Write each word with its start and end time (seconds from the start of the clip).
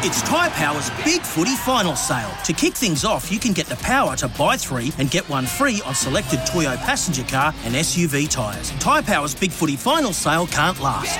It's 0.00 0.22
Tyre 0.22 0.48
Power's 0.50 0.90
Big 1.04 1.22
Footy 1.22 1.56
Final 1.56 1.96
Sale. 1.96 2.30
To 2.44 2.52
kick 2.52 2.74
things 2.74 3.04
off, 3.04 3.32
you 3.32 3.40
can 3.40 3.52
get 3.52 3.66
the 3.66 3.74
power 3.76 4.14
to 4.14 4.28
buy 4.28 4.56
three 4.56 4.92
and 4.98 5.10
get 5.10 5.28
one 5.28 5.44
free 5.44 5.82
on 5.84 5.92
selected 5.92 6.38
Toyo 6.46 6.76
passenger 6.76 7.24
car 7.24 7.52
and 7.64 7.74
SUV 7.74 8.30
tyres. 8.30 8.70
Tyre 8.78 9.02
Power's 9.02 9.34
Big 9.34 9.50
Footy 9.50 9.74
Final 9.74 10.12
Sale 10.12 10.46
can't 10.46 10.78
last. 10.78 11.18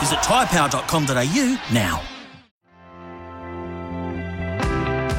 Visit 0.00 0.18
tyrepower.com.au 0.18 1.58
now. 1.72 2.02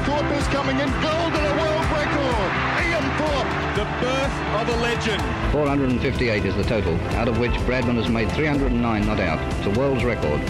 Thorpe 0.04 0.32
is 0.38 0.46
coming 0.46 0.78
in 0.78 0.88
gold 1.02 1.32
and 1.34 1.44
a 1.44 1.54
world 1.58 1.86
record. 1.90 2.52
Ian 2.86 3.02
Thorpe. 3.18 3.62
The 3.74 3.84
birth 4.00 4.36
of 4.60 4.68
a 4.68 4.80
legend. 4.80 5.22
458 5.50 6.44
is 6.44 6.54
the 6.54 6.62
total, 6.62 6.94
out 7.16 7.26
of 7.26 7.40
which 7.40 7.50
Bradman 7.66 7.96
has 7.96 8.08
made 8.08 8.30
309 8.30 9.06
not 9.06 9.18
out. 9.18 9.40
It's 9.58 9.76
a 9.76 9.80
world's 9.80 10.04
record. 10.04 10.40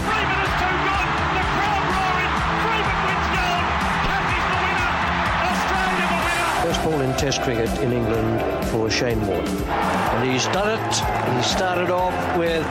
Ball 6.83 6.99
in 7.01 7.15
Test 7.17 7.41
cricket 7.41 7.69
in 7.79 7.93
England 7.93 8.65
for 8.67 8.89
Shane 8.89 9.25
Warne. 9.25 9.47
And 9.47 10.29
he's 10.29 10.45
done 10.47 10.77
it. 10.77 10.95
He 11.35 11.43
started 11.43 11.89
off 11.89 12.13
with 12.37 12.65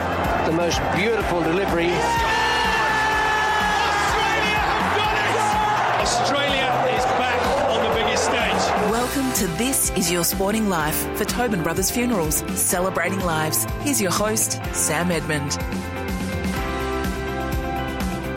the 0.45 0.51
most 0.51 0.79
beautiful 0.95 1.41
delivery. 1.41 1.89
Australia 4.03 4.59
have 4.69 4.95
done 4.97 5.17
it! 5.17 5.35
Australia 6.03 6.69
is 6.95 7.03
back 7.17 7.41
on 7.69 7.79
the 7.83 7.93
biggest 7.95 8.25
stage. 8.25 8.91
Welcome 8.91 9.33
to 9.33 9.47
This 9.57 9.89
Is 9.91 10.11
Your 10.11 10.23
Sporting 10.23 10.69
Life 10.69 11.07
for 11.17 11.25
Tobin 11.25 11.63
Brothers 11.63 11.89
Funerals, 11.89 12.43
celebrating 12.53 13.21
lives. 13.21 13.65
Here's 13.81 13.99
your 13.99 14.11
host, 14.11 14.59
Sam 14.73 15.11
Edmund. 15.11 15.57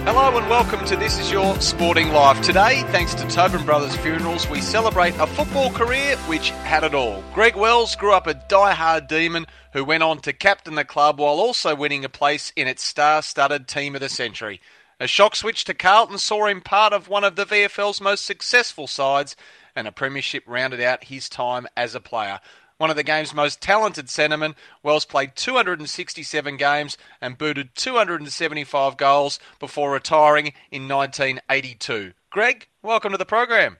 Hello 0.07 0.39
and 0.39 0.49
welcome 0.49 0.85
to 0.85 0.95
This 0.95 1.19
Is 1.19 1.33
Your 1.33 1.61
Sporting 1.61 2.11
Life. 2.11 2.41
Today, 2.41 2.83
thanks 2.93 3.13
to 3.15 3.27
Tobin 3.27 3.67
Brothers 3.67 3.97
Funerals, 3.97 4.49
we 4.49 4.61
celebrate 4.61 5.17
a 5.17 5.27
football 5.27 5.73
career 5.73 6.17
which 6.29 6.51
had 6.51 6.85
it 6.85 6.95
all. 6.95 7.25
Greg 7.35 7.57
Wells 7.57 7.97
grew 7.97 8.13
up 8.13 8.29
a 8.29 8.35
die-hard 8.35 9.09
demon 9.09 9.47
who 9.73 9.85
went 9.85 10.05
on 10.05 10.21
to 10.21 10.33
captain 10.33 10.77
the 10.77 10.85
club 10.85 11.19
while 11.19 11.41
also 11.41 11.75
winning 11.75 12.05
a 12.05 12.09
place 12.09 12.53
in 12.55 12.69
its 12.69 12.85
star-studded 12.85 13.67
team 13.67 13.97
of 13.97 14.01
the 14.01 14.09
century. 14.09 14.61
A 15.01 15.09
shock 15.09 15.35
switch 15.35 15.65
to 15.65 15.75
Carlton 15.75 16.19
saw 16.19 16.47
him 16.47 16.61
part 16.61 16.93
of 16.93 17.09
one 17.09 17.25
of 17.25 17.35
the 17.35 17.45
VFL's 17.45 18.01
most 18.01 18.25
successful 18.25 18.87
sides 18.87 19.35
and 19.75 19.89
a 19.89 19.93
premiership 19.93 20.45
rounded 20.47 20.81
out 20.81 21.03
his 21.03 21.29
time 21.29 21.67
as 21.77 21.97
a 21.97 22.01
player. 22.01 22.39
One 22.79 22.91
of 22.91 22.97
the 22.97 23.03
game's 23.03 23.33
most 23.33 23.63
talented 23.63 24.11
centremen, 24.11 24.55
Wells 24.83 25.07
played 25.07 25.35
267 25.35 26.59
games 26.59 26.99
and 27.23 27.39
booted 27.39 27.75
275 27.75 28.99
goals 28.99 29.41
before 29.59 29.93
retiring 29.93 30.53
in 30.71 30.87
1982. 30.87 32.13
Greg, 32.29 32.69
welcome 32.83 33.13
to 33.13 33.19
the 33.19 33.25
program. 33.25 33.79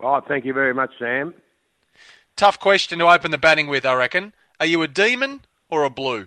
Oh, 0.00 0.20
thank 0.26 0.44
you 0.44 0.52
very 0.52 0.74
much, 0.74 0.90
Sam. 0.98 1.34
Tough 2.34 2.58
question 2.58 2.98
to 2.98 3.06
open 3.06 3.30
the 3.30 3.38
batting 3.38 3.68
with, 3.68 3.86
I 3.86 3.94
reckon. 3.94 4.32
Are 4.58 4.66
you 4.66 4.82
a 4.82 4.88
demon 4.88 5.42
or 5.68 5.84
a 5.84 5.90
blue? 5.90 6.26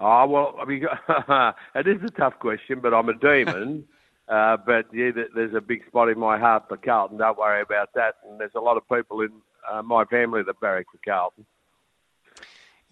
Oh, 0.00 0.26
well, 0.26 0.56
I 0.60 0.64
mean, 0.64 0.84
it 1.76 1.86
is 1.86 2.02
a 2.02 2.10
tough 2.10 2.40
question, 2.40 2.80
but 2.80 2.92
I'm 2.92 3.08
a 3.08 3.14
demon. 3.14 3.84
uh, 4.28 4.56
but 4.56 4.86
yeah, 4.92 5.10
there's 5.32 5.54
a 5.54 5.60
big 5.60 5.86
spot 5.86 6.08
in 6.08 6.18
my 6.18 6.40
heart 6.40 6.64
for 6.68 6.76
Carlton. 6.76 7.18
Don't 7.18 7.38
worry 7.38 7.62
about 7.62 7.90
that. 7.94 8.16
And 8.28 8.40
there's 8.40 8.56
a 8.56 8.60
lot 8.60 8.76
of 8.76 8.82
people 8.88 9.20
in 9.20 9.30
uh, 9.70 9.82
my 9.82 10.04
family 10.04 10.42
that 10.42 10.60
barrack 10.60 10.86
for 10.90 10.98
Carlton. 11.04 11.46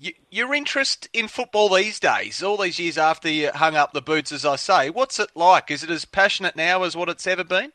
Y- 0.03 0.15
Your 0.31 0.55
interest 0.55 1.09
in 1.13 1.29
football 1.29 1.69
these 1.69 2.01
days, 2.01 2.43
all 2.43 2.57
these 2.57 2.79
years 2.79 2.99
after 2.99 3.29
you 3.29 3.51
hung 3.53 3.77
up 3.77 3.93
the 3.93 4.03
boots, 4.03 4.33
as 4.33 4.45
I 4.45 4.57
say, 4.57 4.91
what's 4.91 5.19
it 5.19 5.31
like? 5.35 5.71
Is 5.71 5.83
it 5.83 5.91
as 5.91 6.05
passionate 6.05 6.57
now 6.57 6.83
as 6.83 6.97
what 6.97 7.09
it's 7.09 7.27
ever 7.27 7.45
been? 7.45 7.73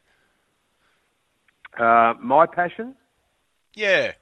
Uh, 1.80 2.14
my 2.20 2.46
passion? 2.46 2.96
Yeah. 3.76 4.14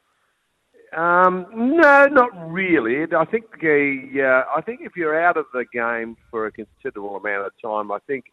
Um, 0.96 1.46
no, 1.54 2.06
not 2.06 2.30
really. 2.52 3.04
I 3.04 3.26
think 3.26 3.46
uh, 3.64 4.44
I 4.56 4.62
think 4.66 4.82
if 4.82 4.96
you're 4.96 5.20
out 5.20 5.36
of 5.38 5.46
the 5.54 5.66
game 5.74 6.16
for 6.32 6.46
a 6.46 6.52
considerable 6.52 7.18
amount 7.18 7.48
of 7.48 7.54
time, 7.62 7.92
I 7.92 8.00
think 8.08 8.26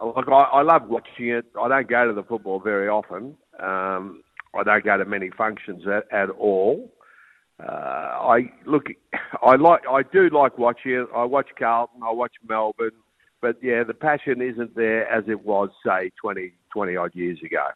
like 0.00 0.28
I, 0.28 0.32
I 0.32 0.62
love 0.62 0.88
watching 0.88 1.28
it. 1.28 1.46
I 1.60 1.68
don't 1.68 1.88
go 1.88 2.06
to 2.06 2.12
the 2.12 2.22
football 2.22 2.60
very 2.60 2.88
often. 2.88 3.36
Um, 3.60 4.22
I 4.54 4.62
don't 4.62 4.84
go 4.84 4.96
to 4.96 5.04
many 5.04 5.30
functions 5.30 5.84
at, 5.86 6.12
at 6.12 6.30
all. 6.30 6.92
Uh, 7.60 7.66
I 7.66 8.52
look, 8.66 8.86
I 9.42 9.56
like, 9.56 9.82
I 9.88 10.02
do 10.02 10.28
like 10.30 10.58
watching. 10.58 11.06
I 11.14 11.24
watch 11.24 11.48
Carlton, 11.58 12.02
I 12.02 12.12
watch 12.12 12.32
Melbourne, 12.48 12.90
but 13.40 13.56
yeah, 13.62 13.84
the 13.84 13.94
passion 13.94 14.42
isn't 14.42 14.74
there 14.74 15.08
as 15.08 15.24
it 15.28 15.44
was, 15.44 15.70
say, 15.84 16.10
20, 16.20 16.52
20 16.72 16.96
odd 16.96 17.14
years 17.14 17.38
ago. 17.44 17.66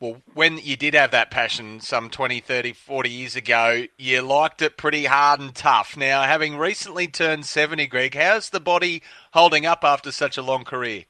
Well, 0.00 0.20
when 0.34 0.58
you 0.58 0.76
did 0.76 0.94
have 0.94 1.12
that 1.12 1.30
passion 1.30 1.80
some 1.80 2.10
20, 2.10 2.40
30, 2.40 2.72
40 2.72 3.10
years 3.10 3.36
ago, 3.36 3.84
you 3.96 4.20
liked 4.22 4.60
it 4.60 4.76
pretty 4.76 5.04
hard 5.04 5.40
and 5.40 5.54
tough. 5.54 5.96
Now, 5.96 6.22
having 6.22 6.56
recently 6.58 7.06
turned 7.06 7.46
70, 7.46 7.86
Greg, 7.86 8.14
how's 8.14 8.50
the 8.50 8.60
body 8.60 9.02
holding 9.32 9.64
up 9.64 9.84
after 9.84 10.12
such 10.12 10.36
a 10.36 10.42
long 10.42 10.64
career? 10.64 11.04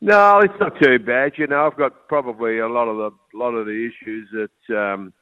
No, 0.00 0.40
it's 0.40 0.54
not 0.60 0.78
too 0.80 0.98
bad. 0.98 1.32
You 1.36 1.46
know, 1.46 1.66
I've 1.66 1.78
got 1.78 2.08
probably 2.08 2.58
a 2.58 2.68
lot 2.68 2.88
of 2.88 2.96
the 2.96 3.38
lot 3.38 3.54
of 3.54 3.66
the 3.66 3.90
issues 3.90 4.28
that 4.32 4.76
um, 4.76 5.12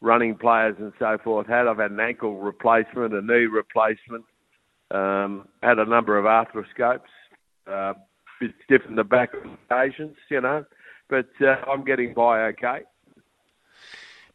running 0.00 0.36
players 0.36 0.76
and 0.78 0.92
so 0.98 1.18
forth 1.22 1.46
had. 1.46 1.66
I've 1.66 1.78
had 1.78 1.90
an 1.90 2.00
ankle 2.00 2.36
replacement, 2.38 3.14
a 3.14 3.22
knee 3.22 3.46
replacement, 3.46 4.24
um, 4.90 5.48
had 5.62 5.78
a 5.78 5.86
number 5.86 6.18
of 6.18 6.24
arthroscopes, 6.24 7.00
uh, 7.66 7.94
bit 8.40 8.54
stiff 8.64 8.82
in 8.88 8.96
the 8.96 9.04
back 9.04 9.30
on 9.34 9.56
occasions, 9.70 10.16
you 10.28 10.40
know, 10.40 10.64
but 11.08 11.28
uh, 11.40 11.56
I'm 11.70 11.84
getting 11.84 12.12
by 12.12 12.42
okay. 12.48 12.80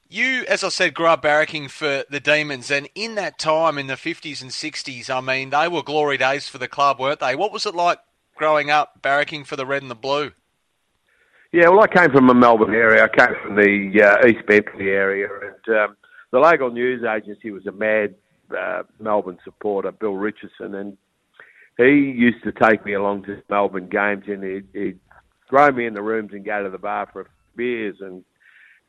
You, 0.09 0.45
as 0.47 0.63
I 0.63 0.69
said, 0.69 0.93
grew 0.93 1.07
up 1.07 1.21
barracking 1.21 1.69
for 1.69 2.05
the 2.09 2.21
Demons, 2.21 2.71
and 2.71 2.87
in 2.95 3.16
that 3.16 3.37
time 3.37 3.77
in 3.77 3.87
the 3.87 3.95
50s 3.95 4.41
and 4.41 4.51
60s, 4.51 5.09
I 5.09 5.19
mean, 5.19 5.49
they 5.49 5.67
were 5.67 5.83
glory 5.83 6.17
days 6.17 6.47
for 6.47 6.57
the 6.57 6.69
club, 6.69 6.97
weren't 6.97 7.19
they? 7.19 7.35
What 7.35 7.51
was 7.51 7.66
it 7.66 7.75
like 7.75 7.99
growing 8.37 8.69
up 8.69 9.01
barracking 9.01 9.45
for 9.45 9.55
the 9.55 9.65
red 9.65 9.81
and 9.81 9.91
the 9.91 9.95
blue? 9.95 10.31
Yeah, 11.51 11.69
well, 11.69 11.81
I 11.81 11.87
came 11.87 12.11
from 12.11 12.29
a 12.29 12.33
Melbourne 12.33 12.73
area. 12.73 13.03
I 13.03 13.07
came 13.07 13.35
from 13.41 13.55
the 13.55 14.03
uh, 14.03 14.27
East 14.27 14.45
Bentleigh 14.47 14.91
area, 14.91 15.27
and 15.27 15.77
um, 15.77 15.97
the 16.31 16.39
local 16.39 16.71
news 16.71 17.03
agency 17.03 17.51
was 17.51 17.65
a 17.65 17.71
mad 17.71 18.15
uh, 18.57 18.83
Melbourne 18.99 19.39
supporter, 19.43 19.91
Bill 19.91 20.13
Richardson, 20.13 20.75
and 20.75 20.97
he 21.77 22.13
used 22.15 22.43
to 22.43 22.51
take 22.51 22.85
me 22.85 22.93
along 22.93 23.23
to 23.23 23.41
Melbourne 23.49 23.87
games, 23.87 24.25
and 24.27 24.43
he'd, 24.43 24.67
he'd 24.73 24.99
throw 25.49 25.71
me 25.71 25.85
in 25.85 25.93
the 25.93 26.01
rooms 26.01 26.31
and 26.33 26.43
go 26.43 26.63
to 26.63 26.69
the 26.69 26.77
bar 26.77 27.07
for 27.11 27.29
beers, 27.55 27.97
and 28.01 28.23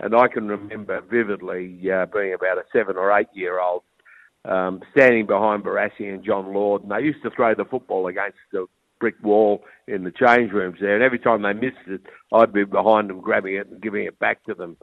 and 0.00 0.15
I 0.15 0.28
can 0.28 0.47
remember 0.47 1.00
vividly 1.00 1.91
uh, 1.91 2.06
being 2.06 2.32
about 2.32 2.59
a 2.59 2.65
seven 2.72 2.97
or 2.97 3.16
eight 3.19 3.28
year 3.32 3.60
old. 3.60 3.82
Um, 4.44 4.80
standing 4.92 5.26
behind 5.26 5.65
Barassi 5.65 6.09
and 6.12 6.25
John 6.25 6.54
Lord, 6.54 6.82
and 6.82 6.92
they 6.92 7.00
used 7.00 7.22
to 7.25 7.30
throw 7.30 7.54
the 7.54 7.65
football 7.65 8.06
against 8.06 8.38
the 8.53 8.66
brick 8.98 9.16
wall 9.22 9.64
in 9.86 10.04
the 10.04 10.10
change 10.10 10.53
rooms 10.53 10.78
there, 10.81 10.94
and 10.94 11.03
every 11.03 11.19
time 11.19 11.42
they 11.42 11.53
missed 11.53 11.86
it, 11.86 12.03
I'd 12.32 12.53
be 12.53 12.64
behind 12.64 13.10
them 13.10 13.20
grabbing 13.20 13.54
it 13.54 13.69
and 13.69 13.81
giving 13.81 14.04
it 14.04 14.19
back 14.19 14.44
to 14.44 14.54
them. 14.54 14.76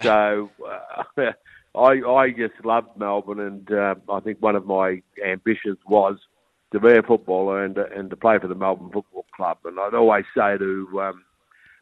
So 0.00 0.50
uh, 0.66 1.32
I 1.74 1.80
I 1.80 2.30
just 2.30 2.64
loved 2.64 2.96
Melbourne, 2.96 3.40
and 3.40 3.72
uh, 3.72 3.94
I 4.10 4.20
think 4.20 4.38
one 4.40 4.56
of 4.56 4.66
my 4.66 5.02
ambitions 5.24 5.78
was 5.86 6.16
to 6.72 6.80
be 6.80 6.96
a 6.96 7.02
footballer 7.02 7.64
and 7.64 7.78
and 7.78 8.10
to 8.10 8.16
play 8.16 8.38
for 8.38 8.48
the 8.48 8.54
Melbourne 8.54 8.90
Football 8.92 9.26
Club. 9.34 9.58
And 9.64 9.78
I'd 9.78 9.94
always 9.94 10.24
say 10.36 10.58
to 10.58 11.00
um, 11.00 11.24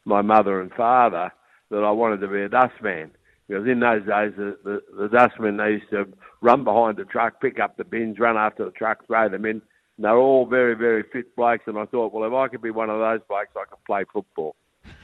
my 0.05 0.23
mother 0.23 0.61
and 0.61 0.73
father 0.73 1.33
that 1.71 1.85
I 1.85 1.91
wanted 1.91 2.21
to 2.21 2.29
be 2.29 2.43
a 2.43 2.49
dustman. 2.49 3.13
Because 3.49 3.67
in 3.67 3.81
those 3.81 4.03
days, 4.03 4.33
the, 4.37 4.57
the, 4.63 4.81
the 4.97 5.09
dustmen, 5.09 5.57
they 5.57 5.73
used 5.73 5.91
to 5.91 6.07
run 6.41 6.63
behind 6.63 6.99
the 6.99 7.05
truck, 7.05 7.41
pick 7.41 7.59
up 7.59 7.77
the 7.77 7.85
bins, 7.85 8.19
run 8.19 8.37
after 8.37 8.65
the 8.65 8.71
truck, 8.71 9.05
throw 9.07 9.29
them 9.29 9.45
in, 9.45 9.61
they're 10.05 10.17
all 10.19 10.47
very, 10.47 10.75
very 10.75 11.03
fit 11.03 11.35
blokes. 11.37 11.65
And 11.67 11.79
I 11.79 11.87
thought, 11.87 12.13
well, 12.13 12.25
if 12.27 12.33
I 12.33 12.49
could 12.49 12.63
be 12.63 12.71
one 12.71 12.91
of 12.91 12.99
those 12.99 13.21
blokes, 13.29 13.51
I 13.57 13.65
could 13.69 13.85
play 13.87 14.05
football. 14.13 14.55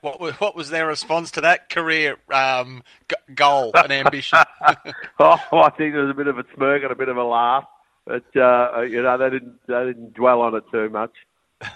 What 0.00 0.20
was, 0.20 0.34
what 0.40 0.56
was 0.56 0.70
their 0.70 0.88
response 0.88 1.30
to 1.32 1.40
that 1.42 1.70
career 1.70 2.16
um, 2.32 2.82
g- 3.08 3.14
goal 3.36 3.70
and 3.76 3.92
ambition? 3.92 4.36
oh, 5.20 5.38
I 5.52 5.70
think 5.70 5.94
there 5.94 6.02
was 6.02 6.10
a 6.10 6.14
bit 6.14 6.26
of 6.26 6.38
a 6.40 6.44
smirk 6.56 6.82
and 6.82 6.90
a 6.90 6.96
bit 6.96 7.08
of 7.08 7.16
a 7.16 7.22
laugh, 7.22 7.66
but 8.04 8.24
uh, 8.36 8.80
you 8.80 9.00
know 9.00 9.16
they 9.16 9.30
didn't 9.30 9.64
they 9.68 9.84
didn't 9.84 10.12
dwell 10.14 10.40
on 10.40 10.56
it 10.56 10.64
too 10.72 10.88
much. 10.90 11.12
They 11.60 11.68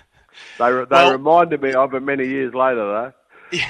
they 0.58 0.84
Well- 0.90 1.12
reminded 1.12 1.62
me 1.62 1.72
of 1.72 1.94
it 1.94 2.00
many 2.02 2.26
years 2.26 2.52
later, 2.52 3.12
though. 3.52 3.58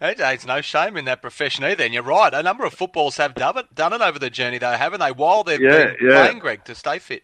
Hey, 0.00 0.14
There's 0.14 0.46
no 0.46 0.60
shame 0.60 0.96
in 0.96 1.04
that 1.06 1.20
profession 1.22 1.64
either. 1.64 1.84
And 1.84 1.92
you're 1.92 2.02
right. 2.02 2.32
A 2.32 2.42
number 2.42 2.64
of 2.64 2.72
footballers 2.72 3.16
have 3.18 3.34
done 3.34 3.58
it, 3.58 3.74
done 3.74 3.92
it 3.92 4.00
over 4.00 4.18
the 4.18 4.30
journey, 4.30 4.58
though, 4.58 4.70
haven't 4.72 5.00
they? 5.00 5.12
While 5.12 5.44
they've 5.44 5.60
Yeah, 5.60 5.86
been 5.86 5.96
yeah. 6.00 6.24
playing, 6.24 6.38
Greg, 6.38 6.64
to 6.64 6.74
stay 6.74 6.98
fit. 6.98 7.22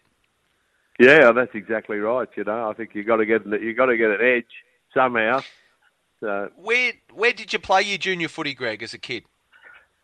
Yeah, 0.99 1.31
that's 1.33 1.53
exactly 1.53 1.97
right. 1.97 2.27
You 2.37 2.43
know, 2.45 2.69
I 2.69 2.73
think 2.73 2.91
you 2.93 3.03
got 3.03 3.17
to 3.17 3.25
get 3.25 3.45
you 3.45 3.73
got 3.73 3.87
to 3.87 3.97
get 3.97 4.11
an 4.11 4.21
edge 4.21 4.45
somehow. 4.93 5.41
So 6.21 6.49
Where 6.55 6.93
where 7.13 7.33
did 7.33 7.51
you 7.53 7.59
play 7.59 7.81
your 7.81 7.97
junior 7.97 8.29
footy, 8.29 8.53
Greg, 8.53 8.81
as 8.81 8.93
a 8.93 8.97
kid? 8.97 9.25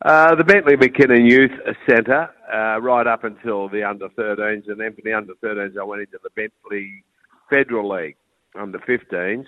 uh, 0.03 0.35
the 0.35 0.43
Bentleigh 0.43 0.77
McKinnon 0.77 1.29
Youth 1.29 1.51
Centre, 1.87 2.29
uh, 2.53 2.81
right 2.81 3.05
up 3.07 3.23
until 3.23 3.69
the 3.69 3.83
under 3.83 4.09
13s, 4.09 4.67
and 4.67 4.79
then 4.79 4.93
for 4.95 5.01
the 5.03 5.13
under 5.13 5.33
13s, 5.43 5.77
I 5.79 5.83
went 5.83 6.01
into 6.01 6.17
the 6.23 6.29
Bentleigh 6.35 7.03
Federal 7.49 7.87
League. 7.89 8.17
under 8.55 8.79
15s, 8.79 9.45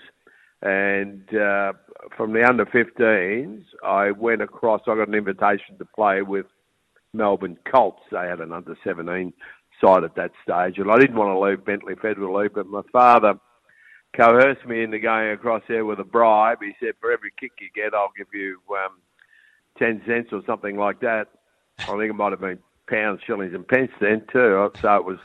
and 0.61 1.27
uh, 1.35 1.73
from 2.15 2.31
the 2.33 2.43
under 2.47 2.65
15s, 2.65 3.63
I 3.83 4.11
went 4.11 4.41
across. 4.41 4.81
I 4.87 4.95
got 4.95 5.07
an 5.09 5.15
invitation 5.15 5.77
to 5.79 5.85
play 5.85 6.21
with 6.21 6.45
Melbourne 7.13 7.57
Colts. 7.69 8.03
They 8.11 8.27
had 8.27 8.39
an 8.39 8.53
under 8.53 8.77
17 8.83 9.33
side 9.83 10.03
at 10.03 10.15
that 10.15 10.31
stage, 10.43 10.77
and 10.77 10.91
I 10.91 10.97
didn't 10.97 11.15
want 11.15 11.35
to 11.35 11.39
leave 11.39 11.65
Bentleigh 11.65 11.95
Federal 12.01 12.39
League, 12.39 12.53
but 12.53 12.67
my 12.67 12.81
father 12.91 13.35
coerced 14.15 14.65
me 14.65 14.83
into 14.83 14.99
going 14.99 15.31
across 15.31 15.63
there 15.67 15.85
with 15.85 15.99
a 15.99 16.03
bribe. 16.03 16.59
He 16.61 16.73
said, 16.79 16.93
for 17.01 17.11
every 17.11 17.31
kick 17.39 17.51
you 17.59 17.67
get, 17.75 17.93
I'll 17.93 18.11
give 18.17 18.27
you 18.33 18.59
um, 18.71 18.99
10 19.79 20.03
cents 20.07 20.29
or 20.31 20.41
something 20.45 20.77
like 20.77 20.99
that. 21.01 21.25
I 21.79 21.85
think 21.85 22.09
it 22.09 22.13
might 22.13 22.31
have 22.31 22.41
been 22.41 22.59
pounds, 22.87 23.21
shillings, 23.25 23.53
and 23.53 23.67
pence 23.67 23.91
then 23.99 24.23
too. 24.31 24.71
So 24.81 24.95
it 24.95 25.05
was 25.05 25.17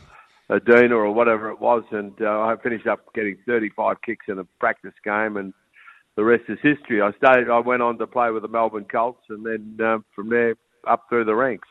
a 0.48 0.58
dinar 0.58 1.04
or 1.04 1.12
whatever 1.12 1.50
it 1.50 1.60
was, 1.60 1.84
and 1.90 2.12
uh, 2.20 2.40
I 2.40 2.56
finished 2.62 2.86
up 2.86 3.12
getting 3.14 3.36
35 3.46 3.96
kicks 4.04 4.26
in 4.28 4.38
a 4.38 4.44
practice 4.58 4.94
game, 5.04 5.36
and 5.36 5.52
the 6.16 6.24
rest 6.24 6.44
is 6.48 6.58
history. 6.62 7.02
I 7.02 7.10
stayed. 7.12 7.50
I 7.50 7.58
went 7.58 7.82
on 7.82 7.98
to 7.98 8.06
play 8.06 8.30
with 8.30 8.42
the 8.42 8.48
Melbourne 8.48 8.86
Colts, 8.90 9.24
and 9.28 9.44
then 9.44 9.86
um, 9.86 10.04
from 10.14 10.30
there 10.30 10.54
up 10.86 11.04
through 11.08 11.26
the 11.26 11.34
ranks. 11.34 11.68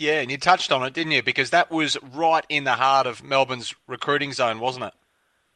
Yeah, 0.00 0.20
and 0.22 0.30
you 0.30 0.38
touched 0.38 0.72
on 0.72 0.82
it, 0.82 0.94
didn't 0.94 1.12
you? 1.12 1.22
Because 1.22 1.50
that 1.50 1.70
was 1.70 1.98
right 2.14 2.44
in 2.48 2.64
the 2.64 2.72
heart 2.72 3.06
of 3.06 3.22
Melbourne's 3.22 3.74
recruiting 3.86 4.32
zone, 4.32 4.58
wasn't 4.58 4.86
it? 4.86 4.94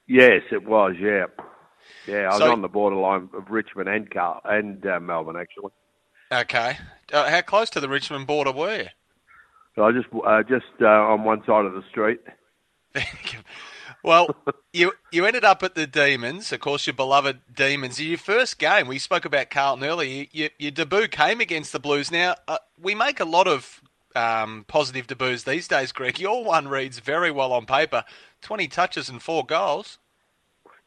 Yes, 0.06 0.42
it 0.52 0.66
was. 0.66 0.96
Yeah, 1.00 1.24
yeah. 2.06 2.24
I 2.24 2.28
was 2.28 2.38
So- 2.38 2.52
on 2.52 2.60
the 2.60 2.68
borderline 2.68 3.30
of 3.34 3.50
Richmond 3.50 3.88
and 3.88 4.10
Carl 4.10 4.42
and 4.44 4.84
uh, 4.86 5.00
Melbourne 5.00 5.36
actually. 5.40 5.72
Okay. 6.30 6.76
Uh, 7.10 7.30
how 7.30 7.40
close 7.40 7.70
to 7.70 7.80
the 7.80 7.88
Richmond 7.88 8.26
border 8.26 8.52
were 8.52 8.76
you? 8.82 8.88
So 9.76 9.84
I 9.84 9.92
just 9.92 10.08
uh, 10.12 10.42
just 10.42 10.66
uh, 10.80 10.86
on 10.86 11.24
one 11.24 11.42
side 11.46 11.64
of 11.64 11.72
the 11.72 11.82
street. 11.90 12.20
Well, 14.02 14.36
you 14.74 14.92
you 15.10 15.24
ended 15.24 15.44
up 15.44 15.62
at 15.62 15.74
the 15.74 15.86
Demons, 15.86 16.52
of 16.52 16.60
course, 16.60 16.86
your 16.86 16.94
beloved 16.94 17.40
Demons. 17.54 17.98
Your 18.00 18.18
first 18.18 18.58
game, 18.58 18.86
we 18.88 18.98
spoke 18.98 19.24
about 19.24 19.48
Carlton 19.50 19.84
earlier. 19.84 20.26
You, 20.30 20.50
your 20.58 20.70
debut 20.70 21.08
came 21.08 21.40
against 21.40 21.72
the 21.72 21.80
Blues. 21.80 22.10
Now 22.10 22.34
uh, 22.46 22.58
we 22.78 22.94
make 22.94 23.20
a 23.20 23.24
lot 23.24 23.48
of 23.48 23.80
um, 24.14 24.64
positive 24.68 25.06
debuts 25.06 25.44
these 25.44 25.68
days, 25.68 25.92
Greg. 25.92 26.18
Your 26.18 26.44
one 26.44 26.68
reads 26.68 26.98
very 26.98 27.30
well 27.30 27.52
on 27.52 27.66
paper: 27.66 28.04
twenty 28.40 28.68
touches 28.68 29.08
and 29.08 29.22
four 29.22 29.44
goals. 29.44 29.98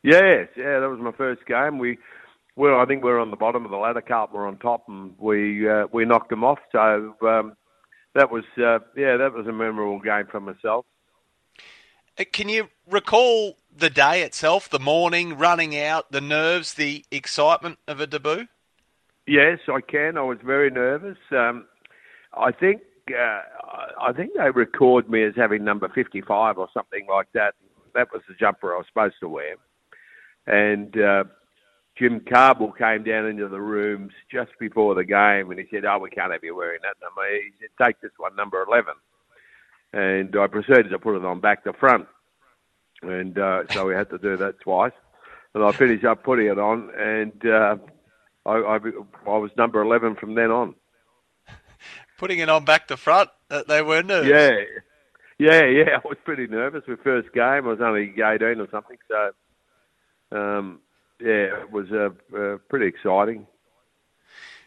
Yes, 0.03 0.47
yeah, 0.56 0.79
that 0.79 0.89
was 0.89 1.00
my 1.00 1.12
first 1.12 1.45
game. 1.45 1.79
We, 1.79 1.97
well, 2.56 2.79
I 2.79 2.85
think 2.85 3.03
we're 3.03 3.19
on 3.19 3.31
the 3.31 3.38
bottom 3.38 3.65
of 3.65 3.71
the 3.71 3.77
ladder. 3.77 4.01
Carlton 4.01 4.38
were 4.38 4.47
on 4.47 4.57
top, 4.57 4.83
and 4.88 5.13
we 5.18 5.68
uh, 5.69 5.88
we 5.91 6.06
knocked 6.06 6.29
them 6.29 6.44
off. 6.44 6.59
So 6.71 7.15
um, 7.21 7.56
that 8.15 8.31
was 8.31 8.44
uh, 8.57 8.79
yeah, 8.95 9.18
that 9.18 9.33
was 9.33 9.47
a 9.47 9.51
memorable 9.51 10.00
game 10.00 10.27
for 10.31 10.39
myself. 10.39 10.85
Uh, 12.19 12.24
Can 12.31 12.50
you 12.50 12.69
recall 12.89 13.57
the 13.75 13.89
day 13.89 14.24
itself, 14.24 14.69
the 14.69 14.79
morning, 14.79 15.38
running 15.38 15.77
out, 15.77 16.12
the 16.12 16.21
nerves, 16.21 16.74
the 16.74 17.06
excitement 17.12 17.77
of 17.88 18.00
a 18.00 18.07
debut? 18.07 18.47
Yes, 19.27 19.59
I 19.68 19.81
can. 19.81 20.18
I 20.18 20.21
was 20.21 20.38
very 20.44 20.71
nervous. 20.71 21.18
Um, 21.31 21.65
I 22.33 22.51
think 22.51 22.81
uh, 23.12 23.42
I 24.01 24.13
think 24.13 24.31
they 24.36 24.50
record 24.50 25.09
me 25.09 25.24
as 25.24 25.33
having 25.36 25.63
number 25.63 25.89
fifty-five 25.89 26.57
or 26.57 26.69
something 26.74 27.06
like 27.09 27.27
that. 27.33 27.56
That 27.94 28.09
was 28.13 28.21
the 28.27 28.36
jumper 28.39 28.74
I 28.74 28.77
was 28.77 28.88
supposed 28.88 29.15
to 29.21 29.30
wear, 29.30 29.56
and 30.45 30.98
uh, 31.00 31.24
Jim 31.98 32.21
Cardwell 32.31 32.74
came 32.74 33.04
down 33.04 33.25
into 33.25 33.48
the 33.48 33.62
rooms 33.62 34.12
just 34.31 34.51
before 34.59 34.94
the 34.95 35.04
game, 35.04 35.50
and 35.50 35.59
he 35.59 35.65
said, 35.71 35.86
"Oh, 35.86 35.98
we 36.00 36.09
can't 36.09 36.31
have 36.31 36.44
you 36.44 36.56
wearing 36.56 36.81
that 36.83 36.95
number." 37.01 37.21
He 37.33 37.51
said, 37.59 37.69
"Take 37.83 38.00
this 38.01 38.12
one, 38.18 38.36
number 38.36 38.63
11. 38.68 38.94
And 39.94 40.36
I 40.36 40.48
proceeded 40.48 40.89
to 40.89 41.00
put 41.00 41.15
it 41.15 41.25
on 41.25 41.39
back 41.39 41.63
to 41.63 41.74
front, 41.74 42.07
and 43.01 43.38
uh, 43.39 43.63
so 43.71 43.88
we 43.88 43.95
had 43.95 44.10
to 44.12 44.18
do 44.18 44.38
that 44.38 44.60
twice. 44.60 44.92
And 45.56 45.63
I 45.63 45.71
finished 45.71 46.03
up 46.06 46.24
putting 46.24 46.48
it 46.48 46.60
on, 46.60 46.92
and 46.95 47.45
uh, 47.45 47.77
I, 48.45 48.51
I, 48.51 48.77
I 49.25 49.38
was 49.38 49.50
number 49.57 49.81
11 49.81 50.15
from 50.15 50.36
then 50.36 50.51
on. 50.51 50.75
Putting 52.18 52.40
it 52.40 52.50
on 52.50 52.66
back 52.66 52.88
to 52.88 52.98
front, 52.98 53.30
uh, 53.50 53.64
they 53.68 53.81
were 53.81 54.02
nervous. 54.02 54.30
Yeah, 54.30 54.60
yeah, 55.40 55.66
yeah. 55.66 55.98
I 56.04 56.08
was 56.08 56.18
pretty 56.24 56.48
nervous. 56.48 56.84
My 56.88 56.96
first 57.04 57.31
game, 57.34 57.44
I 57.44 57.60
was 57.60 57.80
only 57.81 58.12
18 58.12 58.60
or 58.60 58.68
something, 58.72 58.98
so 59.08 59.31
um, 60.31 60.80
yeah, 61.19 61.62
it 61.62 61.72
was 61.72 61.88
uh, 61.92 62.10
uh, 62.36 62.58
pretty 62.69 62.88
exciting. 62.88 63.48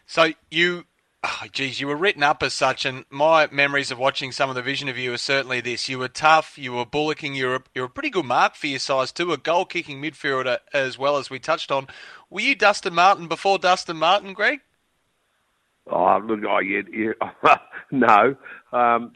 So 0.05 0.33
you, 0.49 0.85
oh, 1.23 1.43
geez, 1.51 1.79
you 1.79 1.87
were 1.87 1.95
written 1.95 2.23
up 2.23 2.43
as 2.43 2.53
such, 2.53 2.85
and 2.85 3.05
my 3.09 3.47
memories 3.51 3.91
of 3.91 3.99
watching 3.99 4.31
some 4.31 4.49
of 4.49 4.55
the 4.55 4.61
vision 4.61 4.89
of 4.89 4.97
you 4.97 5.13
are 5.13 5.17
certainly 5.17 5.61
this: 5.61 5.87
you 5.87 5.99
were 5.99 6.07
tough, 6.07 6.57
you 6.57 6.73
were 6.73 6.85
bullocking, 6.85 7.35
you 7.35 7.47
were 7.47 7.63
you're 7.75 7.85
a 7.85 7.89
pretty 7.89 8.09
good 8.09 8.25
mark 8.25 8.55
for 8.55 8.67
your 8.67 8.79
size 8.79 9.11
too, 9.11 9.31
a 9.31 9.37
goal 9.37 9.65
kicking 9.65 10.01
midfielder 10.01 10.59
as 10.73 10.97
well 10.97 11.17
as 11.17 11.29
we 11.29 11.39
touched 11.39 11.71
on. 11.71 11.87
Were 12.29 12.41
you 12.41 12.55
Dustin 12.55 12.93
Martin 12.93 13.27
before 13.27 13.57
Dustin 13.57 13.97
Martin, 13.97 14.33
Greg? 14.33 14.61
Oh, 15.89 16.19
look, 16.23 16.39
oh, 16.47 16.59
yeah, 16.59 16.81
yeah. 16.93 17.55
no. 17.91 18.35
Um, 18.71 19.13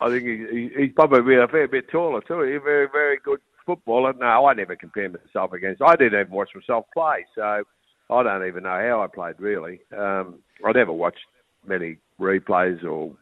I 0.00 0.08
think 0.08 0.24
he, 0.24 0.46
he, 0.50 0.70
he's 0.76 0.92
probably 0.94 1.36
a 1.36 1.48
fair 1.48 1.68
bit 1.68 1.88
taller 1.90 2.20
too. 2.20 2.42
He's 2.42 2.56
a 2.56 2.60
very, 2.60 2.88
very 2.90 3.18
good 3.22 3.40
footballer. 3.64 4.12
No, 4.14 4.46
I 4.46 4.54
never 4.54 4.76
compare 4.76 5.08
myself 5.08 5.52
against. 5.52 5.82
I 5.82 5.96
didn't 5.96 6.20
even 6.20 6.32
watch 6.32 6.50
myself 6.54 6.86
play, 6.94 7.24
so 7.34 7.64
I 8.10 8.22
don't 8.22 8.46
even 8.46 8.62
know 8.64 8.70
how 8.88 9.02
I 9.02 9.06
played 9.12 9.36
really. 9.38 9.80
Um, 9.96 10.40
I 10.64 10.72
never 10.72 10.92
watched 10.92 11.26
many 11.66 11.96
replays 12.20 12.82
or 12.84 13.12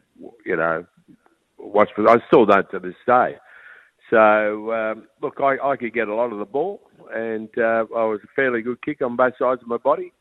you 0.45 0.55
know 0.55 0.85
watched. 1.57 1.93
I 1.97 2.17
still 2.27 2.45
don't 2.45 2.69
to 2.71 2.79
this 2.79 2.95
day. 3.05 3.35
So 4.09 4.71
um, 4.71 5.07
look, 5.21 5.39
I, 5.41 5.57
I 5.63 5.75
could 5.77 5.93
get 5.93 6.07
a 6.07 6.15
lot 6.15 6.31
of 6.31 6.39
the 6.39 6.45
ball, 6.45 6.81
and 7.13 7.49
uh, 7.57 7.85
I 7.95 8.05
was 8.05 8.19
a 8.23 8.27
fairly 8.35 8.61
good 8.61 8.81
kick 8.83 9.01
on 9.01 9.15
both 9.15 9.33
sides 9.39 9.61
of 9.61 9.67
my 9.67 9.77
body. 9.77 10.13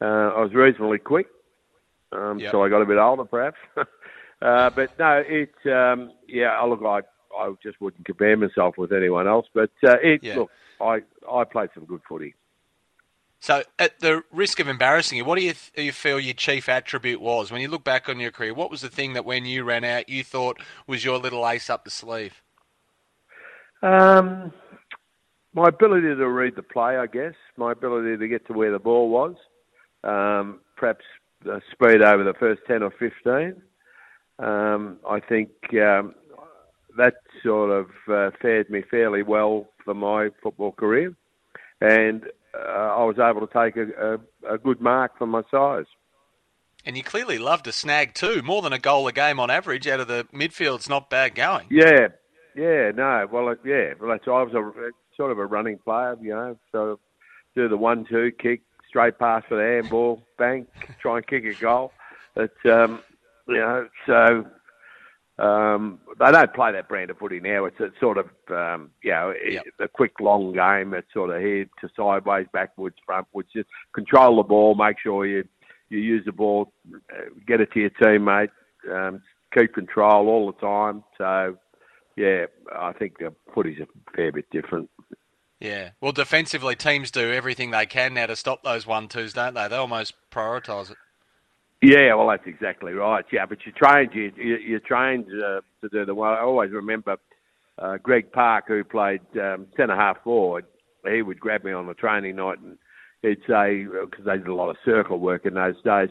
Uh, 0.00 0.32
I 0.34 0.42
was 0.42 0.52
reasonably 0.52 0.98
quick, 0.98 1.26
um, 2.12 2.40
Yep. 2.40 2.52
so 2.52 2.62
I 2.62 2.68
got 2.68 2.82
a 2.82 2.86
bit 2.86 2.98
older 2.98 3.24
perhaps. 3.24 3.58
uh, 3.76 4.70
but 4.70 4.98
no, 4.98 5.22
it 5.26 5.52
um, 5.66 6.12
yeah. 6.28 6.58
I 6.58 6.66
look, 6.66 6.82
I 6.82 7.00
I 7.36 7.52
just 7.62 7.80
wouldn't 7.80 8.04
compare 8.04 8.36
myself 8.36 8.78
with 8.78 8.92
anyone 8.92 9.26
else. 9.26 9.46
But 9.52 9.70
uh, 9.84 9.96
it 10.02 10.22
Yeah. 10.22 10.38
look, 10.38 10.50
I 10.80 11.02
I 11.30 11.44
played 11.44 11.70
some 11.74 11.84
good 11.84 12.00
footy. 12.08 12.34
So, 13.38 13.62
at 13.78 14.00
the 14.00 14.22
risk 14.32 14.60
of 14.60 14.66
embarrassing 14.66 15.18
you, 15.18 15.24
what 15.24 15.38
do 15.38 15.44
you, 15.44 15.52
th- 15.52 15.86
you 15.86 15.92
feel 15.92 16.18
your 16.18 16.34
chief 16.34 16.68
attribute 16.68 17.20
was 17.20 17.52
when 17.52 17.60
you 17.60 17.68
look 17.68 17.84
back 17.84 18.08
on 18.08 18.18
your 18.18 18.30
career? 18.30 18.54
What 18.54 18.70
was 18.70 18.80
the 18.80 18.88
thing 18.88 19.12
that 19.12 19.26
when 19.26 19.44
you 19.44 19.62
ran 19.62 19.84
out, 19.84 20.08
you 20.08 20.24
thought 20.24 20.58
was 20.86 21.04
your 21.04 21.18
little 21.18 21.46
ace 21.46 21.68
up 21.68 21.84
the 21.84 21.90
sleeve? 21.90 22.42
Um, 23.82 24.52
my 25.54 25.68
ability 25.68 26.14
to 26.14 26.28
read 26.28 26.56
the 26.56 26.62
play, 26.62 26.96
I 26.96 27.06
guess. 27.06 27.34
My 27.56 27.72
ability 27.72 28.16
to 28.16 28.26
get 28.26 28.46
to 28.46 28.52
where 28.54 28.72
the 28.72 28.78
ball 28.78 29.10
was. 29.10 29.36
Um, 30.02 30.60
perhaps 30.76 31.04
the 31.46 31.62
speed 31.72 32.02
over 32.02 32.24
the 32.24 32.34
first 32.34 32.62
10 32.66 32.82
or 32.82 32.90
15. 32.90 33.62
Um, 34.38 34.98
I 35.08 35.20
think 35.20 35.50
um, 35.74 36.14
that 36.96 37.14
sort 37.42 37.70
of 37.70 37.86
uh, 38.08 38.30
fared 38.40 38.68
me 38.68 38.82
fairly 38.90 39.22
well 39.22 39.68
for 39.84 39.94
my 39.94 40.28
football 40.42 40.72
career. 40.72 41.14
And 41.80 42.24
uh, 42.54 42.68
I 42.68 43.04
was 43.04 43.16
able 43.18 43.46
to 43.46 43.52
take 43.52 43.76
a, 43.76 44.18
a, 44.48 44.54
a 44.54 44.58
good 44.58 44.80
mark 44.80 45.16
for 45.18 45.26
my 45.26 45.42
size. 45.50 45.86
And 46.84 46.96
you 46.96 47.02
clearly 47.02 47.38
love 47.38 47.62
to 47.64 47.72
snag 47.72 48.14
too, 48.14 48.42
more 48.42 48.62
than 48.62 48.72
a 48.72 48.78
goal 48.78 49.08
a 49.08 49.12
game 49.12 49.40
on 49.40 49.50
average 49.50 49.88
out 49.88 50.00
of 50.00 50.08
the 50.08 50.26
midfield. 50.32 50.76
It's 50.76 50.88
not 50.88 51.10
bad 51.10 51.34
going. 51.34 51.66
Yeah, 51.70 52.08
yeah, 52.54 52.92
no, 52.94 53.26
well, 53.30 53.54
yeah, 53.64 53.94
well, 54.00 54.10
that's 54.10 54.24
I 54.26 54.42
was 54.42 54.54
a 54.54 54.90
sort 55.16 55.32
of 55.32 55.38
a 55.38 55.46
running 55.46 55.78
player, 55.78 56.16
you 56.20 56.30
know, 56.30 56.56
sort 56.70 56.90
of 56.90 56.98
do 57.56 57.68
the 57.68 57.76
one-two 57.76 58.32
kick, 58.38 58.60
straight 58.88 59.18
pass 59.18 59.42
for 59.48 59.56
the 59.56 59.62
handball, 59.62 60.22
bang, 60.38 60.66
try 61.00 61.16
and 61.18 61.26
kick 61.26 61.44
a 61.44 61.54
goal. 61.54 61.92
But 62.34 62.52
um, 62.70 63.00
you 63.48 63.56
know, 63.56 63.88
so 64.06 64.46
um, 65.38 66.00
they 66.18 66.30
don't 66.30 66.54
play 66.54 66.72
that 66.72 66.88
brand 66.88 67.10
of 67.10 67.18
footy 67.18 67.40
now. 67.40 67.66
It's 67.66 67.80
a 67.80 67.90
sort 68.00 68.18
of 68.18 68.26
um, 68.50 68.90
you 69.02 69.10
know 69.10 69.34
Yep. 69.48 69.64
the 69.78 69.88
quick 69.88 70.20
long 70.20 70.52
game. 70.52 70.94
It's 70.94 71.12
sort 71.12 71.30
of 71.30 71.42
head 71.42 71.68
to 71.80 71.90
sideways, 71.96 72.46
backwards, 72.52 72.96
frontwards. 73.08 73.52
Just 73.54 73.68
control 73.94 74.36
the 74.36 74.42
ball, 74.42 74.74
make 74.74 74.98
sure 75.02 75.26
you 75.26 75.44
you 75.88 75.98
use 75.98 76.24
the 76.24 76.32
ball, 76.32 76.72
get 77.46 77.60
it 77.60 77.70
to 77.72 77.80
your 77.80 77.90
teammate, 77.90 78.50
um, 78.90 79.22
keep 79.56 79.72
control 79.74 80.28
all 80.28 80.46
the 80.52 80.58
time. 80.66 81.04
So 81.16 81.56
yeah, 82.16 82.46
I 82.74 82.92
think 82.92 83.18
the 83.18 83.32
footy's 83.54 83.78
a 83.80 83.86
fair 84.16 84.32
bit 84.32 84.46
different. 84.50 84.90
Yeah. 85.60 85.90
Well, 86.00 86.12
defensively, 86.12 86.76
teams 86.76 87.10
do 87.10 87.32
everything 87.32 87.70
they 87.70 87.86
can 87.86 88.14
now 88.14 88.26
to 88.26 88.36
stop 88.36 88.62
those 88.62 88.86
one 88.86 89.08
twos, 89.08 89.32
don't 89.32 89.54
they? 89.54 89.68
They 89.68 89.76
almost 89.76 90.14
prioritise 90.30 90.90
it. 90.90 90.98
Yeah, 91.82 92.14
well, 92.14 92.28
that's 92.28 92.46
exactly 92.46 92.92
right. 92.92 93.24
Yeah, 93.32 93.46
but 93.46 93.58
you're 93.64 93.74
trained 93.74 94.14
you 94.14 94.32
you, 94.36 94.56
you 94.56 94.80
trained 94.80 95.26
uh, 95.26 95.60
to 95.82 95.88
do 95.90 96.04
the 96.04 96.14
well. 96.14 96.32
I 96.32 96.40
always 96.40 96.70
remember 96.70 97.16
uh, 97.78 97.98
Greg 98.02 98.32
Parke, 98.32 98.68
who 98.68 98.84
played 98.84 99.20
um, 99.40 99.66
centre 99.76 99.96
half 99.96 100.22
forward. 100.24 100.64
He 101.10 101.22
would 101.22 101.38
grab 101.38 101.64
me 101.64 101.72
on 101.72 101.86
the 101.86 101.94
training 101.94 102.36
night 102.36 102.58
and 102.58 102.78
he'd 103.22 103.40
say 103.46 103.84
because 103.84 104.24
they 104.24 104.38
did 104.38 104.48
a 104.48 104.54
lot 104.54 104.70
of 104.70 104.76
circle 104.84 105.18
work 105.18 105.46
in 105.46 105.54
those 105.54 105.80
days. 105.82 106.10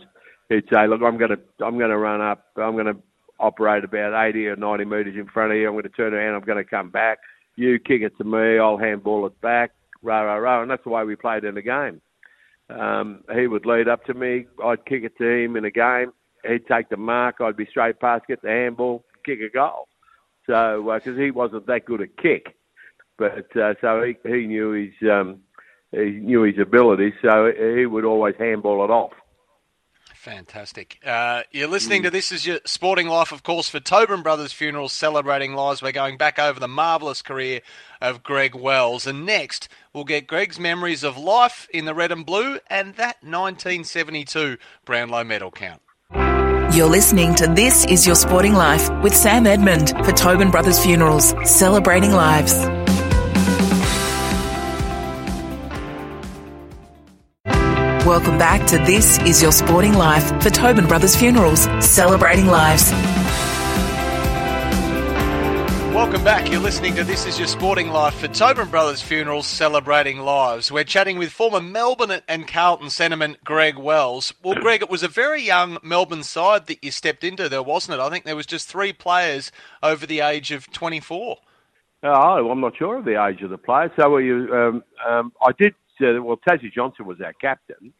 He'd 0.50 0.66
say, 0.72 0.88
"Look, 0.88 1.02
I'm 1.02 1.18
going 1.18 1.32
to 1.32 1.66
I'm 1.66 1.78
going 1.78 1.90
to 1.90 1.98
run 1.98 2.22
up. 2.22 2.46
I'm 2.56 2.74
going 2.74 2.86
to 2.86 2.98
operate 3.40 3.84
about 3.84 4.28
80 4.30 4.48
or 4.48 4.56
90 4.56 4.86
metres 4.86 5.16
in 5.16 5.28
front 5.28 5.52
of 5.52 5.58
you. 5.58 5.68
I'm 5.68 5.74
going 5.74 5.84
to 5.84 5.90
turn 5.90 6.14
around. 6.14 6.36
I'm 6.36 6.48
going 6.48 6.64
to 6.64 6.70
come 6.70 6.90
back. 6.90 7.20
You 7.56 7.80
kick 7.80 8.02
it 8.02 8.18
to 8.18 8.24
me. 8.24 8.58
I'll 8.60 8.78
handball 8.78 9.26
it 9.28 9.40
back. 9.42 9.72
rah, 10.02 10.22
rah, 10.22 10.36
rah, 10.36 10.62
and 10.62 10.70
that's 10.70 10.84
the 10.84 10.90
way 10.90 11.04
we 11.04 11.16
played 11.16 11.44
in 11.44 11.56
the 11.56 11.62
game. 11.62 12.02
Um, 12.70 13.24
he 13.34 13.48
would 13.48 13.66
lead 13.66 13.88
up 13.88 14.06
to 14.06 14.14
me. 14.14 14.48
I'd 14.64 14.86
kick 14.86 15.04
it 15.04 15.18
to 15.18 15.28
him 15.28 15.56
in 15.56 15.66
a 15.66 15.72
game. 15.72 16.12
He'd 16.48 16.68
take 16.68 16.90
the 16.90 16.98
mark. 16.98 17.38
I'd 17.40 17.58
be 17.58 17.68
straight 17.68 18.00
past, 18.00 18.28
get 18.28 18.42
the 18.42 18.50
handball, 18.50 19.04
kick 19.26 19.40
a 19.40 19.50
goal. 19.50 19.88
So, 20.48 20.84
because 20.94 21.18
uh, 21.18 21.22
he 21.22 21.32
wasn't 21.32 21.66
that 21.68 21.86
good 21.86 22.02
at 22.02 22.18
kick, 22.18 22.56
but 23.18 23.56
uh, 23.58 23.74
so 23.82 24.04
he 24.04 24.16
he 24.30 24.46
knew 24.46 24.72
his 24.72 25.10
um, 25.10 25.40
he 25.92 26.12
knew 26.12 26.44
his 26.44 26.60
ability, 26.60 27.14
so 27.22 27.52
he 27.52 27.86
would 27.88 28.06
always 28.06 28.36
handball 28.38 28.84
it 28.84 28.92
off. 28.92 29.14
Fantastic. 30.26 30.98
Uh, 31.06 31.44
you're 31.52 31.68
listening 31.68 32.02
to 32.02 32.10
This 32.10 32.32
Is 32.32 32.48
Your 32.48 32.58
Sporting 32.66 33.08
Life, 33.08 33.32
of 33.32 33.44
course, 33.44 33.70
for 33.70 33.80
Tobin 33.80 34.24
Brothers 34.24 34.52
Funerals 34.52 34.92
Celebrating 34.92 35.54
Lives. 35.54 35.84
We're 35.84 35.92
going 35.92 36.18
back 36.18 36.40
over 36.40 36.60
the 36.60 36.68
marvellous 36.68 37.22
career 37.22 37.62
of 38.02 38.24
Greg 38.24 38.56
Wells. 38.56 39.06
And 39.06 39.24
next, 39.24 39.70
we'll 39.94 40.04
get 40.04 40.26
Greg's 40.26 40.58
memories 40.58 41.04
of 41.04 41.16
life 41.16 41.68
in 41.72 41.86
the 41.86 41.94
red 41.94 42.12
and 42.12 42.26
blue 42.26 42.58
and 42.72 42.96
that 42.96 43.18
1972 43.22 44.58
Brownlow 44.84 45.26
medal 45.26 45.52
count. 45.52 45.84
You're 46.76 46.90
listening 46.90 47.36
to 47.36 47.46
This 47.46 47.86
Is 47.86 48.08
Your 48.08 48.16
Sporting 48.16 48.54
Life 48.54 48.90
with 49.04 49.16
Sam 49.16 49.46
Edmund 49.46 49.90
for 50.04 50.12
Tobin 50.12 50.50
Brothers 50.50 50.84
Funerals 50.84 51.36
Celebrating 51.44 52.14
Lives. 52.14 52.66
Welcome 58.06 58.38
back 58.38 58.68
to 58.68 58.78
This 58.78 59.18
Is 59.22 59.42
Your 59.42 59.52
Sporting 59.52 59.96
Life 59.96 60.40
for 60.40 60.52
Tobin 60.52 60.86
Brothers 60.86 61.16
Funerals, 61.16 61.62
celebrating 61.84 62.46
lives. 62.46 62.92
Welcome 65.92 66.24
back. 66.24 66.52
You're 66.52 66.62
listening 66.62 66.94
to 66.98 67.04
This 67.04 67.26
Is 67.26 67.40
Your 67.40 67.48
Sporting 67.48 67.90
Life 67.90 68.14
for 68.14 68.28
Tobin 68.28 68.70
Brothers 68.70 69.02
Funerals, 69.02 69.48
celebrating 69.48 70.20
lives. 70.20 70.72
We're 70.72 70.84
chatting 70.84 71.18
with 71.18 71.32
former 71.32 71.60
Melbourne 71.60 72.22
and 72.28 72.48
Carlton 72.48 72.90
centreman 72.90 73.38
Greg 73.44 73.76
Wells. 73.76 74.36
Well, 74.44 74.54
Greg, 74.54 74.84
it 74.84 74.90
was 74.92 75.02
a 75.02 75.08
very 75.08 75.42
young 75.42 75.80
Melbourne 75.82 76.22
side 76.22 76.68
that 76.68 76.84
you 76.84 76.92
stepped 76.92 77.24
into 77.24 77.50
there, 77.50 77.64
wasn't 77.64 78.00
it? 78.00 78.04
I 78.04 78.12
think 78.12 78.26
there 78.26 78.36
was 78.36 78.46
just 78.46 78.68
three 78.68 78.94
players 78.94 79.52
over 79.82 80.06
the 80.06 80.20
age 80.20 80.52
of 80.52 80.72
24. 80.72 81.38
Oh, 82.04 82.52
I'm 82.52 82.62
not 82.62 82.78
sure 82.78 83.00
of 83.00 83.06
the 83.06 83.26
age 83.26 83.42
of 83.42 83.50
the 83.50 83.58
players. 83.58 83.90
So 84.00 84.12
were 84.12 84.22
you? 84.22 84.54
Um, 84.54 84.84
um, 85.10 85.34
I 85.42 85.54
did 85.58 85.74
uh, 86.02 86.22
well, 86.22 86.40
Tassie 86.48 86.72
Johnson 86.74 87.06
was 87.06 87.18
our 87.22 87.34
captain. 87.34 87.94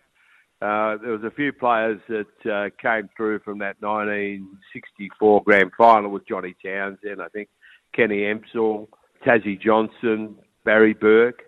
Uh, 0.62 0.98
there 1.02 1.12
was 1.12 1.24
a 1.24 1.32
few 1.32 1.52
players 1.52 2.00
that 2.08 2.52
uh, 2.52 2.70
came 2.82 3.10
through 3.16 3.40
from 3.40 3.60
that 3.60 3.76
1964 3.82 5.44
grand 5.44 5.72
final 5.78 6.10
with 6.10 6.28
Johnny 6.28 6.56
Townsend, 6.64 7.22
I 7.22 7.28
think 7.28 7.50
Kenny 7.94 8.22
Emselle, 8.22 8.88
Tassie 9.26 9.60
Johnson, 9.60 10.36
Barry 10.64 10.94
Bourke. 10.94 11.44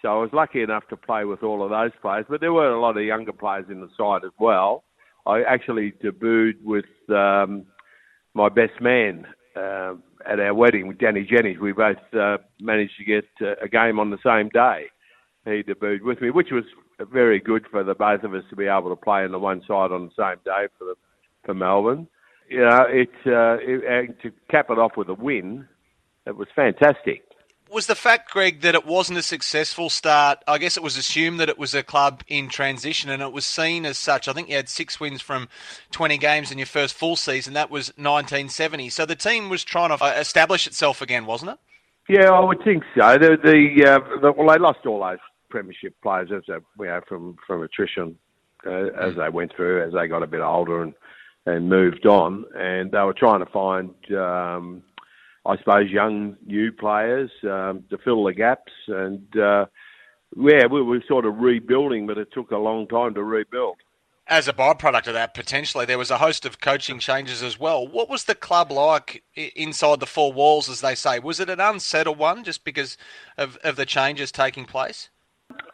So 0.00 0.08
I 0.08 0.16
was 0.20 0.30
lucky 0.32 0.62
enough 0.62 0.88
to 0.88 0.96
play 0.96 1.24
with 1.24 1.42
all 1.42 1.62
of 1.62 1.70
those 1.70 1.90
players, 2.00 2.24
but 2.28 2.40
there 2.40 2.52
were 2.52 2.70
a 2.70 2.80
lot 2.80 2.96
of 2.96 3.04
younger 3.04 3.32
players 3.32 3.66
in 3.68 3.80
the 3.80 3.88
side 3.96 4.24
as 4.24 4.32
well. 4.38 4.84
I 5.26 5.42
actually 5.42 5.92
debuted 6.02 6.62
with 6.62 6.86
um, 7.10 7.66
my 8.34 8.48
best 8.48 8.80
man 8.80 9.26
uh, 9.56 9.94
at 10.26 10.40
our 10.40 10.54
wedding 10.54 10.88
with 10.88 10.98
Danny 10.98 11.24
Jennings. 11.24 11.58
We 11.58 11.72
both 11.72 11.96
uh, 12.18 12.38
managed 12.60 12.96
to 12.98 13.04
get 13.04 13.24
uh, 13.42 13.54
a 13.62 13.68
game 13.68 13.98
on 13.98 14.10
the 14.10 14.18
same 14.24 14.48
day 14.48 14.86
he 15.48 15.62
debuted 15.62 16.02
with 16.02 16.20
me, 16.20 16.30
which 16.30 16.50
was 16.50 16.64
very 17.06 17.40
good 17.40 17.64
for 17.70 17.82
the 17.84 17.94
both 17.94 18.24
of 18.24 18.34
us 18.34 18.44
to 18.50 18.56
be 18.56 18.66
able 18.66 18.90
to 18.90 18.96
play 18.96 19.24
on 19.24 19.32
the 19.32 19.38
one 19.38 19.62
side 19.66 19.92
on 19.92 20.06
the 20.06 20.10
same 20.16 20.40
day 20.44 20.66
for 20.78 20.84
the, 20.84 20.94
for 21.44 21.54
Melbourne. 21.54 22.08
You 22.48 22.60
know, 22.60 22.84
it, 22.88 23.10
uh, 23.26 23.58
it 23.60 24.20
to 24.22 24.32
cap 24.50 24.70
it 24.70 24.78
off 24.78 24.96
with 24.96 25.08
a 25.08 25.14
win, 25.14 25.68
it 26.26 26.36
was 26.36 26.48
fantastic. 26.54 27.22
Was 27.70 27.86
the 27.86 27.94
fact, 27.94 28.30
Greg, 28.30 28.62
that 28.62 28.74
it 28.74 28.86
wasn't 28.86 29.18
a 29.18 29.22
successful 29.22 29.90
start? 29.90 30.38
I 30.48 30.56
guess 30.56 30.78
it 30.78 30.82
was 30.82 30.96
assumed 30.96 31.38
that 31.40 31.50
it 31.50 31.58
was 31.58 31.74
a 31.74 31.82
club 31.82 32.22
in 32.26 32.48
transition, 32.48 33.10
and 33.10 33.22
it 33.22 33.30
was 33.30 33.44
seen 33.44 33.84
as 33.84 33.98
such. 33.98 34.26
I 34.26 34.32
think 34.32 34.48
you 34.48 34.56
had 34.56 34.70
six 34.70 34.98
wins 34.98 35.20
from 35.20 35.50
20 35.90 36.16
games 36.16 36.50
in 36.50 36.56
your 36.56 36.66
first 36.66 36.94
full 36.94 37.14
season. 37.14 37.52
That 37.52 37.70
was 37.70 37.88
1970. 37.96 38.88
So 38.88 39.04
the 39.04 39.14
team 39.14 39.50
was 39.50 39.64
trying 39.64 39.94
to 39.94 40.02
uh, 40.02 40.14
establish 40.18 40.66
itself 40.66 41.02
again, 41.02 41.26
wasn't 41.26 41.50
it? 41.50 41.58
Yeah, 42.08 42.30
I 42.30 42.42
would 42.42 42.64
think 42.64 42.84
so. 42.96 43.18
The, 43.18 43.36
the, 43.36 43.86
uh, 43.86 44.20
the 44.22 44.32
well, 44.32 44.48
they 44.48 44.58
lost 44.58 44.86
all 44.86 45.00
those 45.00 45.18
premiership 45.48 45.94
players 46.02 46.30
as 46.34 46.42
they, 46.46 46.54
you 46.54 46.86
know, 46.86 47.00
from 47.08 47.36
from 47.46 47.62
attrition 47.62 48.16
uh, 48.66 48.86
as 49.00 49.16
they 49.16 49.28
went 49.28 49.54
through, 49.54 49.84
as 49.84 49.92
they 49.92 50.08
got 50.08 50.22
a 50.22 50.26
bit 50.26 50.40
older 50.40 50.82
and 50.82 50.94
and 51.46 51.68
moved 51.68 52.06
on, 52.06 52.44
and 52.56 52.90
they 52.90 53.00
were 53.00 53.14
trying 53.14 53.40
to 53.40 53.50
find, 53.50 53.90
um, 54.14 54.82
I 55.46 55.56
suppose, 55.56 55.90
young 55.90 56.36
new 56.44 56.72
players 56.72 57.30
um, 57.44 57.84
to 57.88 57.98
fill 58.04 58.24
the 58.24 58.34
gaps, 58.34 58.72
and 58.86 59.24
uh, 59.36 59.66
yeah, 60.36 60.66
we 60.66 60.82
were 60.82 61.02
sort 61.08 61.24
of 61.24 61.38
rebuilding, 61.38 62.06
but 62.06 62.18
it 62.18 62.28
took 62.32 62.50
a 62.50 62.58
long 62.58 62.86
time 62.86 63.14
to 63.14 63.22
rebuild 63.22 63.78
as 64.28 64.46
a 64.46 64.52
byproduct 64.52 65.06
of 65.06 65.14
that, 65.14 65.32
potentially, 65.32 65.86
there 65.86 65.98
was 65.98 66.10
a 66.10 66.18
host 66.18 66.44
of 66.44 66.60
coaching 66.60 66.98
changes 66.98 67.42
as 67.42 67.58
well. 67.58 67.88
What 67.88 68.10
was 68.10 68.24
the 68.24 68.34
club 68.34 68.70
like 68.70 69.24
inside 69.34 70.00
the 70.00 70.06
four 70.06 70.32
walls, 70.32 70.68
as 70.68 70.82
they 70.82 70.94
say? 70.94 71.18
Was 71.18 71.40
it 71.40 71.48
an 71.48 71.60
unsettled 71.60 72.18
one 72.18 72.44
just 72.44 72.62
because 72.62 72.98
of, 73.38 73.56
of 73.64 73.76
the 73.76 73.86
changes 73.86 74.30
taking 74.30 74.66
place? 74.66 75.08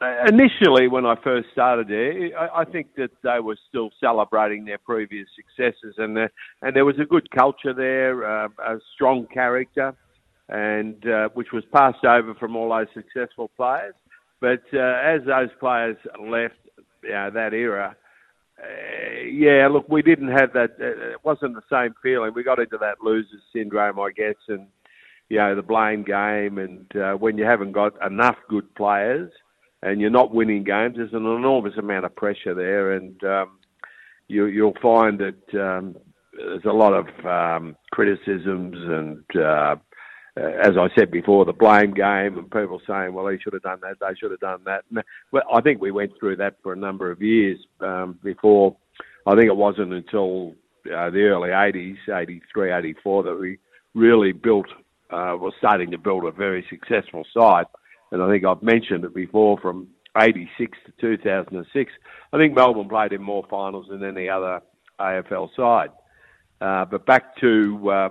Uh, 0.01 0.27
initially, 0.29 0.89
when 0.89 1.07
I 1.07 1.15
first 1.23 1.49
started 1.53 1.89
there, 1.89 2.39
I, 2.39 2.63
I 2.63 2.65
think 2.65 2.95
that 2.97 3.11
they 3.23 3.39
were 3.41 3.57
still 3.69 3.91
celebrating 4.01 4.65
their 4.65 4.79
previous 4.79 5.29
successes, 5.37 5.95
and 5.99 6.17
the, 6.17 6.29
and 6.63 6.75
there 6.75 6.85
was 6.85 6.99
a 7.01 7.05
good 7.05 7.31
culture 7.31 7.73
there, 7.73 8.25
uh, 8.25 8.49
a 8.59 8.79
strong 8.95 9.27
character, 9.33 9.95
and 10.49 11.07
uh, 11.07 11.29
which 11.35 11.49
was 11.53 11.65
passed 11.73 12.05
over 12.05 12.35
from 12.35 12.57
all 12.57 12.71
those 12.71 12.89
successful 12.95 13.51
players. 13.57 13.95
But 14.41 14.63
uh, 14.73 15.01
as 15.05 15.21
those 15.27 15.51
players 15.61 15.97
left 16.21 16.55
you 17.03 17.11
know, 17.11 17.31
that 17.33 17.55
era, 17.55 17.97
uh, 18.61 19.23
yeah, 19.31 19.69
look, 19.69 19.89
we 19.89 20.03
didn't 20.03 20.29
have 20.29 20.53
that. 20.55 20.73
Uh, 20.81 21.13
it 21.13 21.25
wasn't 21.25 21.55
the 21.55 21.63
same 21.71 21.95
feeling. 22.03 22.33
We 22.35 22.43
got 22.43 22.59
into 22.59 22.79
that 22.79 23.03
losers 23.03 23.43
syndrome, 23.53 23.99
I 24.01 24.11
guess, 24.11 24.37
and 24.49 24.67
you 25.29 25.39
know 25.39 25.55
the 25.55 25.63
blame 25.63 26.03
game. 26.03 26.59
And 26.59 26.97
uh, 26.97 27.15
when 27.15 27.39
you 27.39 27.45
haven't 27.45 27.73
got 27.73 27.95
enough 28.05 28.37
good 28.49 28.75
players 28.75 29.31
and 29.85 30.01
you're 30.01 30.11
not 30.11 30.35
winning 30.35 30.65
games, 30.65 30.97
there's 30.97 31.13
an 31.13 31.27
enormous 31.27 31.77
amount 31.77 32.05
of 32.05 32.17
pressure 32.17 32.55
there, 32.55 32.93
and 32.93 33.23
um, 33.25 33.59
you, 34.29 34.47
you'll 34.47 34.77
find 34.83 35.19
that 35.19 35.61
um, 35.61 35.97
there's 36.33 36.65
a 36.65 36.73
lot 36.73 36.93
of 36.93 37.07
um, 37.27 37.77
criticisms 37.93 38.77
and 38.77 39.25
uh, 39.37 39.77
uh, 40.37 40.51
as 40.63 40.73
I 40.77 40.89
said 40.99 41.11
before, 41.13 41.45
the 41.45 41.53
blame 41.53 41.95
game 41.95 42.37
and 42.37 42.51
people 42.51 42.81
saying, 42.87 43.13
well, 43.13 43.29
he 43.29 43.39
should 43.39 43.53
have 43.53 43.63
done 43.63 43.79
that, 43.83 43.97
they 44.01 44.17
should 44.19 44.33
have 44.33 44.41
done 44.41 44.63
that. 44.65 44.85
Well, 45.31 45.45
I 45.53 45.61
think 45.61 45.81
we 45.81 45.93
went 45.93 46.13
through 46.19 46.37
that 46.37 46.57
for 46.63 46.73
a 46.73 46.77
number 46.77 47.11
of 47.11 47.23
years 47.23 47.59
um, 47.81 48.19
before. 48.23 48.77
I 49.27 49.37
think 49.37 49.47
it 49.47 49.57
wasn't 49.57 49.93
until 49.93 50.55
uh, 50.87 51.11
the 51.11 51.23
early 51.23 51.51
80s, 51.51 51.97
83, 52.13 52.73
84, 52.73 53.23
that 53.23 53.39
we 53.39 53.59
really 53.95 54.33
built, 54.33 54.67
uh, 55.11 55.39
was 55.39 55.55
starting 55.59 55.93
to 55.93 55.99
build 55.99 56.25
a 56.25 56.33
very 56.33 56.67
successful 56.69 57.25
side. 57.33 57.67
And 58.15 58.23
I 58.23 58.29
think 58.29 58.45
I've 58.45 58.63
mentioned 58.63 59.05
it 59.05 59.13
before 59.13 59.59
from 59.59 59.89
86 60.17 60.79
to 60.87 60.93
2006. 61.17 61.93
I 62.33 62.37
think 62.37 62.55
Melbourne 62.55 62.89
played 62.89 63.13
in 63.13 63.21
more 63.21 63.45
finals 63.51 63.87
than 63.91 64.05
any 64.05 64.29
other 64.29 64.61
AFL 65.01 65.49
side. 65.57 65.91
Uh, 66.61 66.85
but 66.85 67.05
back 67.07 67.37
to 67.39 67.91
uh, 67.91 68.09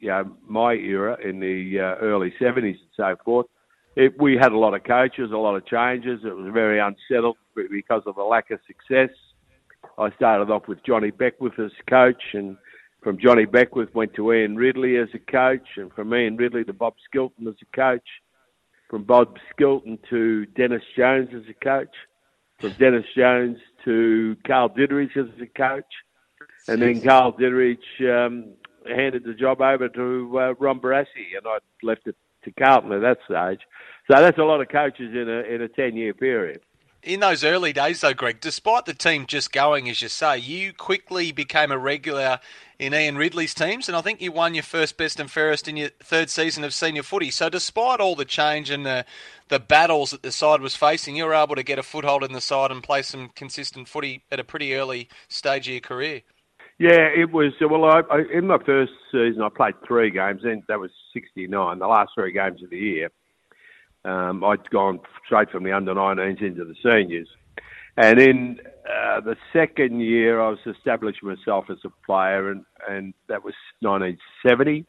you 0.00 0.08
know, 0.08 0.30
my 0.46 0.74
era 0.74 1.16
in 1.24 1.40
the 1.40 1.80
uh, 1.80 2.04
early 2.04 2.34
70s 2.38 2.62
and 2.62 2.76
so 2.94 3.16
forth, 3.24 3.46
it, 3.96 4.20
we 4.20 4.36
had 4.36 4.52
a 4.52 4.58
lot 4.58 4.74
of 4.74 4.84
coaches, 4.84 5.30
a 5.32 5.36
lot 5.38 5.56
of 5.56 5.64
changes. 5.64 6.20
It 6.26 6.36
was 6.36 6.52
very 6.52 6.78
unsettled 6.78 7.38
because 7.70 8.02
of 8.04 8.16
the 8.16 8.22
lack 8.24 8.50
of 8.50 8.60
success. 8.66 9.16
I 9.96 10.10
started 10.16 10.52
off 10.52 10.68
with 10.68 10.84
Johnny 10.84 11.10
Beckwith 11.10 11.58
as 11.58 11.70
coach, 11.88 12.22
and 12.34 12.58
from 13.02 13.18
Johnny 13.18 13.46
Beckwith 13.46 13.94
went 13.94 14.12
to 14.12 14.30
Ian 14.30 14.56
Ridley 14.56 14.98
as 14.98 15.08
a 15.14 15.18
coach, 15.18 15.66
and 15.76 15.90
from 15.94 16.14
Ian 16.14 16.36
Ridley 16.36 16.64
to 16.64 16.74
Bob 16.74 16.96
Skilton 17.10 17.48
as 17.48 17.54
a 17.62 17.74
coach, 17.76 18.06
from 18.88 19.04
Bob 19.04 19.36
Skilton 19.52 19.98
to 20.10 20.46
Dennis 20.46 20.82
Jones 20.96 21.28
as 21.34 21.42
a 21.48 21.64
coach, 21.64 21.94
from 22.60 22.72
Dennis 22.72 23.04
Jones 23.16 23.58
to 23.84 24.36
Carl 24.46 24.70
Ditterich 24.70 25.16
as 25.16 25.26
a 25.40 25.46
coach, 25.46 25.84
and 26.66 26.82
then 26.82 27.00
Carl 27.00 27.32
Ditterich 27.32 27.76
um, 28.00 28.54
handed 28.86 29.24
the 29.24 29.34
job 29.34 29.60
over 29.60 29.88
to 29.88 30.38
uh, 30.38 30.54
Ron 30.58 30.80
Barassi, 30.80 31.36
and 31.36 31.46
I 31.46 31.58
left 31.82 32.06
it 32.06 32.16
to 32.44 32.52
Carlton 32.52 32.92
at 32.92 33.00
that 33.00 33.18
stage. 33.24 33.60
So 34.10 34.20
that's 34.20 34.38
a 34.38 34.44
lot 34.44 34.60
of 34.60 34.68
coaches 34.68 35.14
in 35.14 35.28
a 35.28 35.54
in 35.54 35.62
a 35.62 35.68
ten 35.68 35.96
year 35.96 36.14
period. 36.14 36.60
In 37.02 37.20
those 37.20 37.44
early 37.44 37.72
days, 37.72 38.00
though, 38.00 38.12
Greg, 38.12 38.40
despite 38.40 38.84
the 38.84 38.92
team 38.92 39.26
just 39.26 39.52
going, 39.52 39.88
as 39.88 40.02
you 40.02 40.08
say, 40.08 40.36
you 40.36 40.72
quickly 40.72 41.30
became 41.30 41.70
a 41.70 41.78
regular 41.78 42.40
in 42.78 42.92
Ian 42.92 43.16
Ridley's 43.16 43.54
teams, 43.54 43.88
and 43.88 43.96
I 43.96 44.00
think 44.00 44.20
you 44.20 44.32
won 44.32 44.54
your 44.54 44.64
first 44.64 44.96
best 44.96 45.20
and 45.20 45.30
fairest 45.30 45.68
in 45.68 45.76
your 45.76 45.90
third 46.02 46.28
season 46.28 46.64
of 46.64 46.74
senior 46.74 47.04
footy. 47.04 47.30
So, 47.30 47.48
despite 47.48 48.00
all 48.00 48.16
the 48.16 48.24
change 48.24 48.68
and 48.68 48.84
the, 48.84 49.04
the 49.48 49.60
battles 49.60 50.10
that 50.10 50.22
the 50.22 50.32
side 50.32 50.60
was 50.60 50.74
facing, 50.74 51.14
you 51.14 51.24
were 51.24 51.34
able 51.34 51.54
to 51.54 51.62
get 51.62 51.78
a 51.78 51.84
foothold 51.84 52.24
in 52.24 52.32
the 52.32 52.40
side 52.40 52.72
and 52.72 52.82
play 52.82 53.02
some 53.02 53.30
consistent 53.34 53.88
footy 53.88 54.24
at 54.32 54.40
a 54.40 54.44
pretty 54.44 54.74
early 54.74 55.08
stage 55.28 55.68
of 55.68 55.72
your 55.72 55.80
career. 55.80 56.22
Yeah, 56.78 57.08
it 57.16 57.32
was. 57.32 57.52
Well, 57.60 57.84
I, 57.84 58.02
I, 58.10 58.22
in 58.32 58.48
my 58.48 58.58
first 58.64 58.92
season, 59.10 59.42
I 59.42 59.48
played 59.48 59.74
three 59.86 60.10
games, 60.10 60.42
and 60.44 60.62
that 60.68 60.78
was 60.78 60.90
'69, 61.12 61.78
the 61.78 61.86
last 61.86 62.10
three 62.14 62.32
games 62.32 62.62
of 62.62 62.70
the 62.70 62.78
year. 62.78 63.10
Um, 64.08 64.42
I'd 64.44 64.68
gone 64.70 65.00
straight 65.26 65.50
from 65.50 65.64
the 65.64 65.72
under 65.72 65.94
19s 65.94 66.42
into 66.42 66.64
the 66.64 66.74
seniors. 66.82 67.28
And 67.96 68.20
in 68.20 68.60
uh, 68.88 69.20
the 69.20 69.36
second 69.52 70.00
year, 70.00 70.40
I 70.40 70.50
was 70.50 70.58
established 70.66 71.22
myself 71.22 71.66
as 71.68 71.78
a 71.84 71.90
player, 72.06 72.50
and, 72.50 72.64
and 72.88 73.12
that 73.28 73.44
was 73.44 73.54
1970. 73.80 74.86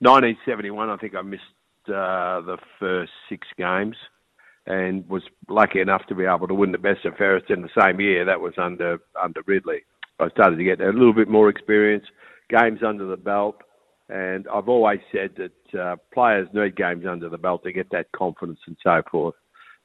1971, 0.00 0.90
I 0.90 0.96
think 0.96 1.14
I 1.14 1.22
missed 1.22 1.42
uh, 1.88 2.40
the 2.42 2.58
first 2.78 3.12
six 3.28 3.48
games 3.56 3.96
and 4.66 5.08
was 5.08 5.22
lucky 5.48 5.80
enough 5.80 6.06
to 6.06 6.14
be 6.14 6.24
able 6.24 6.46
to 6.46 6.54
win 6.54 6.72
the 6.72 6.78
best 6.78 7.04
of 7.04 7.16
fairest 7.16 7.50
in 7.50 7.62
the 7.62 7.68
same 7.80 8.00
year. 8.00 8.24
That 8.24 8.40
was 8.40 8.54
under 8.58 8.98
under 9.20 9.40
Ridley. 9.46 9.80
I 10.20 10.28
started 10.28 10.56
to 10.56 10.64
get 10.64 10.80
a 10.80 10.90
little 10.90 11.14
bit 11.14 11.28
more 11.28 11.48
experience, 11.48 12.04
games 12.48 12.80
under 12.86 13.06
the 13.06 13.16
belt, 13.16 13.56
and 14.08 14.46
I've 14.48 14.68
always 14.68 15.00
said 15.10 15.30
that 15.38 15.52
uh, 15.74 15.96
players 16.12 16.48
need 16.52 16.76
games 16.76 17.04
under 17.06 17.28
the 17.28 17.38
belt 17.38 17.64
to 17.64 17.72
get 17.72 17.90
that 17.90 18.12
confidence 18.12 18.60
and 18.66 18.76
so 18.82 19.02
forth, 19.10 19.34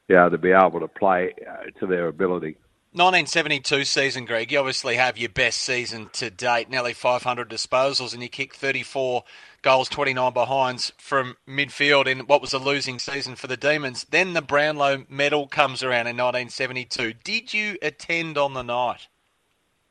yeah, 0.08 0.28
to 0.28 0.38
be 0.38 0.52
able 0.52 0.80
to 0.80 0.88
play 0.88 1.34
uh, 1.48 1.70
to 1.80 1.86
their 1.86 2.08
ability. 2.08 2.56
1972 2.92 3.84
season, 3.84 4.24
Greg, 4.24 4.50
you 4.50 4.58
obviously 4.58 4.96
have 4.96 5.18
your 5.18 5.28
best 5.28 5.60
season 5.60 6.08
to 6.14 6.30
date, 6.30 6.70
nearly 6.70 6.94
500 6.94 7.48
disposals, 7.48 8.14
and 8.14 8.22
you 8.22 8.30
kicked 8.30 8.56
34 8.56 9.24
goals, 9.60 9.90
29 9.90 10.32
behinds 10.32 10.92
from 10.96 11.36
midfield 11.46 12.06
in 12.06 12.20
what 12.20 12.40
was 12.40 12.54
a 12.54 12.58
losing 12.58 12.98
season 12.98 13.36
for 13.36 13.46
the 13.46 13.58
Demons. 13.58 14.06
Then 14.10 14.32
the 14.32 14.40
Brownlow 14.40 15.04
medal 15.08 15.46
comes 15.46 15.82
around 15.82 16.06
in 16.06 16.16
1972. 16.16 17.12
Did 17.22 17.52
you 17.52 17.76
attend 17.82 18.38
on 18.38 18.54
the 18.54 18.62
night? 18.62 19.08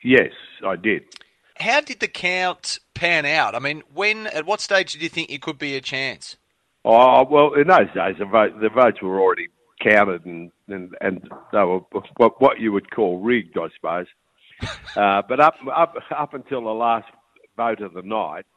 Yes, 0.04 0.32
I 0.66 0.76
did. 0.76 1.04
How 1.60 1.82
did 1.82 2.00
the 2.00 2.08
count 2.08 2.80
pan 2.94 3.26
out? 3.26 3.56
I 3.56 3.60
mean, 3.60 3.84
when, 3.94 4.28
at 4.28 4.46
what 4.46 4.62
stage 4.62 4.94
did 4.94 5.02
you 5.02 5.10
think 5.10 5.30
you 5.30 5.40
could 5.40 5.58
be 5.58 5.76
a 5.76 5.82
chance? 5.82 6.38
Oh 6.86 7.26
well, 7.30 7.54
in 7.54 7.68
those 7.68 7.88
days, 7.94 8.16
the, 8.18 8.26
vote, 8.26 8.60
the 8.62 8.70
votes 8.70 9.02
were 9.02 9.20
already 9.20 9.48
counted 9.82 10.26
and 10.26 10.52
and, 10.70 10.96
and 11.02 11.22
they 11.52 11.60
were 11.60 11.80
what, 12.18 12.42
what 12.42 12.60
you 12.60 12.72
would 12.72 12.92
call 12.92 13.20
rigged, 13.20 13.58
I 13.58 13.68
suppose. 13.76 14.08
Uh, 14.96 15.22
but 15.30 15.40
up 15.40 15.54
up 15.76 15.94
up 16.10 16.34
until 16.34 16.62
the 16.62 16.72
last 16.72 17.06
vote 17.56 17.80
of 17.82 17.94
the 17.94 18.02
night, 18.02 18.48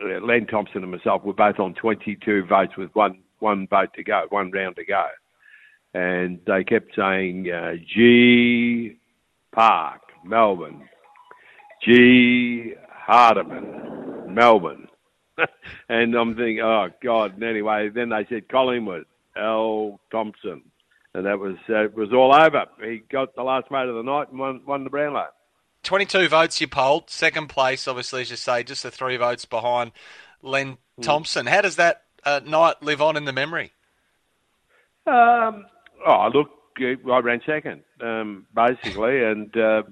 uh, 0.00 0.24
Len 0.24 0.46
Thompson 0.46 0.84
and 0.84 0.92
myself 0.92 1.24
were 1.24 1.32
both 1.32 1.58
on 1.58 1.74
22 1.74 2.44
votes 2.44 2.76
with 2.76 2.94
one 2.94 3.18
one 3.40 3.66
vote 3.66 3.92
to 3.94 4.04
go, 4.04 4.26
one 4.28 4.52
round 4.52 4.76
to 4.76 4.84
go, 4.84 5.06
and 5.94 6.38
they 6.46 6.62
kept 6.62 6.94
saying 6.94 7.50
uh, 7.50 7.72
G 7.92 8.96
Parke, 9.52 10.12
Melbourne, 10.24 10.88
G 11.84 12.74
Hardiman, 12.90 14.34
Melbourne. 14.34 14.88
and 15.88 16.14
I'm 16.14 16.34
thinking, 16.34 16.60
oh 16.60 16.88
God. 17.02 17.34
And 17.34 17.42
anyway, 17.42 17.88
then 17.88 18.10
they 18.10 18.26
said 18.28 18.48
Collingwood, 18.48 19.06
L. 19.36 20.00
Thompson, 20.10 20.62
and 21.14 21.26
that 21.26 21.38
was 21.38 21.56
uh, 21.68 21.84
it 21.84 21.94
was 21.94 22.12
all 22.12 22.34
over. 22.34 22.66
He 22.82 23.02
got 23.10 23.34
the 23.34 23.42
last 23.42 23.70
mate 23.70 23.88
of 23.88 23.96
the 23.96 24.02
night 24.02 24.30
and 24.30 24.38
won, 24.38 24.62
won 24.66 24.84
the 24.84 24.90
Brownlow. 24.90 25.28
22 25.82 26.28
votes 26.28 26.60
you 26.60 26.68
polled, 26.68 27.10
second 27.10 27.48
place, 27.48 27.88
obviously, 27.88 28.22
as 28.22 28.30
you 28.30 28.36
say, 28.36 28.62
just 28.62 28.84
the 28.84 28.90
three 28.90 29.16
votes 29.16 29.44
behind 29.44 29.90
Len 30.40 30.78
Thompson. 31.00 31.46
How 31.46 31.60
does 31.60 31.74
that 31.76 32.04
uh, 32.24 32.40
night 32.44 32.80
live 32.82 33.02
on 33.02 33.16
in 33.16 33.24
the 33.24 33.32
memory? 33.32 33.72
Um, 35.06 35.66
oh, 36.06 36.12
I 36.12 36.28
look, 36.28 36.50
I 36.80 37.18
ran 37.18 37.40
second, 37.44 37.82
um, 38.00 38.46
basically, 38.54 39.24
and 39.24 39.56
uh, 39.56 39.82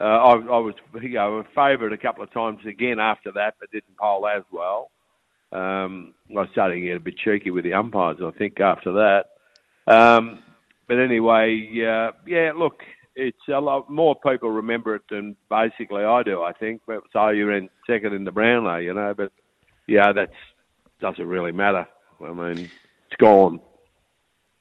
uh, 0.00 0.04
I, 0.04 0.32
I 0.32 0.58
was 0.58 0.74
you 1.00 1.08
know, 1.10 1.36
a 1.36 1.44
favourite 1.54 1.92
a 1.92 1.98
couple 1.98 2.22
of 2.22 2.32
times 2.32 2.60
again 2.66 2.98
after 3.00 3.32
that, 3.32 3.54
but 3.58 3.70
didn't 3.70 3.96
poll 3.98 4.26
as 4.26 4.42
well. 4.52 4.90
Um, 5.52 6.14
I 6.30 6.40
was 6.40 6.48
starting 6.52 6.82
to 6.82 6.88
get 6.88 6.96
a 6.96 7.00
bit 7.00 7.16
cheeky 7.16 7.50
with 7.50 7.64
the 7.64 7.72
umpires, 7.72 8.18
I 8.22 8.30
think, 8.36 8.60
after 8.60 8.92
that. 8.92 9.26
Um, 9.86 10.42
but 10.88 10.98
anyway, 10.98 11.66
uh, 11.86 12.12
yeah, 12.26 12.52
look, 12.54 12.82
it's 13.14 13.48
a 13.48 13.60
lot 13.60 13.88
more 13.88 14.14
people 14.14 14.50
remember 14.50 14.94
it 14.94 15.02
than 15.10 15.36
basically 15.48 16.04
I 16.04 16.22
do, 16.22 16.42
I 16.42 16.52
think. 16.52 16.82
But 16.86 17.02
so 17.12 17.28
you're 17.30 17.52
in 17.52 17.70
second 17.86 18.12
in 18.12 18.24
the 18.24 18.32
Brownlow, 18.32 18.76
you 18.76 18.92
know, 18.92 19.14
but 19.16 19.32
yeah, 19.86 20.12
that 20.12 20.30
doesn't 21.00 21.26
really 21.26 21.52
matter. 21.52 21.86
I 22.22 22.32
mean, 22.32 22.58
it's 22.58 23.16
gone. 23.18 23.60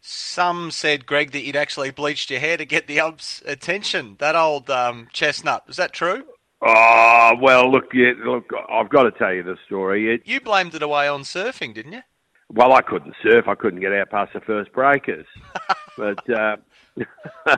Some 0.08 0.70
said, 0.70 1.06
Greg, 1.08 1.32
that 1.32 1.44
you'd 1.44 1.56
actually 1.56 1.90
bleached 1.90 2.30
your 2.30 2.40
hair 2.40 2.58
to 2.58 2.66
get 2.66 2.86
the 2.88 3.00
ump's 3.00 3.42
attention. 3.46 4.16
That 4.20 4.36
old 4.36 4.70
um, 4.70 5.08
chestnut. 5.12 5.64
Is 5.68 5.78
that 5.78 5.94
true? 5.94 6.24
Oh 6.62 7.34
well, 7.42 7.72
look, 7.72 7.86
yeah, 7.94 8.12
look, 8.24 8.46
I've 8.72 8.90
got 8.90 9.04
to 9.04 9.12
tell 9.12 9.34
you 9.34 9.44
the 9.44 9.58
story. 9.66 10.14
It, 10.14 10.22
You 10.26 10.40
blamed 10.42 10.76
it 10.76 10.82
away 10.84 11.08
on 11.08 11.22
surfing, 11.22 11.74
didn't 11.74 11.94
you? 11.94 12.02
well, 12.50 12.74
I 12.74 12.82
couldn't 12.82 13.16
surf. 13.24 13.46
I 13.48 13.56
couldn't 13.56 13.82
get 13.82 13.92
out 13.94 14.12
past 14.12 14.34
the 14.34 14.40
first 14.42 14.72
breakers. 14.72 15.26
but 15.98 16.30
uh, 16.30 16.58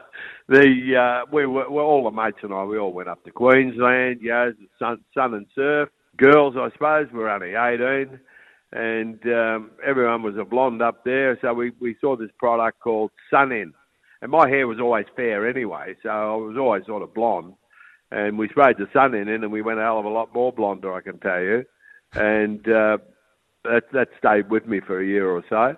the 0.48 0.96
uh, 0.98 1.26
we 1.32 1.46
were 1.46 1.70
well, 1.70 1.86
all 1.86 2.04
the 2.06 2.12
mates 2.12 2.40
and 2.44 2.54
I. 2.54 2.64
We 2.64 2.78
all 2.80 2.94
went 2.94 3.10
up 3.10 3.24
to 3.26 3.32
Queensland. 3.32 4.20
You 4.22 4.30
know, 4.30 4.54
sun, 4.80 5.00
sun 5.14 5.34
and 5.34 5.46
surf. 5.54 5.90
Girls, 6.18 6.56
I 6.58 6.72
suppose, 6.72 7.08
were 7.12 7.30
only 7.30 7.54
eighteen, 7.56 8.20
and 8.74 9.20
um, 9.28 9.72
everyone 9.86 10.24
was 10.24 10.36
a 10.38 10.46
blonde 10.46 10.82
up 10.82 11.04
there. 11.06 11.38
So 11.42 11.54
we 11.54 11.72
we 11.80 11.96
saw 12.02 12.16
this 12.16 12.32
product 12.38 12.80
called 12.80 13.12
Sun 13.30 13.52
In, 13.52 13.74
and 14.22 14.32
my 14.32 14.48
hair 14.50 14.68
was 14.68 14.80
always 14.80 15.06
fair 15.16 15.48
anyway, 15.48 15.96
so 16.04 16.10
I 16.10 16.36
was 16.36 16.58
always 16.58 16.86
sort 16.86 17.04
of 17.04 17.14
blonde. 17.14 17.54
And 18.10 18.38
we 18.38 18.48
sprayed 18.48 18.78
the 18.78 18.88
sun 18.94 19.14
in, 19.16 19.28
and 19.28 19.52
we 19.52 19.62
went 19.62 19.80
a 19.80 19.84
hell 19.84 20.00
of 20.00 20.06
a 20.06 20.10
lot 20.10 20.34
more 20.34 20.54
blonder, 20.54 20.94
I 20.94 21.02
can 21.02 21.20
tell 21.20 21.42
you. 21.42 21.66
And 22.14 22.66
uh, 22.70 23.00
that 23.66 23.84
that 23.92 24.10
stayed 24.18 24.50
with 24.50 24.66
me 24.66 24.80
for 24.80 25.02
a 25.02 25.06
year 25.06 25.30
or 25.30 25.44
so. 25.50 25.76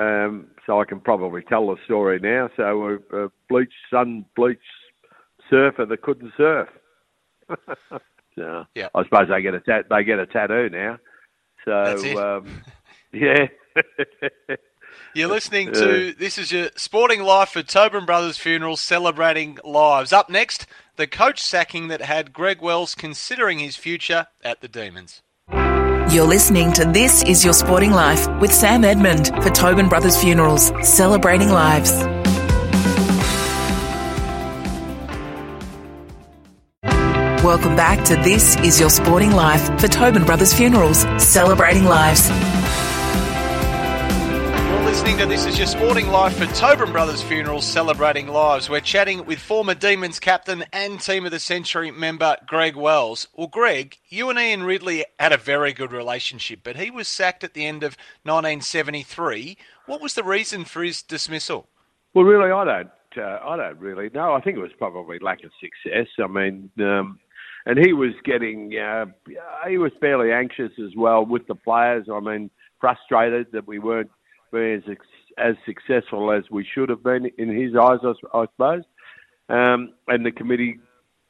Um, 0.00 0.48
so 0.66 0.80
I 0.80 0.84
can 0.84 1.00
probably 1.00 1.42
tell 1.42 1.66
the 1.66 1.76
story 1.84 2.18
now. 2.20 2.50
So 2.56 2.98
a, 3.12 3.24
a 3.24 3.28
bleach 3.48 3.72
sun 3.90 4.26
bleach 4.36 4.58
surfer 5.50 5.86
that 5.86 6.02
couldn't 6.02 6.32
surf. 6.36 6.68
so 8.36 8.64
Yeah. 8.74 8.88
I 8.94 9.04
suppose 9.04 9.28
they 9.28 9.42
get 9.42 9.54
a 9.54 9.60
tat- 9.60 9.86
they 9.90 10.04
get 10.04 10.18
a 10.18 10.26
tattoo 10.26 10.68
now. 10.70 10.98
That's 11.66 12.02
So 12.02 12.08
it. 12.08 12.16
um, 12.16 12.62
yeah. 13.12 13.46
You're 15.14 15.28
listening 15.28 15.72
to 15.72 16.12
This 16.12 16.38
Is 16.38 16.52
Your 16.52 16.68
Sporting 16.76 17.22
Life 17.22 17.50
for 17.50 17.62
Tobin 17.62 18.04
Brothers 18.06 18.38
Funerals 18.38 18.80
celebrating 18.80 19.58
lives. 19.64 20.12
Up 20.12 20.28
next, 20.30 20.66
the 20.96 21.06
coach 21.06 21.42
sacking 21.42 21.88
that 21.88 22.02
had 22.02 22.32
Greg 22.32 22.60
Wells 22.60 22.94
considering 22.94 23.58
his 23.58 23.76
future 23.76 24.26
at 24.44 24.60
the 24.60 24.68
Demons. 24.68 25.22
You're 26.10 26.26
listening 26.26 26.72
to 26.74 26.84
This 26.84 27.22
Is 27.24 27.44
Your 27.44 27.54
Sporting 27.54 27.90
Life 27.90 28.28
with 28.40 28.52
Sam 28.52 28.84
Edmund 28.84 29.28
for 29.42 29.50
Tobin 29.50 29.88
Brothers 29.88 30.16
Funerals, 30.16 30.70
celebrating 30.82 31.48
lives. 31.50 31.90
Welcome 37.46 37.76
back 37.76 38.04
to 38.06 38.16
This 38.16 38.56
Is 38.56 38.80
Your 38.80 38.90
Sporting 38.90 39.30
Life 39.30 39.66
for 39.80 39.86
Tobin 39.86 40.24
Brothers 40.24 40.52
Funerals, 40.52 41.02
celebrating 41.22 41.84
lives. 41.84 42.28
You're 44.68 44.82
listening 44.84 45.16
to 45.18 45.26
This 45.26 45.46
Is 45.46 45.56
Your 45.56 45.68
Sporting 45.68 46.08
Life 46.08 46.38
for 46.38 46.46
Tobin 46.46 46.90
Brothers 46.90 47.22
Funerals 47.22 47.64
celebrating 47.64 48.26
lives. 48.26 48.68
We're 48.68 48.80
chatting 48.80 49.24
with 49.26 49.38
former 49.38 49.74
Demons 49.74 50.18
captain 50.18 50.64
and 50.72 51.00
Team 51.00 51.24
of 51.24 51.30
the 51.30 51.38
Century 51.38 51.92
member 51.92 52.36
Greg 52.48 52.74
Wells. 52.74 53.28
Well, 53.32 53.46
Greg, 53.46 53.96
you 54.08 54.28
and 54.28 54.40
Ian 54.40 54.64
Ridley 54.64 55.04
had 55.20 55.32
a 55.32 55.36
very 55.36 55.72
good 55.72 55.92
relationship, 55.92 56.62
but 56.64 56.74
he 56.74 56.90
was 56.90 57.06
sacked 57.06 57.44
at 57.44 57.54
the 57.54 57.64
end 57.64 57.84
of 57.84 57.96
1973. 58.24 59.56
What 59.86 60.02
was 60.02 60.14
the 60.14 60.24
reason 60.24 60.64
for 60.64 60.82
his 60.82 61.00
dismissal? 61.00 61.68
Well, 62.12 62.24
really, 62.24 62.50
I 62.50 62.64
don't. 62.64 62.90
Uh, 63.16 63.38
I 63.42 63.56
don't 63.56 63.78
really 63.78 64.10
know. 64.10 64.34
I 64.34 64.40
think 64.40 64.58
it 64.58 64.60
was 64.60 64.72
probably 64.76 65.20
lack 65.20 65.44
of 65.44 65.50
success. 65.60 66.08
I 66.18 66.26
mean, 66.26 66.70
um, 66.80 67.18
and 67.66 67.78
he 67.78 67.92
was 67.92 68.12
getting. 68.24 68.72
Uh, 68.78 69.06
he 69.68 69.76
was 69.76 69.92
fairly 70.00 70.32
anxious 70.32 70.72
as 70.78 70.94
well 70.96 71.26
with 71.26 71.46
the 71.48 71.54
players. 71.54 72.06
I 72.10 72.20
mean, 72.20 72.50
frustrated 72.80 73.48
that 73.52 73.66
we 73.66 73.78
weren't 73.78 74.10
being 74.52 74.82
as 74.88 74.96
as 75.38 75.54
successful 75.66 76.32
as 76.32 76.44
we 76.50 76.64
should 76.64 76.88
have 76.88 77.02
been 77.02 77.30
in 77.36 77.54
his 77.54 77.76
eyes, 77.76 77.98
I 78.32 78.46
suppose. 78.46 78.84
Um, 79.48 79.92
and 80.08 80.24
the 80.24 80.32
committee 80.32 80.78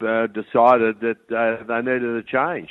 uh, 0.00 0.28
decided 0.28 1.00
that 1.00 1.16
uh, 1.34 1.64
they 1.64 1.78
needed 1.78 2.16
a 2.16 2.22
change. 2.22 2.68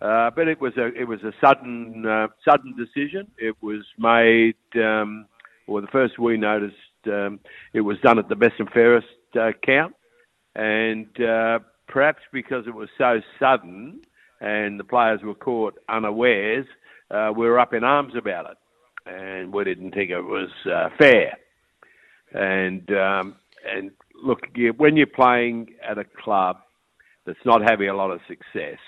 Uh, 0.00 0.30
but 0.30 0.46
it 0.46 0.60
was 0.60 0.76
a 0.76 0.86
it 0.94 1.08
was 1.08 1.22
a 1.22 1.32
sudden 1.40 2.04
uh, 2.06 2.28
sudden 2.44 2.74
decision. 2.76 3.30
It 3.38 3.56
was 3.62 3.84
made. 3.98 4.56
Um, 4.74 5.26
well, 5.66 5.82
the 5.82 5.88
first 5.88 6.18
we 6.18 6.36
noticed, 6.36 6.76
um, 7.06 7.40
it 7.74 7.82
was 7.82 7.98
done 8.00 8.18
at 8.18 8.28
the 8.28 8.36
best 8.36 8.54
and 8.58 8.70
fairest 8.70 9.06
uh, 9.38 9.50
count, 9.62 9.94
and 10.54 11.08
uh, 11.20 11.58
perhaps 11.88 12.22
because 12.32 12.66
it 12.66 12.74
was 12.74 12.88
so 12.96 13.20
sudden 13.38 14.00
and 14.40 14.78
the 14.78 14.84
players 14.84 15.20
were 15.22 15.34
caught 15.34 15.74
unawares, 15.88 16.66
uh, 17.10 17.32
we 17.36 17.46
were 17.46 17.58
up 17.58 17.74
in 17.74 17.84
arms 17.84 18.14
about 18.16 18.46
it, 18.50 18.56
and 19.06 19.52
we 19.52 19.64
didn't 19.64 19.92
think 19.92 20.10
it 20.10 20.20
was 20.20 20.50
uh, 20.66 20.88
fair. 20.98 21.38
And 22.32 22.88
um, 22.92 23.36
and 23.66 23.90
look, 24.22 24.40
when 24.76 24.96
you're 24.96 25.06
playing 25.06 25.74
at 25.88 25.98
a 25.98 26.04
club 26.04 26.58
that's 27.26 27.38
not 27.44 27.62
having 27.68 27.88
a 27.88 27.96
lot 27.96 28.10
of 28.10 28.20
success, 28.28 28.78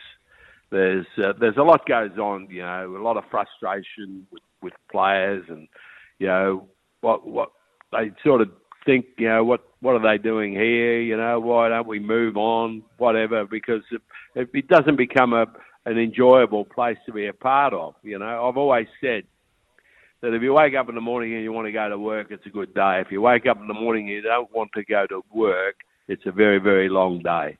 there's 0.71 1.07
uh, 1.19 1.33
there's 1.41 1.57
a 1.57 1.63
lot 1.63 1.87
goes 1.89 2.17
on. 2.19 2.49
You 2.51 2.63
know, 2.63 2.97
a 2.97 3.03
lot 3.03 3.17
of 3.17 3.25
frustration 3.31 4.27
with, 4.31 4.43
with 4.63 4.75
players, 4.93 5.45
and 5.49 5.67
you 6.19 6.27
know, 6.27 6.69
what 7.01 7.27
what 7.27 7.51
they 7.93 8.13
sort 8.23 8.43
of 8.43 8.51
think, 8.85 9.07
you 9.19 9.29
know, 9.29 9.45
what 9.45 9.63
what 9.81 9.95
are 9.95 10.17
they 10.17 10.23
doing 10.23 10.53
here? 10.53 11.01
You 11.01 11.17
know, 11.17 11.41
why 11.41 11.69
don't 11.69 11.87
we 11.87 11.99
move 11.99 12.37
on? 12.37 12.83
Whatever, 12.99 13.47
because 13.47 13.83
it, 14.35 14.49
it 14.53 14.69
doesn't 14.69 14.97
become 14.97 15.33
a 15.33 15.47
an 15.87 15.99
enjoyable 15.99 16.65
place 16.65 16.99
to 17.07 17.13
be 17.13 17.27
a 17.27 17.33
part 17.33 17.73
of. 17.73 17.95
You 18.03 18.19
know, 18.19 18.49
I've 18.49 18.57
always 18.57 18.87
said 19.01 19.25
that 20.21 20.35
if 20.35 20.43
you 20.43 20.53
wake 20.53 20.75
up 20.75 20.89
in 20.89 20.95
the 20.95 21.01
morning 21.01 21.35
and 21.35 21.43
you 21.43 21.53
want 21.53 21.67
to 21.67 21.73
go 21.73 21.89
to 21.89 21.99
work, 21.99 22.29
it's 22.31 22.45
a 22.47 22.51
good 22.51 22.75
day. 22.75 23.01
If 23.05 23.11
you 23.11 23.23
wake 23.23 23.47
up 23.47 23.59
in 23.59 23.67
the 23.67 23.75
morning 23.75 24.07
and 24.07 24.17
you 24.17 24.23
don't 24.23 24.53
want 24.55 24.71
to 24.75 24.85
go 24.85 25.07
to 25.07 25.23
work, 25.33 25.77
it's 26.09 26.27
a 26.27 26.33
very, 26.33 26.59
very 26.59 26.89
long 26.89 27.21
day. 27.23 27.57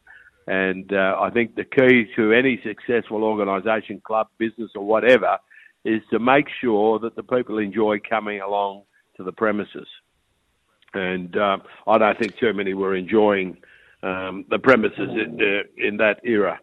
And 0.47 0.93
uh, 0.93 1.17
I 1.21 1.31
think 1.31 1.55
the 1.55 1.65
key 1.65 2.07
to 2.17 2.33
any 2.33 2.61
successful 2.65 3.25
organisation, 3.25 4.03
club, 4.05 4.29
business, 4.39 4.71
or 4.75 4.85
whatever, 4.85 5.39
is 5.85 6.03
to 6.11 6.19
make 6.19 6.47
sure 6.61 6.99
that 6.99 7.17
the 7.17 7.23
people 7.23 7.59
enjoy 7.59 7.99
coming 8.09 8.41
along 8.41 8.83
to 9.17 9.25
the 9.25 9.33
premises. 9.33 9.87
And 10.95 11.37
uh, 11.37 11.59
I 11.87 11.99
don't 11.99 12.19
think 12.19 12.37
too 12.39 12.53
many 12.53 12.75
were 12.75 12.97
enjoying 12.97 13.59
um, 14.03 14.45
the 14.51 14.59
premises 14.59 14.99
in, 14.99 15.39
uh, 15.41 15.87
in 15.87 15.97
that 15.99 16.21
era. 16.25 16.59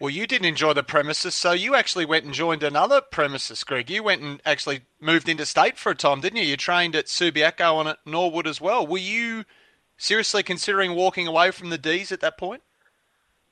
Well, 0.00 0.10
you 0.10 0.26
didn't 0.26 0.46
enjoy 0.48 0.72
the 0.72 0.82
premises, 0.82 1.34
so 1.34 1.52
you 1.52 1.74
actually 1.74 2.06
went 2.06 2.24
and 2.24 2.32
joined 2.32 2.62
another 2.62 3.02
premises, 3.02 3.62
Greg. 3.64 3.90
You 3.90 4.02
went 4.02 4.22
and 4.22 4.40
actually 4.46 4.80
moved 4.98 5.28
into 5.28 5.44
state 5.44 5.76
for 5.76 5.92
a 5.92 5.94
time, 5.94 6.22
didn't 6.22 6.38
you? 6.38 6.44
You 6.44 6.56
trained 6.56 6.96
at 6.96 7.06
Subiaco 7.06 7.80
and 7.80 7.88
at 7.90 7.98
Norwood 8.06 8.46
as 8.46 8.62
well. 8.62 8.86
Were 8.86 8.96
you 8.96 9.44
seriously 9.98 10.42
considering 10.42 10.94
walking 10.94 11.26
away 11.26 11.50
from 11.50 11.68
the 11.68 11.76
D's 11.76 12.12
at 12.12 12.20
that 12.20 12.38
point? 12.38 12.62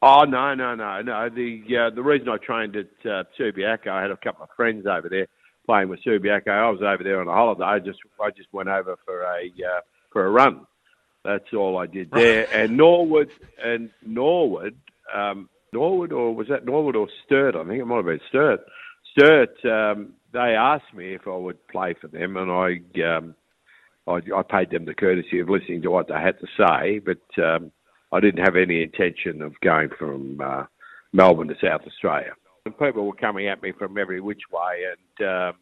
Oh 0.01 0.23
no, 0.23 0.55
no, 0.55 0.75
no, 0.75 1.03
no. 1.03 1.29
The 1.29 1.62
uh, 1.77 1.95
the 1.95 2.03
reason 2.03 2.29
I 2.29 2.38
trained 2.38 2.77
at 2.77 2.87
uh, 3.05 3.25
Subiaco, 3.38 3.88
I 3.88 4.01
had 4.01 4.11
a 4.11 4.17
couple 4.17 4.45
of 4.45 4.51
friends 4.57 4.87
over 4.87 5.09
there 5.09 5.27
playing 5.67 5.88
with 5.88 6.01
Subiaco. 6.03 6.49
I 6.49 6.71
was 6.71 6.81
over 6.81 7.03
there 7.03 7.21
on 7.21 7.29
a 7.29 7.33
holiday. 7.33 7.64
I 7.64 7.79
just 7.79 7.99
I 8.23 8.31
just 8.31 8.49
went 8.53 8.71
over 8.71 8.97
for 9.05 9.23
a 9.23 9.43
uh, 9.45 9.81
for 10.19 10.27
a 10.27 10.31
run. 10.31 10.67
That's 11.25 11.55
all 11.57 11.79
I 11.79 11.87
did 11.87 12.11
there. 12.11 12.53
and 12.53 12.77
Norwood 12.77 13.31
and 13.63 13.91
Norwood. 14.05 14.77
Um, 15.15 15.49
Norwood, 15.73 16.13
or 16.13 16.35
was 16.35 16.49
that 16.49 16.65
Norwood 16.65 16.97
or 16.97 17.07
Sturt? 17.25 17.55
I 17.55 17.63
think 17.65 17.81
it 17.81 17.85
might 17.85 17.97
have 17.99 18.07
been 18.07 18.21
Sturt. 18.29 18.61
Sturt, 19.13 19.65
um, 19.65 20.15
they 20.33 20.57
asked 20.59 20.93
me 20.93 21.15
if 21.15 21.29
I 21.29 21.37
would 21.37 21.65
play 21.69 21.95
for 22.01 22.09
them, 22.09 22.37
and 22.37 22.51
I, 22.51 22.81
um, 23.05 23.37
I, 24.09 24.15
I 24.37 24.43
paid 24.43 24.71
them 24.71 24.87
the 24.87 24.95
courtesy 24.95 25.39
of 25.39 25.49
listening 25.49 25.83
to 25.83 25.91
what 25.91 26.09
they 26.09 26.15
had 26.15 26.41
to 26.41 26.47
say, 26.57 26.99
but 26.99 27.43
um, 27.45 27.71
I 28.11 28.19
didn't 28.19 28.45
have 28.45 28.57
any 28.57 28.83
intention 28.83 29.41
of 29.41 29.61
going 29.61 29.91
from 29.97 30.41
uh, 30.41 30.65
Melbourne 31.13 31.49
to 31.49 31.55
South 31.63 31.83
Australia. 31.87 32.33
And 32.65 32.77
people 32.77 33.07
were 33.07 33.13
coming 33.13 33.47
at 33.47 33.63
me 33.63 33.73
from 33.79 33.99
every 33.99 34.21
which 34.21 34.43
way, 34.51 34.83
and 34.91 35.29
um, 35.29 35.55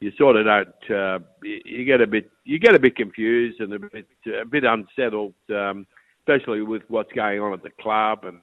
you 0.00 0.10
sort 0.16 0.36
of 0.36 0.46
don't. 0.46 0.98
Uh, 0.98 1.18
you 1.42 1.84
get 1.84 2.00
a 2.00 2.06
bit, 2.06 2.30
you 2.44 2.58
get 2.58 2.74
a 2.74 2.80
bit 2.80 2.96
confused 2.96 3.60
and 3.60 3.72
a 3.72 3.78
bit, 3.78 4.06
a 4.40 4.46
bit 4.46 4.64
unsettled, 4.64 5.34
um, 5.50 5.86
especially 6.20 6.62
with 6.62 6.82
what's 6.88 7.12
going 7.12 7.40
on 7.40 7.52
at 7.52 7.62
the 7.62 7.70
club 7.80 8.24
and 8.24 8.40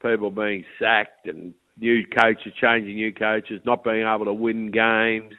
people 0.00 0.30
being 0.30 0.64
sacked 0.78 1.26
and 1.26 1.52
new 1.78 2.04
coaches 2.06 2.52
changing 2.60 2.94
new 2.94 3.12
coaches, 3.12 3.60
not 3.64 3.82
being 3.82 4.06
able 4.06 4.26
to 4.26 4.32
win 4.32 4.70
games, 4.70 5.34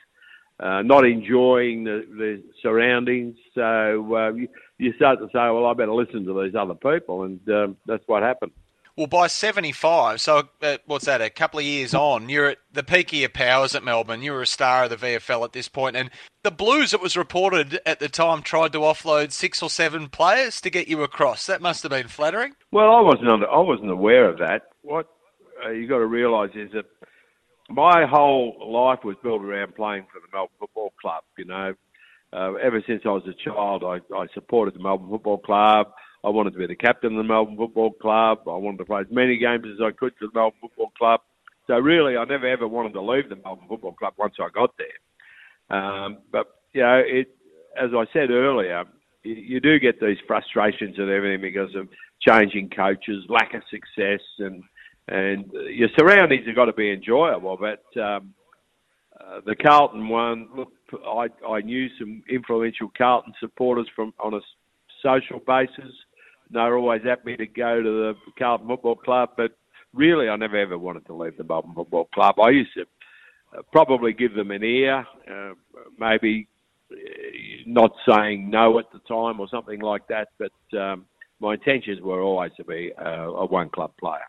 uh, 0.60 0.82
not 0.82 1.06
enjoying 1.06 1.84
the, 1.84 2.06
the 2.18 2.44
surroundings. 2.62 3.36
So 3.56 4.16
uh, 4.16 4.34
you, 4.34 4.48
you 4.78 4.94
start 4.94 5.20
to 5.20 5.28
say, 5.28 5.32
well, 5.34 5.66
I 5.66 5.74
better 5.74 5.94
listen 5.94 6.26
to 6.26 6.44
these 6.44 6.56
other 6.56 6.76
people, 6.76 7.24
and 7.24 7.40
um, 7.50 7.78
that's 7.86 8.04
what 8.08 8.24
happened. 8.24 8.52
Well, 8.98 9.08
by 9.08 9.28
75, 9.28 10.20
so 10.20 10.50
uh, 10.62 10.78
what's 10.86 11.06
that, 11.06 11.22
a 11.22 11.30
couple 11.30 11.60
of 11.60 11.66
years 11.66 11.94
on, 11.94 12.28
you're 12.28 12.50
at 12.50 12.58
the 12.72 12.84
peak 12.84 13.14
of 13.14 13.20
your 13.20 13.30
powers 13.30 13.74
at 13.74 13.84
Melbourne. 13.84 14.22
You 14.22 14.34
were 14.34 14.42
a 14.42 14.48
star 14.48 14.84
of 14.84 14.90
the 14.90 14.98
VFL 14.98 15.46
at 15.46 15.54
this 15.54 15.70
point, 15.70 15.96
and 15.96 16.10
the 16.44 16.52
Blues, 16.52 16.94
it 16.94 17.02
was 17.02 17.16
reported 17.16 17.80
at 17.86 18.00
the 18.00 18.10
time, 18.10 18.42
tried 18.42 18.74
to 18.74 18.80
offload 18.80 19.32
six 19.32 19.64
or 19.64 19.70
seven 19.70 20.10
players 20.10 20.60
to 20.62 20.70
get 20.70 20.88
you 20.88 21.04
across. 21.04 21.46
That 21.46 21.62
must 21.62 21.84
have 21.84 21.92
been 21.92 22.08
flattering. 22.08 22.54
Well, 22.72 22.92
I 22.92 23.02
wasn't 23.02 23.30
under, 23.30 23.50
I 23.50 23.60
wasn't 23.60 23.92
aware 23.92 24.28
of 24.28 24.40
that. 24.40 24.64
What 24.82 25.08
uh, 25.66 25.70
you 25.70 25.88
got 25.88 26.00
to 26.00 26.06
realise 26.06 26.52
is 26.56 26.72
that 26.74 26.86
my 27.70 28.06
whole 28.06 28.58
life 28.60 29.00
was 29.04 29.16
built 29.24 29.42
around 29.42 29.76
playing 29.76 30.06
for 30.12 30.20
the 30.20 30.28
Melbourne 30.34 30.56
Football 30.60 30.94
Club. 31.02 31.24
You 31.38 31.46
know, 31.46 31.74
uh, 32.34 32.54
ever 32.56 32.84
since 32.86 33.04
I 33.06 33.10
was 33.10 33.24
a 33.28 33.50
child, 33.50 33.84
I, 33.84 34.00
I 34.16 34.28
supported 34.34 34.76
the 34.76 34.84
Melbourne 34.84 35.10
Football 35.10 35.38
Club. 35.40 35.88
I 36.24 36.30
wanted 36.30 36.54
to 36.54 36.60
be 36.60 36.68
the 36.68 36.76
captain 36.76 37.14
of 37.14 37.18
the 37.18 37.24
Melbourne 37.28 37.58
Football 37.58 37.92
Club. 37.94 38.40
I 38.48 38.56
wanted 38.56 38.78
to 38.78 38.86
play 38.86 39.02
as 39.02 39.08
many 39.10 39.38
games 39.38 39.66
as 39.66 39.82
I 39.82 39.92
could 39.92 40.14
for 40.20 40.28
the 40.28 40.34
Melbourne 40.34 40.60
Football 40.62 40.92
Club. 40.98 41.22
So 41.68 41.76
really, 41.80 42.18
I 42.18 42.26
never 42.26 42.48
ever 42.48 42.68
wanted 42.68 42.94
to 42.94 43.02
leave 43.02 43.30
the 43.30 43.38
Melbourne 43.38 43.68
Football 43.68 43.94
Club 43.94 44.14
once 44.18 44.36
I 44.40 44.50
got 44.54 44.74
there. 44.78 45.78
Um, 45.78 46.20
but 46.32 46.48
you 46.74 46.82
know, 46.82 47.02
it, 47.06 47.36
as 47.82 47.92
I 47.96 48.06
said 48.14 48.30
earlier, 48.30 48.84
you, 49.24 49.36
you 49.36 49.60
do 49.60 49.80
get 49.80 50.00
these 50.00 50.18
frustrations 50.28 50.96
and 50.98 51.10
everything 51.10 51.42
because 51.42 51.74
of 51.76 51.88
changing 52.20 52.70
coaches, 52.70 53.24
lack 53.30 53.54
of 53.54 53.64
success, 53.70 54.22
and 54.40 54.64
and 55.08 55.52
your 55.70 55.90
surroundings 55.98 56.46
have 56.46 56.56
got 56.56 56.66
to 56.66 56.74
be 56.74 56.92
enjoyable. 56.92 57.58
But 57.58 58.00
um, 58.00 58.34
uh, 59.20 59.42
the 59.46 59.56
Carlton 59.56 60.08
one, 60.08 60.50
look, 60.56 60.72
I 61.06 61.28
I 61.48 61.62
knew 61.62 61.88
some 61.98 62.22
influential 62.30 62.92
Carlton 62.96 63.34
supporters 63.40 63.88
from 63.96 64.14
on 64.20 64.36
a 64.36 64.42
social 65.02 65.40
basis 65.40 65.92
they're 66.52 66.78
always 66.78 67.04
happy 67.04 67.38
to 67.38 67.46
go 67.46 67.82
to 67.82 67.90
the 67.90 68.16
Carlton 68.38 68.68
Football 68.68 68.96
Club, 68.96 69.32
but 69.38 69.52
really 69.94 70.30
I 70.30 70.36
never 70.36 70.58
ever 70.58 70.78
wanted 70.78 71.06
to 71.08 71.14
leave 71.14 71.38
the 71.38 71.44
Melbourne 71.44 71.74
Football 71.76 72.06
Club. 72.14 72.40
I 72.40 72.50
used 72.50 72.74
to 72.76 72.86
uh, 73.58 73.62
probably 73.72 74.14
give 74.14 74.34
them 74.34 74.52
an 74.52 74.64
ear, 74.64 75.06
uh, 75.30 75.54
maybe 75.98 76.48
uh, 76.92 76.96
not 77.66 77.92
saying 78.08 78.50
no 78.50 78.80
at 78.80 78.92
the 78.92 79.00
time 79.00 79.40
or 79.40 79.48
something 79.50 79.80
like 79.80 80.08
that, 80.08 80.30
but 80.38 80.78
um, 80.78 81.06
my 81.40 81.54
intentions 81.54 82.02
were 82.02 82.22
always 82.22 82.52
to 82.58 82.64
be 82.64 82.92
a, 82.98 83.28
a 83.28 83.46
one 83.46 83.70
club 83.70 83.92
player. 84.00 84.26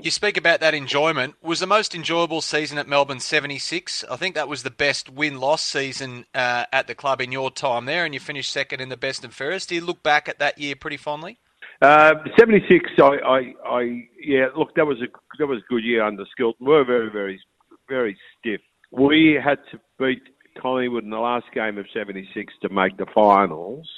You 0.00 0.12
speak 0.12 0.36
about 0.36 0.60
that 0.60 0.74
enjoyment. 0.74 1.34
Was 1.42 1.58
the 1.58 1.66
most 1.66 1.92
enjoyable 1.92 2.40
season 2.40 2.78
at 2.78 2.86
Melbourne 2.86 3.18
76? 3.18 4.04
I 4.08 4.14
think 4.14 4.36
that 4.36 4.46
was 4.46 4.62
the 4.62 4.70
best 4.70 5.10
win 5.10 5.40
loss 5.40 5.64
season 5.64 6.24
uh, 6.32 6.66
at 6.72 6.86
the 6.86 6.94
club 6.94 7.20
in 7.20 7.32
your 7.32 7.50
time 7.50 7.86
there, 7.86 8.04
and 8.04 8.14
you 8.14 8.20
finished 8.20 8.52
second 8.52 8.80
in 8.80 8.90
the 8.90 8.96
best 8.96 9.24
and 9.24 9.34
fairest. 9.34 9.70
Do 9.70 9.74
you 9.74 9.80
look 9.80 10.04
back 10.04 10.28
at 10.28 10.38
that 10.38 10.56
year 10.56 10.76
pretty 10.76 10.98
fondly? 10.98 11.40
Uh, 11.80 12.14
76, 12.36 12.90
I, 12.98 13.02
I, 13.02 13.54
I, 13.64 14.08
yeah, 14.20 14.46
look, 14.56 14.74
that 14.74 14.84
was 14.84 14.98
a 15.00 15.06
that 15.38 15.46
was 15.46 15.58
a 15.58 15.72
good 15.72 15.84
year 15.84 16.02
under 16.02 16.24
Skilton. 16.36 16.66
We 16.66 16.72
were 16.72 16.84
very, 16.84 17.10
very, 17.10 17.40
very 17.88 18.18
stiff. 18.38 18.60
We 18.90 19.38
had 19.42 19.58
to 19.70 19.78
beat 19.98 20.22
Collingwood 20.60 21.04
in 21.04 21.10
the 21.10 21.18
last 21.18 21.46
game 21.54 21.78
of 21.78 21.86
76 21.92 22.52
to 22.62 22.68
make 22.68 22.96
the 22.96 23.06
finals, 23.14 23.88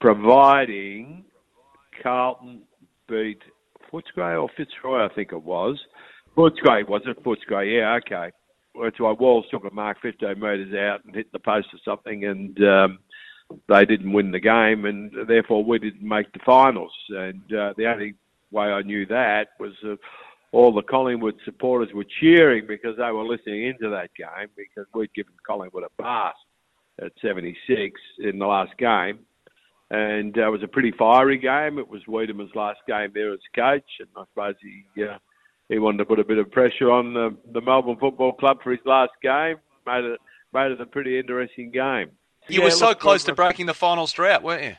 providing 0.00 1.24
Carlton 2.02 2.62
beat 3.08 3.38
Footscray 3.92 4.42
or 4.42 4.48
Fitzroy, 4.56 5.04
I 5.04 5.14
think 5.14 5.32
it 5.32 5.42
was. 5.42 5.78
Footscray, 6.36 6.88
was 6.88 7.02
it? 7.06 7.22
Footscray, 7.22 7.78
yeah, 7.78 7.98
okay. 8.04 8.32
That's 8.82 8.98
why 8.98 9.12
Walls 9.12 9.46
took 9.50 9.64
a 9.64 9.72
mark 9.72 9.98
15 10.02 10.40
metres 10.40 10.74
out 10.74 11.04
and 11.04 11.14
hit 11.14 11.30
the 11.32 11.38
post 11.38 11.68
or 11.72 11.78
something, 11.84 12.24
and 12.24 12.58
um, 12.64 12.98
they 13.68 13.84
didn't 13.84 14.12
win 14.12 14.30
the 14.30 14.40
game, 14.40 14.84
and 14.84 15.12
therefore 15.28 15.64
we 15.64 15.78
didn't 15.78 16.06
make 16.06 16.32
the 16.32 16.40
finals. 16.44 16.92
And 17.10 17.42
uh, 17.52 17.74
the 17.76 17.86
only 17.86 18.14
way 18.50 18.66
I 18.66 18.82
knew 18.82 19.06
that 19.06 19.48
was 19.58 19.72
uh, 19.84 19.96
all 20.52 20.72
the 20.72 20.82
Collingwood 20.82 21.34
supporters 21.44 21.92
were 21.94 22.06
cheering 22.20 22.66
because 22.66 22.96
they 22.96 23.10
were 23.10 23.24
listening 23.24 23.66
into 23.66 23.90
that 23.90 24.10
game 24.14 24.48
because 24.56 24.86
we'd 24.94 25.12
given 25.14 25.32
Collingwood 25.46 25.84
a 25.84 26.02
pass 26.02 26.34
at 27.02 27.12
76 27.20 28.00
in 28.20 28.38
the 28.38 28.46
last 28.46 28.76
game. 28.78 29.18
And 29.90 30.36
uh, 30.38 30.46
it 30.46 30.50
was 30.50 30.62
a 30.62 30.68
pretty 30.68 30.92
fiery 30.98 31.38
game. 31.38 31.78
It 31.78 31.88
was 31.88 32.02
Weideman's 32.08 32.54
last 32.54 32.80
game 32.86 33.10
there 33.12 33.32
as 33.32 33.40
coach, 33.54 33.84
and 34.00 34.08
I 34.16 34.24
suppose 34.30 34.54
he 34.62 35.04
uh, 35.04 35.18
he 35.68 35.78
wanted 35.78 35.98
to 35.98 36.04
put 36.04 36.18
a 36.18 36.24
bit 36.24 36.38
of 36.38 36.50
pressure 36.50 36.90
on 36.90 37.14
the, 37.14 37.36
the 37.52 37.60
Melbourne 37.60 37.96
Football 37.98 38.32
Club 38.32 38.58
for 38.62 38.70
his 38.70 38.80
last 38.84 39.12
game. 39.22 39.56
Made 39.86 40.04
it 40.04 40.20
made 40.52 40.72
it 40.72 40.80
a 40.80 40.86
pretty 40.86 41.18
interesting 41.18 41.70
game. 41.70 42.10
You 42.48 42.58
yeah, 42.58 42.64
were 42.64 42.70
so 42.70 42.88
look, 42.88 43.00
close 43.00 43.24
to 43.24 43.34
breaking 43.34 43.66
the 43.66 43.74
finals 43.74 44.12
drought, 44.12 44.42
weren't 44.42 44.64
you? 44.64 44.76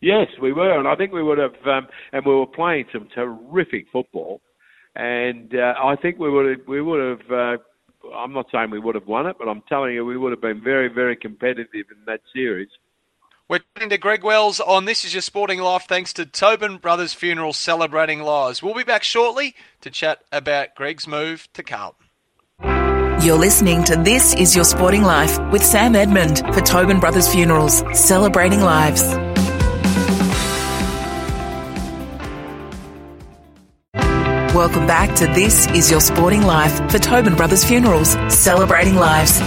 Yes, 0.00 0.28
we 0.40 0.52
were, 0.52 0.78
and 0.78 0.86
I 0.86 0.96
think 0.96 1.12
we 1.12 1.22
would 1.22 1.38
have, 1.38 1.54
um, 1.66 1.88
and 2.12 2.26
we 2.26 2.34
were 2.34 2.46
playing 2.46 2.86
some 2.92 3.08
terrific 3.14 3.86
football, 3.92 4.40
and 4.94 5.54
uh, 5.54 5.74
I 5.82 5.96
think 5.96 6.18
we 6.18 6.30
would 6.30 6.58
have, 6.58 6.68
we 6.68 6.82
would 6.82 7.18
have. 7.20 7.30
Uh, 7.30 7.56
I'm 8.14 8.34
not 8.34 8.46
saying 8.52 8.70
we 8.70 8.78
would 8.78 8.96
have 8.96 9.06
won 9.06 9.26
it, 9.26 9.36
but 9.38 9.48
I'm 9.48 9.62
telling 9.68 9.94
you, 9.94 10.04
we 10.04 10.18
would 10.18 10.30
have 10.30 10.42
been 10.42 10.62
very, 10.62 10.88
very 10.88 11.16
competitive 11.16 11.86
in 11.90 12.04
that 12.06 12.20
series. 12.34 12.68
We're 13.48 13.60
talking 13.74 13.90
to 13.90 13.98
Greg 13.98 14.22
Wells 14.24 14.60
on 14.60 14.84
This 14.84 15.04
Is 15.04 15.14
Your 15.14 15.22
Sporting 15.22 15.60
Life 15.60 15.84
thanks 15.86 16.12
to 16.14 16.26
Tobin 16.26 16.78
Brothers 16.78 17.14
Funeral 17.14 17.52
celebrating 17.52 18.20
lives. 18.20 18.62
We'll 18.62 18.74
be 18.74 18.84
back 18.84 19.02
shortly 19.02 19.54
to 19.80 19.90
chat 19.90 20.22
about 20.32 20.74
Greg's 20.74 21.06
move 21.06 21.48
to 21.54 21.62
Carlton. 21.62 22.03
You're 23.22 23.38
listening 23.38 23.84
to 23.84 23.96
This 23.96 24.34
Is 24.34 24.54
Your 24.54 24.64
Sporting 24.64 25.02
Life 25.02 25.38
with 25.50 25.64
Sam 25.64 25.96
Edmund 25.96 26.40
for 26.52 26.60
Tobin 26.60 27.00
Brothers 27.00 27.26
Funerals, 27.32 27.82
celebrating 27.94 28.60
lives. 28.60 29.02
Welcome 34.54 34.86
back 34.86 35.14
to 35.16 35.26
This 35.28 35.66
Is 35.68 35.90
Your 35.90 36.00
Sporting 36.00 36.42
Life 36.42 36.90
for 36.90 36.98
Tobin 36.98 37.34
Brothers 37.34 37.64
Funerals, 37.64 38.16
celebrating 38.28 38.96
lives. 38.96 39.40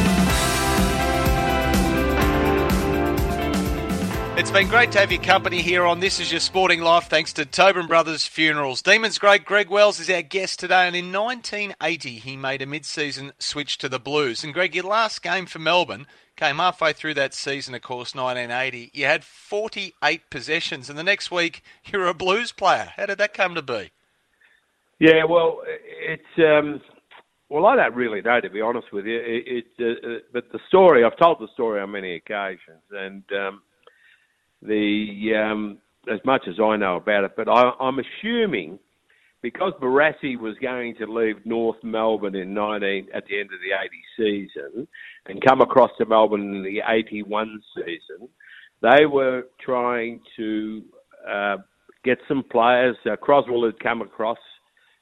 It's 4.47 4.53
been 4.53 4.69
great 4.69 4.93
to 4.93 4.99
have 4.99 5.11
your 5.11 5.21
company 5.21 5.61
here 5.61 5.83
on 5.83 5.99
This 5.99 6.21
Is 6.21 6.31
Your 6.31 6.39
Sporting 6.39 6.79
Life, 6.79 7.09
thanks 7.09 7.33
to 7.33 7.45
Tobin 7.45 7.85
Brothers 7.85 8.25
Funerals. 8.25 8.81
Demons 8.81 9.17
great 9.17 9.43
Greg 9.43 9.69
Wells 9.69 9.99
is 9.99 10.09
our 10.09 10.21
guest 10.21 10.57
today, 10.57 10.87
and 10.87 10.95
in 10.95 11.11
1980 11.11 12.11
he 12.11 12.37
made 12.37 12.61
a 12.61 12.65
mid-season 12.65 13.33
switch 13.39 13.77
to 13.79 13.89
the 13.89 13.99
Blues. 13.99 14.45
And 14.45 14.53
Greg, 14.53 14.73
your 14.73 14.85
last 14.85 15.21
game 15.21 15.47
for 15.47 15.59
Melbourne 15.59 16.07
came 16.37 16.55
halfway 16.55 16.93
through 16.93 17.15
that 17.15 17.33
season, 17.33 17.75
of 17.75 17.81
course, 17.81 18.15
1980. 18.15 18.91
You 18.93 19.03
had 19.05 19.25
48 19.25 20.29
possessions, 20.29 20.89
and 20.89 20.97
the 20.97 21.03
next 21.03 21.29
week 21.29 21.61
you're 21.85 22.07
a 22.07 22.13
Blues 22.13 22.53
player. 22.53 22.93
How 22.95 23.05
did 23.05 23.17
that 23.17 23.33
come 23.33 23.53
to 23.53 23.61
be? 23.61 23.91
Yeah, 24.97 25.25
well, 25.25 25.59
it's 25.67 26.23
um, 26.37 26.79
well, 27.49 27.65
I 27.65 27.75
don't 27.75 27.95
really 27.95 28.21
know 28.21 28.39
to 28.39 28.49
be 28.49 28.61
honest 28.61 28.93
with 28.93 29.05
you. 29.05 29.17
It, 29.17 29.65
it 29.77 29.99
uh, 30.05 30.19
but 30.31 30.53
the 30.53 30.59
story 30.69 31.03
I've 31.03 31.17
told 31.17 31.39
the 31.41 31.49
story 31.53 31.81
on 31.81 31.91
many 31.91 32.15
occasions, 32.15 32.83
and 32.91 33.23
um, 33.33 33.61
the 34.61 35.33
um, 35.35 35.77
as 36.11 36.19
much 36.25 36.43
as 36.47 36.55
I 36.59 36.75
know 36.77 36.95
about 36.95 37.23
it, 37.25 37.31
but 37.35 37.49
I, 37.49 37.71
I'm 37.79 37.97
assuming 37.99 38.79
because 39.41 39.73
Barassi 39.81 40.37
was 40.37 40.55
going 40.61 40.95
to 40.95 41.05
leave 41.05 41.45
North 41.45 41.77
Melbourne 41.83 42.35
in 42.35 42.53
19 42.53 43.07
at 43.13 43.25
the 43.27 43.39
end 43.39 43.49
of 43.53 43.59
the 43.61 43.75
80 44.19 44.49
season 44.49 44.87
and 45.27 45.43
come 45.45 45.61
across 45.61 45.91
to 45.99 46.05
Melbourne 46.05 46.55
in 46.55 46.63
the 46.63 46.81
81 46.87 47.61
season, 47.75 48.27
they 48.81 49.05
were 49.05 49.43
trying 49.63 50.21
to 50.37 50.81
uh, 51.29 51.57
get 52.03 52.17
some 52.27 52.43
players. 52.51 52.95
Uh, 53.05 53.15
Crosswell 53.15 53.65
had 53.65 53.79
come 53.79 54.01
across. 54.01 54.39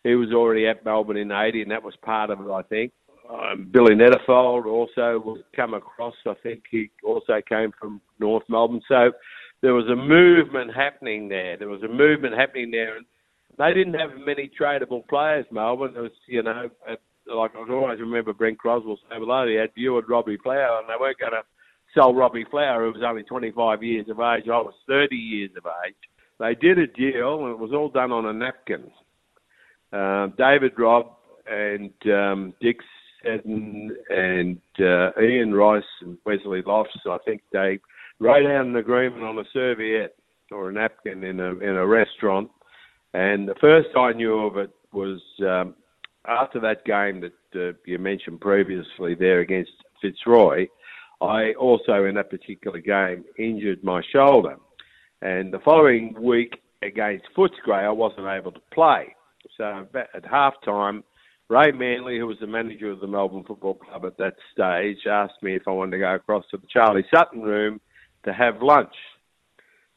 He 0.04 0.16
was 0.16 0.32
already 0.34 0.68
at 0.68 0.86
Melbourne 0.86 1.18
in 1.18 1.32
80, 1.32 1.64
and 1.64 1.72
that 1.72 1.84
was 1.84 1.96
part 2.02 2.30
of 2.30 2.40
it, 2.40 2.52
I 2.52 2.62
think. 2.64 2.92
Um, 3.30 3.70
Billy 3.72 3.96
Nettlefold 3.96 4.66
also 4.66 5.20
was 5.20 5.40
come 5.56 5.74
across. 5.74 6.14
I 6.28 6.36
think 6.44 6.64
he 6.70 6.92
also 7.04 7.42
came 7.48 7.72
from 7.80 8.00
North 8.20 8.44
Melbourne. 8.48 8.82
So 8.88 9.12
there 9.66 9.74
was 9.74 9.90
a 9.90 9.96
movement 9.96 10.76
happening 10.76 11.28
there. 11.28 11.58
There 11.58 11.70
was 11.70 11.82
a 11.82 11.88
movement 11.88 12.36
happening 12.38 12.70
there, 12.70 12.98
and 12.98 13.06
they 13.58 13.74
didn't 13.74 13.96
have 13.96 14.12
many 14.24 14.48
tradable 14.48 15.08
players. 15.08 15.48
Melbourne, 15.52 15.94
there 15.94 16.04
was 16.04 16.12
you 16.28 16.44
know, 16.44 16.70
at, 16.88 17.00
like 17.26 17.50
I 17.56 17.74
always 17.74 18.00
remember 18.00 18.32
Brent 18.32 18.60
Crosswell 18.60 18.98
saying, 19.10 19.26
"Well, 19.26 19.44
they 19.48 19.56
had 19.56 19.72
you 19.74 19.98
and 19.98 20.08
Robbie 20.08 20.38
Flower, 20.38 20.78
and 20.80 20.88
they 20.88 20.94
weren't 21.00 21.18
going 21.18 21.32
to 21.32 21.42
sell 21.96 22.14
Robbie 22.14 22.46
Flower, 22.52 22.86
who 22.86 22.92
was 22.92 23.02
only 23.04 23.24
25 23.24 23.82
years 23.82 24.06
of 24.08 24.20
age. 24.20 24.44
I 24.46 24.62
was 24.62 24.76
30 24.88 25.16
years 25.16 25.50
of 25.58 25.66
age. 25.88 25.96
They 26.38 26.54
did 26.54 26.78
a 26.78 26.86
deal, 26.86 27.46
and 27.46 27.54
it 27.54 27.60
was 27.60 27.72
all 27.74 27.90
done 27.90 28.12
on 28.12 28.28
a 28.28 28.34
napkin. 28.34 28.92
Uh, 29.92 30.28
David 30.38 30.74
Robb 30.78 31.08
and 31.50 31.92
um, 32.06 32.54
Dick 32.62 32.78
Seddon 33.24 33.98
and 34.10 34.60
uh, 34.80 35.20
Ian 35.20 35.56
Rice 35.56 35.84
and 36.02 36.20
Wesley 36.24 36.62
Loftus, 36.64 37.02
I 37.10 37.18
think 37.26 37.42
they 37.52 37.80
wrote 38.20 38.46
out 38.46 38.66
an 38.66 38.76
agreement 38.76 39.24
on 39.24 39.38
a 39.38 39.44
serviette 39.54 40.16
or 40.52 40.70
a 40.70 40.74
napkin 40.74 41.24
in 41.24 41.40
a 41.40 41.52
in 41.58 41.76
a 41.76 41.86
restaurant. 41.86 42.50
And 43.14 43.48
the 43.48 43.56
first 43.62 43.90
I 43.98 44.12
knew 44.14 44.40
of 44.40 44.58
it 44.58 44.72
was 44.92 45.22
um, 45.42 45.76
after 46.28 46.60
that 46.62 46.86
game 46.86 47.22
that 47.22 47.60
uh, 47.70 47.74
you 47.86 47.98
mentioned 47.98 48.42
previously 48.42 49.16
there 49.16 49.40
against 49.40 49.72
Fitzroy. 50.02 50.68
I 51.22 51.54
also, 51.54 52.06
in 52.06 52.16
that 52.16 52.30
particular 52.30 52.80
game, 52.80 53.24
injured 53.38 53.84
my 53.84 54.02
shoulder. 54.12 54.58
And 55.22 55.54
the 55.54 55.60
following 55.60 56.14
week 56.20 56.58
against 56.84 57.26
Footscray, 57.38 57.86
I 57.86 57.90
wasn't 57.90 58.28
able 58.28 58.52
to 58.52 58.60
play. 58.74 59.16
So 59.58 59.88
at 59.94 60.26
half 60.30 60.54
time, 60.66 61.04
Ray 61.48 61.72
Manley, 61.72 62.18
who 62.18 62.28
was 62.28 62.38
the 62.42 62.48
manager 62.48 62.92
of 62.92 63.00
the 63.00 63.08
Melbourne 63.08 63.46
Football 63.48 63.76
Club 63.76 64.06
at 64.06 64.18
that 64.18 64.36
stage, 64.52 65.08
asked 65.10 65.42
me 65.42 65.56
if 65.56 65.68
I 65.68 65.72
wanted 65.72 65.92
to 65.92 66.00
go 66.00 66.16
across 66.16 66.44
to 66.52 66.58
the 66.58 66.68
Charlie 66.68 67.06
Sutton 67.14 67.42
room 67.42 67.80
to 68.26 68.34
have 68.34 68.62
lunch. 68.62 68.94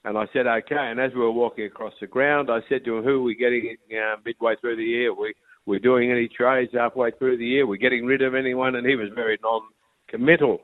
And 0.05 0.17
I 0.17 0.27
said, 0.33 0.47
okay. 0.47 0.77
And 0.77 1.01
as 1.01 1.12
we 1.12 1.21
were 1.21 1.33
walking 1.33 1.64
across 1.64 1.93
the 2.01 2.07
ground, 2.07 2.51
I 2.51 2.61
said 2.69 2.85
to 2.85 2.97
him, 2.97 3.05
who 3.05 3.21
are 3.21 3.23
we 3.23 3.35
getting 3.35 3.77
uh, 3.93 4.17
midway 4.25 4.55
through 4.61 4.77
the 4.77 4.85
year? 4.85 5.12
We, 5.12 5.35
we're 5.67 5.81
doing 5.81 6.11
any 6.11 6.29
trades 6.29 6.73
halfway 6.73 7.11
through 7.11 7.38
the 7.38 7.45
year? 7.45 7.67
We're 7.67 7.77
getting 7.77 8.07
rid 8.07 8.23
of 8.23 8.35
anyone? 8.35 8.77
And 8.77 8.87
he 8.87 8.97
was 8.97 9.11
very 9.14 9.38
non-committal. 9.43 10.61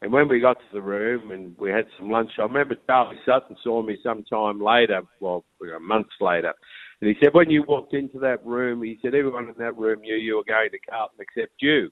And 0.00 0.12
when 0.12 0.28
we 0.28 0.40
got 0.40 0.58
to 0.58 0.64
the 0.72 0.80
room 0.80 1.30
and 1.30 1.56
we 1.58 1.70
had 1.70 1.86
some 1.98 2.10
lunch, 2.10 2.30
I 2.38 2.42
remember 2.42 2.76
Charlie 2.86 3.18
Sutton 3.26 3.56
saw 3.62 3.82
me 3.82 3.98
sometime 4.02 4.60
later, 4.60 5.02
well, 5.20 5.44
months 5.80 6.14
later. 6.20 6.54
And 7.00 7.08
he 7.08 7.16
said, 7.22 7.34
when 7.34 7.50
you 7.50 7.64
walked 7.66 7.94
into 7.94 8.18
that 8.20 8.44
room, 8.44 8.82
he 8.82 8.98
said, 9.02 9.14
everyone 9.14 9.48
in 9.48 9.54
that 9.58 9.76
room 9.76 10.00
knew 10.00 10.16
you 10.16 10.36
were 10.36 10.44
going 10.44 10.70
to 10.70 10.78
Carlton 10.78 11.18
except 11.20 11.54
you. 11.60 11.90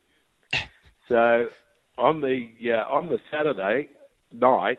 So 1.08 1.48
on 1.98 2.20
the 2.20 2.46
uh, 2.70 2.88
on 2.88 3.08
the 3.08 3.18
Saturday, 3.32 3.88
night, 4.32 4.78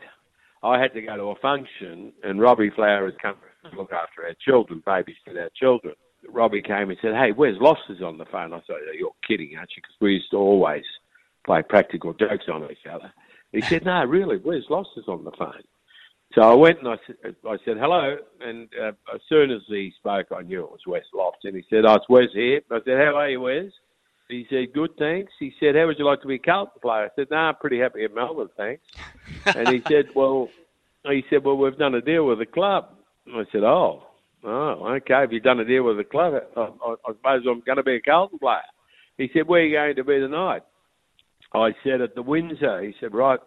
I 0.63 0.79
had 0.79 0.93
to 0.93 1.01
go 1.01 1.17
to 1.17 1.23
a 1.23 1.35
function, 1.35 2.13
and 2.23 2.39
Robbie 2.39 2.69
Flower 2.69 3.05
had 3.05 3.19
come 3.19 3.35
to 3.69 3.75
look 3.75 3.91
after 3.91 4.23
our 4.25 4.35
children, 4.45 4.83
babysit 4.85 5.39
our 5.39 5.49
children. 5.55 5.95
Robbie 6.29 6.61
came 6.61 6.89
and 6.89 6.97
said, 7.01 7.15
"Hey, 7.15 7.31
where's 7.31 7.59
Losses 7.59 8.01
on 8.01 8.17
the 8.17 8.25
phone?" 8.25 8.53
I 8.53 8.61
said, 8.67 8.77
"You're 8.93 9.11
kidding, 9.27 9.55
aren't 9.57 9.71
you?" 9.75 9.81
Because 9.81 9.95
we 9.99 10.13
used 10.13 10.31
to 10.31 10.37
always 10.37 10.83
play 11.45 11.63
practical 11.63 12.13
jokes 12.13 12.47
on 12.47 12.69
each 12.69 12.85
other. 12.89 13.11
He 13.51 13.61
said, 13.69 13.85
"No, 13.85 14.05
really, 14.05 14.37
where's 14.37 14.69
Losses 14.69 15.07
on 15.07 15.23
the 15.23 15.31
phone?" 15.31 15.63
So 16.33 16.41
I 16.43 16.53
went 16.53 16.79
and 16.79 16.87
I 16.87 16.97
said, 17.05 17.35
I 17.45 17.57
said 17.65 17.77
hello, 17.77 18.17
and 18.39 18.69
uh, 18.81 18.93
as 19.13 19.21
soon 19.27 19.51
as 19.51 19.61
he 19.67 19.91
spoke, 19.97 20.27
I 20.31 20.43
knew 20.43 20.63
it 20.63 20.71
was 20.71 20.87
Wes 20.87 21.03
Lofts, 21.13 21.43
and 21.43 21.55
he 21.55 21.63
said, 21.69 21.85
"Oh, 21.85 21.95
it's 21.95 22.07
Wes 22.09 22.29
here." 22.33 22.61
I 22.71 22.79
said, 22.85 22.97
"How 22.99 23.15
are 23.15 23.29
you, 23.29 23.41
Wes?" 23.41 23.71
He 24.31 24.47
said, 24.49 24.73
good, 24.73 24.91
thanks. 24.97 25.31
He 25.39 25.53
said, 25.59 25.75
how 25.75 25.87
would 25.87 25.99
you 25.99 26.05
like 26.05 26.21
to 26.21 26.27
be 26.27 26.35
a 26.35 26.39
Carlton 26.39 26.79
player? 26.81 27.05
I 27.05 27.09
said, 27.15 27.27
no, 27.29 27.37
nah, 27.37 27.49
I'm 27.49 27.55
pretty 27.55 27.79
happy 27.79 28.03
at 28.03 28.13
Melbourne, 28.13 28.49
thanks. 28.57 28.83
and 29.45 29.69
he 29.69 29.81
said, 29.87 30.05
well, 30.15 30.49
he 31.05 31.23
said, 31.29 31.43
well, 31.43 31.57
we've 31.57 31.77
done 31.77 31.95
a 31.95 32.01
deal 32.01 32.25
with 32.25 32.39
the 32.39 32.45
club. 32.45 32.89
And 33.25 33.35
I 33.35 33.51
said, 33.51 33.63
oh, 33.63 34.03
oh, 34.43 34.95
okay. 34.95 35.23
If 35.23 35.31
you've 35.31 35.43
done 35.43 35.59
a 35.59 35.65
deal 35.65 35.83
with 35.83 35.97
the 35.97 36.03
club, 36.03 36.41
I, 36.55 36.59
I, 36.59 36.65
I 36.65 37.11
suppose 37.11 37.43
I'm 37.49 37.61
going 37.61 37.77
to 37.77 37.83
be 37.83 37.95
a 37.95 38.01
Carlton 38.01 38.39
player. 38.39 38.61
He 39.17 39.29
said, 39.33 39.47
where 39.47 39.61
are 39.61 39.65
you 39.65 39.75
going 39.75 39.95
to 39.95 40.03
be 40.03 40.19
tonight? 40.19 40.63
I 41.53 41.71
said, 41.83 42.01
at 42.01 42.15
the 42.15 42.21
Windsor. 42.21 42.81
He 42.81 42.93
said, 42.99 43.13
right. 43.13 43.39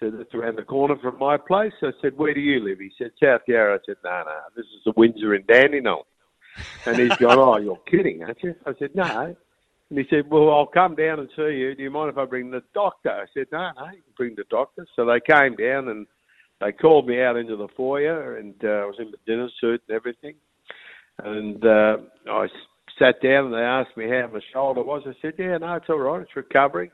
Said, 0.00 0.14
it's 0.14 0.34
around 0.34 0.56
the 0.56 0.62
corner 0.62 0.96
from 0.98 1.18
my 1.18 1.36
place. 1.36 1.72
I 1.82 1.90
said, 2.00 2.16
where 2.16 2.34
do 2.34 2.40
you 2.40 2.60
live? 2.60 2.78
He 2.78 2.90
said, 2.98 3.10
South 3.22 3.40
Yarra. 3.48 3.76
I 3.76 3.78
said, 3.84 3.96
no, 4.04 4.22
no, 4.26 4.36
this 4.54 4.66
is 4.66 4.82
the 4.84 4.92
Windsor 4.96 5.34
in 5.34 5.42
Dandenong. 5.46 6.02
And 6.86 6.98
he's 6.98 7.16
gone, 7.16 7.38
oh, 7.38 7.56
you're 7.56 7.80
kidding, 7.90 8.22
aren't 8.22 8.42
you? 8.42 8.54
I 8.66 8.72
said, 8.78 8.94
no. 8.94 9.36
And 9.90 9.98
he 9.98 10.04
said, 10.10 10.30
Well, 10.30 10.50
I'll 10.50 10.66
come 10.66 10.94
down 10.94 11.20
and 11.20 11.28
see 11.36 11.56
you. 11.56 11.74
Do 11.74 11.82
you 11.82 11.90
mind 11.90 12.10
if 12.10 12.18
I 12.18 12.24
bring 12.26 12.50
the 12.50 12.62
doctor? 12.74 13.10
I 13.10 13.26
said, 13.34 13.46
No, 13.52 13.70
no, 13.76 13.86
you 13.86 14.02
can 14.02 14.14
bring 14.16 14.34
the 14.36 14.44
doctor. 14.50 14.86
So 14.96 15.06
they 15.06 15.20
came 15.20 15.56
down 15.56 15.88
and 15.88 16.06
they 16.60 16.72
called 16.72 17.06
me 17.06 17.22
out 17.22 17.36
into 17.36 17.56
the 17.56 17.68
foyer, 17.76 18.36
and 18.36 18.54
uh, 18.64 18.68
I 18.68 18.84
was 18.84 18.96
in 18.98 19.10
the 19.12 19.18
dinner 19.26 19.48
suit 19.60 19.80
and 19.88 19.96
everything. 19.96 20.34
And 21.22 21.64
uh, 21.64 21.96
I 22.30 22.46
sat 22.98 23.22
down 23.22 23.46
and 23.46 23.54
they 23.54 23.58
asked 23.58 23.96
me 23.96 24.08
how 24.08 24.28
my 24.32 24.40
shoulder 24.52 24.82
was. 24.82 25.02
I 25.06 25.12
said, 25.22 25.34
Yeah, 25.38 25.58
no, 25.58 25.74
it's 25.74 25.86
all 25.88 25.98
right. 25.98 26.22
It's 26.22 26.36
recovering. 26.36 26.90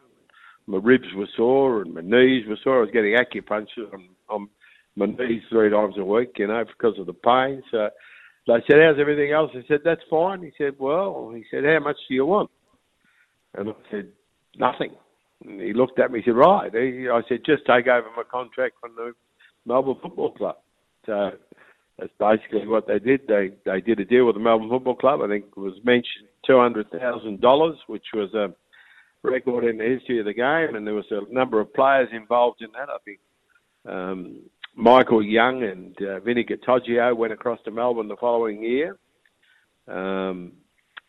My 0.67 0.79
ribs 0.83 1.09
were 1.15 1.29
sore 1.37 1.83
and 1.83 1.95
my 1.95 2.01
knees 2.01 2.47
were 2.49 2.57
sore. 2.63 2.79
I 2.79 2.81
was 2.83 2.91
getting 2.91 3.17
acupuncture 3.17 3.93
on, 3.93 4.09
on 4.31 4.49
my 4.97 5.07
knees 5.07 5.43
three 5.51 5.71
times 5.71 5.97
a 5.99 6.05
week, 6.05 6.33
you 6.39 6.47
know, 6.47 6.65
because 6.65 6.99
of 6.99 7.07
the 7.07 7.13
pain. 7.13 7.63
So 7.71 7.91
they 8.47 8.63
said, 8.67 8.81
How's 8.83 9.01
everything 9.01 9.33
else? 9.33 9.51
I 9.55 9.63
said, 9.69 9.81
That's 9.85 10.01
fine. 10.11 10.43
He 10.43 10.53
said, 10.59 10.75
Well, 10.79 11.33
he 11.35 11.45
said, 11.51 11.65
How 11.65 11.81
much 11.81 11.97
do 12.09 12.15
you 12.15 12.27
want? 12.27 12.51
And 13.55 13.71
I 13.71 13.73
said, 13.91 14.09
nothing. 14.59 14.93
And 15.45 15.61
he 15.61 15.73
looked 15.73 15.99
at 15.99 16.11
me 16.11 16.19
and 16.19 16.25
said, 16.25 16.37
right. 16.37 16.73
He, 16.73 17.09
I 17.09 17.21
said, 17.29 17.41
just 17.45 17.67
take 17.67 17.87
over 17.87 18.09
my 18.17 18.23
contract 18.31 18.77
from 18.81 18.95
the 18.97 19.13
Melbourne 19.67 19.97
Football 20.03 20.33
Club. 20.33 20.57
So 21.07 21.33
that's 21.99 22.13
basically 22.19 22.67
what 22.67 22.87
they 22.87 22.99
did. 22.99 23.27
They 23.29 23.51
they 23.65 23.81
did 23.81 24.01
a 24.01 24.05
deal 24.05 24.27
with 24.27 24.37
the 24.37 24.41
Melbourne 24.41 24.71
Football 24.71 24.97
Club. 24.97 25.21
I 25.23 25.29
think 25.29 25.47
it 25.57 25.61
was 25.61 25.75
mentioned 25.85 26.29
two 26.47 26.59
hundred 26.59 26.91
thousand 26.91 27.41
dollars, 27.41 27.77
which 27.87 28.07
was 28.15 28.33
a 28.35 28.55
record 29.23 29.65
in 29.65 29.79
the 29.79 29.85
history 29.85 30.19
of 30.19 30.27
the 30.27 30.35
game, 30.35 30.75
and 30.75 30.87
there 30.87 30.95
was 30.95 31.11
a 31.11 31.33
number 31.33 31.61
of 31.61 31.73
players 31.73 32.09
involved 32.13 32.63
in 32.63 32.69
that. 32.73 32.89
I 32.89 32.99
think 33.05 33.21
um, 33.89 34.41
Michael 34.75 35.23
Young 35.23 35.63
and 35.63 35.97
uh, 36.03 36.21
Vinny 36.21 36.45
Catoggio 36.45 37.17
went 37.17 37.33
across 37.33 37.61
to 37.65 37.71
Melbourne 37.71 38.09
the 38.09 38.17
following 38.17 38.63
year. 38.63 38.99
Um, 39.87 40.53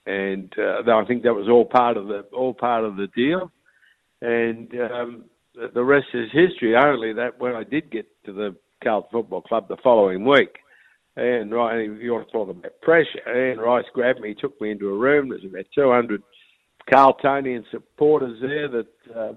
and 0.05 0.53
uh, 0.57 0.91
I 0.91 1.05
think 1.05 1.23
that 1.23 1.33
was 1.33 1.49
all 1.49 1.65
part 1.65 1.97
of 1.97 2.07
the 2.07 2.21
all 2.33 2.53
part 2.53 2.83
of 2.83 2.95
the 2.95 3.07
deal. 3.15 3.51
And 4.21 4.71
um, 4.91 5.25
the 5.73 5.83
rest 5.83 6.07
is 6.13 6.29
history. 6.31 6.75
Only 6.75 7.13
that 7.13 7.39
when 7.39 7.55
I 7.55 7.63
did 7.63 7.91
get 7.91 8.07
to 8.25 8.33
the 8.33 8.55
Carlton 8.83 9.09
Football 9.11 9.41
Club 9.41 9.67
the 9.67 9.77
following 9.83 10.25
week, 10.25 10.55
and 11.15 11.51
right, 11.51 11.79
if 11.79 12.01
you 12.01 12.13
want 12.13 12.27
to 12.27 12.31
talk 12.31 12.49
about 12.49 12.71
pressure, 12.81 13.19
and 13.25 13.61
Rice 13.61 13.85
grabbed 13.93 14.19
me, 14.19 14.35
took 14.39 14.59
me 14.61 14.71
into 14.71 14.89
a 14.89 14.97
room. 14.97 15.29
There's 15.29 15.43
about 15.43 15.65
200 15.73 16.21
Carltonian 16.89 17.65
supporters 17.71 18.39
there 18.41 18.67
that 18.67 18.87
uh, 19.15 19.33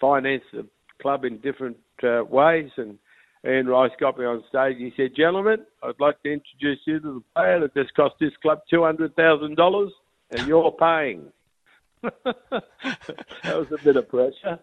finance 0.00 0.42
the 0.52 0.66
club 1.00 1.24
in 1.24 1.38
different 1.38 1.78
uh, 2.02 2.24
ways, 2.24 2.70
and. 2.76 2.98
Ian 3.42 3.68
Rice 3.68 3.90
got 3.98 4.18
me 4.18 4.26
on 4.26 4.44
stage. 4.50 4.76
He 4.76 4.92
said, 4.98 5.16
"Gentlemen, 5.16 5.64
I'd 5.82 5.98
like 5.98 6.22
to 6.24 6.30
introduce 6.30 6.78
you 6.84 7.00
to 7.00 7.14
the 7.14 7.22
player 7.34 7.58
that 7.60 7.72
just 7.72 7.94
cost 7.94 8.16
this 8.20 8.36
club 8.42 8.58
two 8.68 8.82
hundred 8.82 9.16
thousand 9.16 9.56
dollars 9.56 9.90
and 10.30 10.46
you're 10.46 10.72
paying. 10.72 11.32
that 12.02 12.62
was 13.44 13.70
a 13.72 13.82
bit 13.84 13.96
of 13.96 14.08
pressure. 14.08 14.58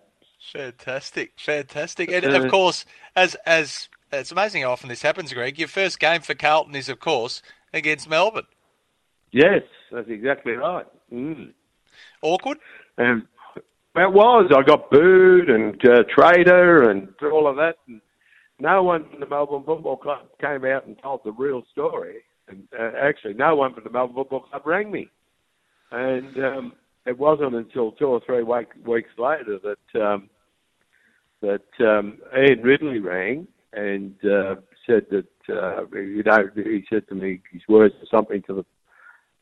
Fantastic, 0.54 1.34
fantastic, 1.38 2.12
and 2.12 2.26
of 2.26 2.50
course, 2.50 2.86
as 3.16 3.36
as 3.46 3.90
it's 4.12 4.32
amazing 4.32 4.62
how 4.62 4.72
often 4.72 4.90
this 4.90 5.02
happens, 5.02 5.34
Greg. 5.34 5.60
Your 5.60 5.68
first 5.68 6.00
game 6.00 6.22
for 6.22 6.34
Carlton 6.34 6.76
is, 6.76 6.90
of 6.90 7.00
course, 7.00 7.42
against 7.74 8.10
Melbourne. 8.10 8.48
Yes, 9.32 9.64
that's 9.92 10.10
exactly 10.10 10.54
right. 10.54 10.86
Mm. 11.12 11.54
Awkward? 12.22 12.60
And 12.98 13.24
it 13.56 14.14
was. 14.14 14.52
I 14.56 14.64
got 14.64 14.90
booed 14.90 15.50
and 15.50 15.76
uh, 15.86 16.04
trader 16.04 16.90
and 16.90 17.10
all 17.22 17.48
of 17.48 17.58
that. 17.58 17.76
And 17.88 18.02
no 18.60 18.84
one 18.84 19.10
from 19.10 19.20
the 19.20 19.28
Melbourne 19.28 19.64
Football 19.66 19.98
Club 19.98 20.28
came 20.40 20.66
out 20.66 20.88
and 20.88 20.98
told 21.02 21.22
the 21.26 21.32
real 21.32 21.64
story. 21.72 22.24
And 22.48 22.68
uh, 22.80 22.92
actually, 23.02 23.34
no 23.34 23.56
one 23.56 23.74
from 23.74 23.84
the 23.84 23.90
Melbourne 23.90 24.16
Football 24.16 24.42
Club 24.42 24.62
rang 24.66 24.90
me. 24.92 25.10
And 25.92 26.38
um, 26.44 26.74
it 27.06 27.18
wasn't 27.18 27.56
until 27.56 27.92
two 27.94 28.08
or 28.08 28.22
three 28.26 28.44
week, 28.44 28.68
weeks 28.86 29.10
later 29.18 29.60
that 29.64 30.02
um, 30.02 30.30
that 31.42 31.62
um, 31.80 32.18
Ian 32.36 32.62
Ridley 32.62 33.00
rang 33.00 33.48
and 33.74 34.16
uh, 34.26 34.56
said 34.86 35.06
that 35.12 35.28
uh, 35.50 35.86
you 35.98 36.24
know 36.24 36.50
he 36.56 36.84
said 36.90 37.08
to 37.08 37.16
me 37.16 37.42
his 37.52 37.62
words 37.70 37.96
or 38.02 38.08
something 38.10 38.42
to 38.44 38.54
the 38.56 38.66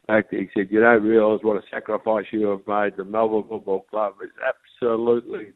fact 0.08 0.32
that 0.32 0.40
he 0.40 0.50
said 0.54 0.68
you 0.70 0.80
don't 0.82 1.04
realise 1.04 1.44
what 1.44 1.58
a 1.58 1.64
sacrifice 1.72 2.26
you 2.32 2.48
have 2.48 2.68
made. 2.68 2.98
The 2.98 3.06
Melbourne 3.06 3.46
Football 3.50 3.86
Club 3.90 4.16
is 4.24 4.30
absolutely 4.48 5.54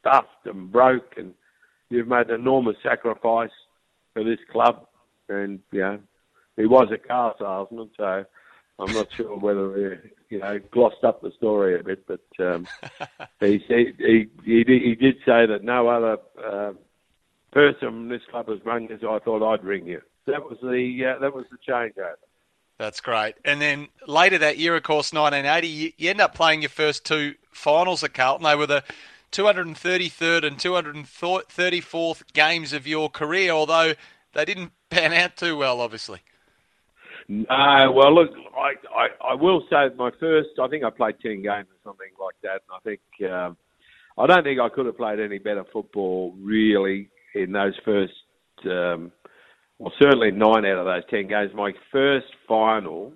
stuffed 0.00 0.46
and 0.46 0.72
broke, 0.72 1.14
and 1.16 1.34
you've 1.90 2.08
made 2.08 2.28
an 2.28 2.40
enormous 2.40 2.76
sacrifice 2.82 3.50
for 4.14 4.24
this 4.24 4.38
club. 4.50 4.86
And 5.28 5.58
you 5.72 5.80
know 5.80 5.98
he 6.56 6.66
was 6.66 6.88
a 6.92 6.98
car 6.98 7.34
salesman, 7.38 7.90
so 7.96 8.24
I'm 8.78 8.92
not 8.92 9.08
sure 9.12 9.36
whether 9.36 10.00
he, 10.28 10.34
you 10.36 10.38
know, 10.40 10.58
glossed 10.70 11.02
up 11.02 11.22
the 11.22 11.30
story 11.32 11.78
a 11.78 11.82
bit, 11.82 12.06
but 12.06 12.20
um, 12.38 12.66
he, 13.40 13.58
he, 13.68 14.28
he 14.44 14.64
he 14.66 14.94
did 14.94 15.16
say 15.24 15.46
that 15.46 15.60
no 15.62 15.88
other 15.88 16.18
uh, 16.44 16.72
person 17.52 17.80
from 17.80 18.08
this 18.08 18.22
club 18.30 18.48
has 18.48 18.58
rung 18.64 18.90
us. 18.92 19.00
I 19.02 19.18
thought 19.18 19.42
I'd 19.42 19.64
ring 19.64 19.86
you. 19.86 20.02
That 20.26 20.44
was 20.44 20.58
the 20.60 21.14
uh, 21.16 21.20
that 21.20 21.34
was 21.34 21.46
the 21.50 21.58
changeover. 21.66 22.16
That's 22.78 23.00
great. 23.00 23.36
And 23.44 23.60
then 23.60 23.88
later 24.06 24.36
that 24.38 24.58
year, 24.58 24.76
of 24.76 24.82
course, 24.82 25.12
1980, 25.12 25.66
you, 25.66 25.92
you 25.96 26.10
end 26.10 26.20
up 26.20 26.34
playing 26.34 26.60
your 26.60 26.68
first 26.68 27.06
two 27.06 27.34
finals 27.50 28.04
at 28.04 28.12
Carlton. 28.12 28.44
They 28.44 28.54
were 28.54 28.66
the 28.66 28.84
233rd 29.32 30.44
and 30.44 30.58
234th 30.58 32.32
games 32.34 32.72
of 32.74 32.86
your 32.86 33.08
career, 33.08 33.50
although 33.52 33.94
they 34.34 34.44
didn't 34.44 34.72
pan 34.90 35.14
out 35.14 35.36
too 35.36 35.56
well, 35.56 35.80
obviously. 35.80 36.20
No, 37.28 37.92
well, 37.92 38.14
look, 38.14 38.30
I, 38.56 38.72
I, 38.94 39.32
I 39.32 39.34
will 39.34 39.62
say 39.68 39.88
my 39.96 40.10
first, 40.20 40.50
I 40.62 40.68
think 40.68 40.84
I 40.84 40.90
played 40.90 41.16
10 41.20 41.42
games 41.42 41.66
or 41.66 41.78
something 41.84 42.10
like 42.20 42.36
that. 42.42 42.62
And 42.62 42.72
I 42.72 42.78
think, 42.84 43.00
um, 43.30 43.56
I 44.16 44.26
don't 44.26 44.44
think 44.44 44.60
I 44.60 44.68
could 44.68 44.86
have 44.86 44.96
played 44.96 45.18
any 45.18 45.38
better 45.38 45.64
football 45.72 46.34
really 46.40 47.08
in 47.34 47.52
those 47.52 47.74
first, 47.84 48.12
um, 48.64 49.10
well, 49.78 49.92
certainly 50.00 50.30
nine 50.30 50.64
out 50.64 50.78
of 50.78 50.86
those 50.86 51.02
10 51.10 51.26
games. 51.28 51.50
My 51.54 51.72
first 51.90 52.26
final 52.46 53.12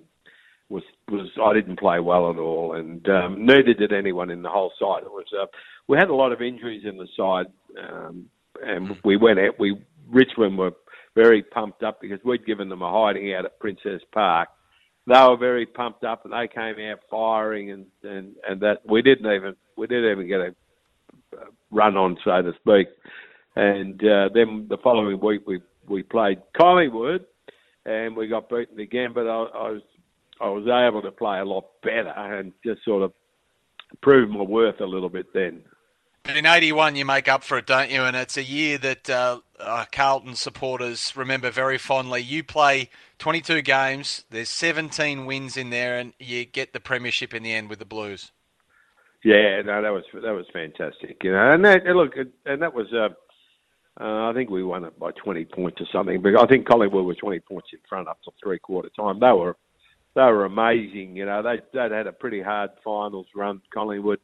was, 0.69 0.83
was 1.09 1.29
I 1.41 1.53
didn't 1.53 1.79
play 1.79 1.99
well 1.99 2.29
at 2.29 2.37
all, 2.37 2.75
and 2.75 3.07
um, 3.09 3.45
neither 3.45 3.73
did 3.73 3.93
anyone 3.93 4.29
in 4.29 4.41
the 4.41 4.49
whole 4.49 4.71
side. 4.77 5.03
It 5.03 5.11
was, 5.11 5.25
uh, 5.39 5.45
we 5.87 5.97
had 5.97 6.09
a 6.09 6.15
lot 6.15 6.31
of 6.31 6.41
injuries 6.41 6.83
in 6.85 6.97
the 6.97 7.07
side, 7.17 7.47
um, 7.81 8.25
and 8.61 8.97
we 9.03 9.17
went 9.17 9.39
out, 9.39 9.59
we, 9.59 9.81
Richmond 10.09 10.57
were 10.57 10.71
very 11.15 11.43
pumped 11.43 11.83
up 11.83 12.01
because 12.01 12.19
we'd 12.23 12.45
given 12.45 12.69
them 12.69 12.81
a 12.81 12.91
hiding 12.91 13.33
out 13.33 13.45
at 13.45 13.59
Princes 13.59 14.01
Park. 14.11 14.49
They 15.07 15.19
were 15.19 15.37
very 15.37 15.65
pumped 15.65 16.03
up 16.03 16.25
and 16.25 16.33
they 16.33 16.47
came 16.47 16.75
out 16.89 16.99
firing 17.09 17.71
and, 17.71 17.85
and, 18.03 18.35
and 18.47 18.61
that 18.61 18.81
we 18.85 19.01
didn't 19.01 19.31
even 19.31 19.55
we 19.75 19.87
didn't 19.87 20.11
even 20.11 20.27
get 20.27 20.41
a 20.41 20.55
run 21.71 21.97
on 21.97 22.17
so 22.23 22.41
to 22.41 22.53
speak. 22.59 22.87
And 23.55 23.99
uh, 24.01 24.29
then 24.33 24.67
the 24.69 24.77
following 24.83 25.19
week 25.19 25.41
we 25.47 25.59
we 25.87 26.03
played 26.03 26.41
Collingwood 26.55 27.25
and 27.85 28.15
we 28.15 28.27
got 28.27 28.49
beaten 28.49 28.79
again. 28.79 29.11
But 29.13 29.27
I, 29.27 29.43
I 29.43 29.71
was 29.71 29.81
I 30.39 30.49
was 30.49 30.67
able 30.67 31.01
to 31.01 31.11
play 31.11 31.39
a 31.39 31.45
lot 31.45 31.65
better 31.83 32.09
and 32.09 32.53
just 32.63 32.83
sort 32.85 33.03
of 33.03 33.11
prove 34.01 34.29
my 34.29 34.41
worth 34.41 34.79
a 34.79 34.85
little 34.85 35.09
bit 35.09 35.33
then. 35.33 35.63
In 36.29 36.45
81, 36.45 36.95
you 36.95 37.03
make 37.03 37.27
up 37.27 37.43
for 37.43 37.57
it, 37.57 37.65
don't 37.65 37.89
you? 37.89 38.03
And 38.03 38.15
it's 38.15 38.37
a 38.37 38.43
year 38.43 38.77
that 38.77 39.09
uh, 39.09 39.39
uh, 39.59 39.85
Carlton 39.91 40.35
supporters 40.35 41.13
remember 41.15 41.49
very 41.49 41.79
fondly. 41.79 42.21
You 42.21 42.43
play 42.43 42.89
22 43.17 43.63
games, 43.63 44.23
there's 44.29 44.49
17 44.49 45.25
wins 45.25 45.57
in 45.57 45.71
there, 45.71 45.97
and 45.97 46.13
you 46.19 46.45
get 46.45 46.73
the 46.73 46.79
premiership 46.79 47.33
in 47.33 47.41
the 47.41 47.53
end 47.53 47.69
with 47.69 47.79
the 47.79 47.85
Blues. 47.85 48.31
Yeah, 49.23 49.61
no, 49.63 49.81
that 49.81 49.91
was 49.91 50.03
that 50.13 50.31
was 50.31 50.45
fantastic, 50.51 51.23
you 51.23 51.31
know. 51.31 51.53
And 51.53 51.65
that 51.65 51.85
look, 51.85 52.13
and 52.45 52.61
that 52.61 52.73
was, 52.73 52.87
uh, 52.93 53.09
uh, 53.99 54.29
I 54.29 54.33
think 54.33 54.49
we 54.49 54.63
won 54.63 54.83
it 54.83 54.97
by 54.97 55.11
20 55.11 55.45
points 55.45 55.79
or 55.79 55.85
something. 55.91 56.21
But 56.21 56.39
I 56.39 56.47
think 56.47 56.67
Collingwood 56.67 57.05
were 57.05 57.13
20 57.13 57.39
points 57.41 57.67
in 57.71 57.79
front 57.87 58.07
up 58.07 58.19
to 58.23 58.31
three 58.41 58.57
quarter 58.57 58.89
time. 58.95 59.19
They 59.19 59.31
were 59.31 59.57
they 60.15 60.21
were 60.21 60.45
amazing, 60.45 61.15
you 61.15 61.25
know. 61.25 61.43
They 61.43 61.61
they 61.73 61.95
had 61.95 62.07
a 62.07 62.11
pretty 62.11 62.41
hard 62.41 62.71
finals 62.83 63.27
run, 63.35 63.61
Collingwood 63.71 64.19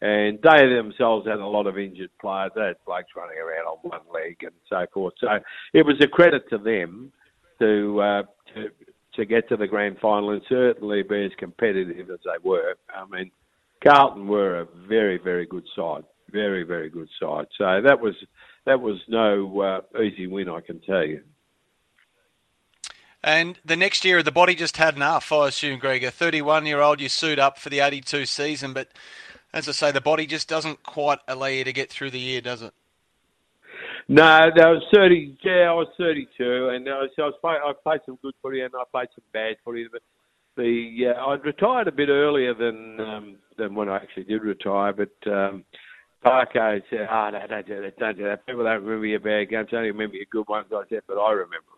and 0.00 0.38
they 0.42 0.66
themselves 0.66 1.26
had 1.26 1.38
a 1.38 1.46
lot 1.46 1.66
of 1.66 1.78
injured 1.78 2.10
players. 2.20 2.52
They 2.54 2.62
had 2.62 2.76
blokes 2.86 3.10
running 3.14 3.38
around 3.38 3.66
on 3.66 3.78
one 3.82 4.00
leg 4.12 4.38
and 4.42 4.52
so 4.68 4.86
forth. 4.92 5.14
So 5.20 5.28
it 5.74 5.84
was 5.84 5.96
a 6.00 6.08
credit 6.08 6.48
to 6.50 6.58
them 6.58 7.12
to 7.58 8.00
uh, 8.00 8.22
to 8.54 8.70
to 9.14 9.24
get 9.24 9.48
to 9.48 9.56
the 9.56 9.66
grand 9.66 9.98
final 10.00 10.30
and 10.30 10.42
certainly 10.48 11.02
be 11.02 11.26
as 11.26 11.32
competitive 11.38 12.10
as 12.10 12.20
they 12.24 12.48
were. 12.48 12.76
I 12.94 13.04
mean, 13.06 13.30
Carlton 13.82 14.28
were 14.28 14.60
a 14.60 14.66
very 14.88 15.18
very 15.18 15.46
good 15.46 15.66
side, 15.76 16.04
very 16.30 16.62
very 16.62 16.88
good 16.88 17.08
side. 17.20 17.46
So 17.58 17.82
that 17.84 18.00
was 18.00 18.14
that 18.64 18.80
was 18.80 18.98
no 19.08 19.60
uh, 19.60 20.00
easy 20.00 20.26
win, 20.26 20.48
I 20.48 20.60
can 20.60 20.80
tell 20.80 21.04
you. 21.04 21.22
And 23.22 23.58
the 23.64 23.76
next 23.76 24.04
year, 24.06 24.22
the 24.22 24.32
body 24.32 24.54
just 24.54 24.78
had 24.78 24.96
enough, 24.96 25.30
I 25.30 25.48
assume, 25.48 25.78
Greg. 25.78 26.02
A 26.04 26.10
31 26.10 26.64
year 26.64 26.80
old, 26.80 27.02
you 27.02 27.10
suit 27.10 27.38
up 27.38 27.58
for 27.58 27.68
the 27.68 27.80
82 27.80 28.24
season, 28.24 28.72
but 28.72 28.88
as 29.52 29.68
I 29.68 29.72
say, 29.72 29.92
the 29.92 30.00
body 30.00 30.26
just 30.26 30.48
doesn't 30.48 30.82
quite 30.82 31.18
allow 31.26 31.46
you 31.46 31.64
to 31.64 31.72
get 31.72 31.90
through 31.90 32.10
the 32.10 32.20
year, 32.20 32.40
does 32.40 32.62
it? 32.62 32.72
No, 34.08 34.24
I 34.24 34.48
was 34.48 34.82
thirty. 34.92 35.36
Yeah, 35.44 35.70
I 35.70 35.72
was 35.72 35.86
thirty-two, 35.96 36.70
and 36.70 36.88
uh, 36.88 37.06
so 37.14 37.22
I, 37.22 37.26
was 37.26 37.34
play, 37.40 37.52
I 37.52 37.72
played 37.80 38.00
some 38.06 38.18
good 38.22 38.34
footy 38.42 38.60
and 38.60 38.72
I 38.74 38.82
played 38.90 39.06
some 39.14 39.24
bad 39.32 39.56
footy. 39.64 39.86
But 39.90 40.02
the 40.56 41.14
uh, 41.14 41.26
I'd 41.26 41.44
retired 41.44 41.86
a 41.86 41.92
bit 41.92 42.08
earlier 42.08 42.52
than 42.52 42.98
um, 42.98 43.36
than 43.56 43.76
when 43.76 43.88
I 43.88 43.96
actually 43.96 44.24
did 44.24 44.42
retire. 44.42 44.92
But 44.92 45.30
um, 45.30 45.64
Parker 46.22 46.80
said, 46.90 47.06
"Ah, 47.08 47.28
oh, 47.28 47.30
no, 47.30 47.46
don't 47.46 47.66
do 47.66 47.82
that, 47.82 47.98
don't 47.98 48.18
do 48.18 48.24
that. 48.24 48.44
People 48.46 48.64
don't 48.64 48.82
remember 48.82 49.06
your 49.06 49.20
bad 49.20 49.48
games; 49.48 49.68
only 49.72 49.92
remember 49.92 50.16
your 50.16 50.26
good 50.30 50.48
ones." 50.48 50.66
I 50.72 50.82
said, 50.88 51.02
"But 51.06 51.18
I 51.18 51.30
remember." 51.30 51.76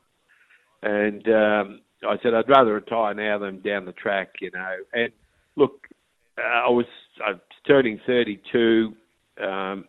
And 0.83 1.29
um, 1.29 1.81
I 2.09 2.17
said, 2.23 2.33
"I'd 2.33 2.49
rather 2.49 2.73
retire 2.73 3.13
now 3.13 3.39
than 3.39 3.61
down 3.61 3.85
the 3.85 3.93
track," 3.93 4.31
you 4.41 4.51
know. 4.53 4.77
And 4.95 5.13
look, 5.57 5.87
uh, 6.39 6.67
I 6.67 6.71
was 6.71 6.87
I 7.23 7.33
was 7.33 7.41
turning 7.66 8.01
32. 8.07 8.94
Um, 9.42 9.85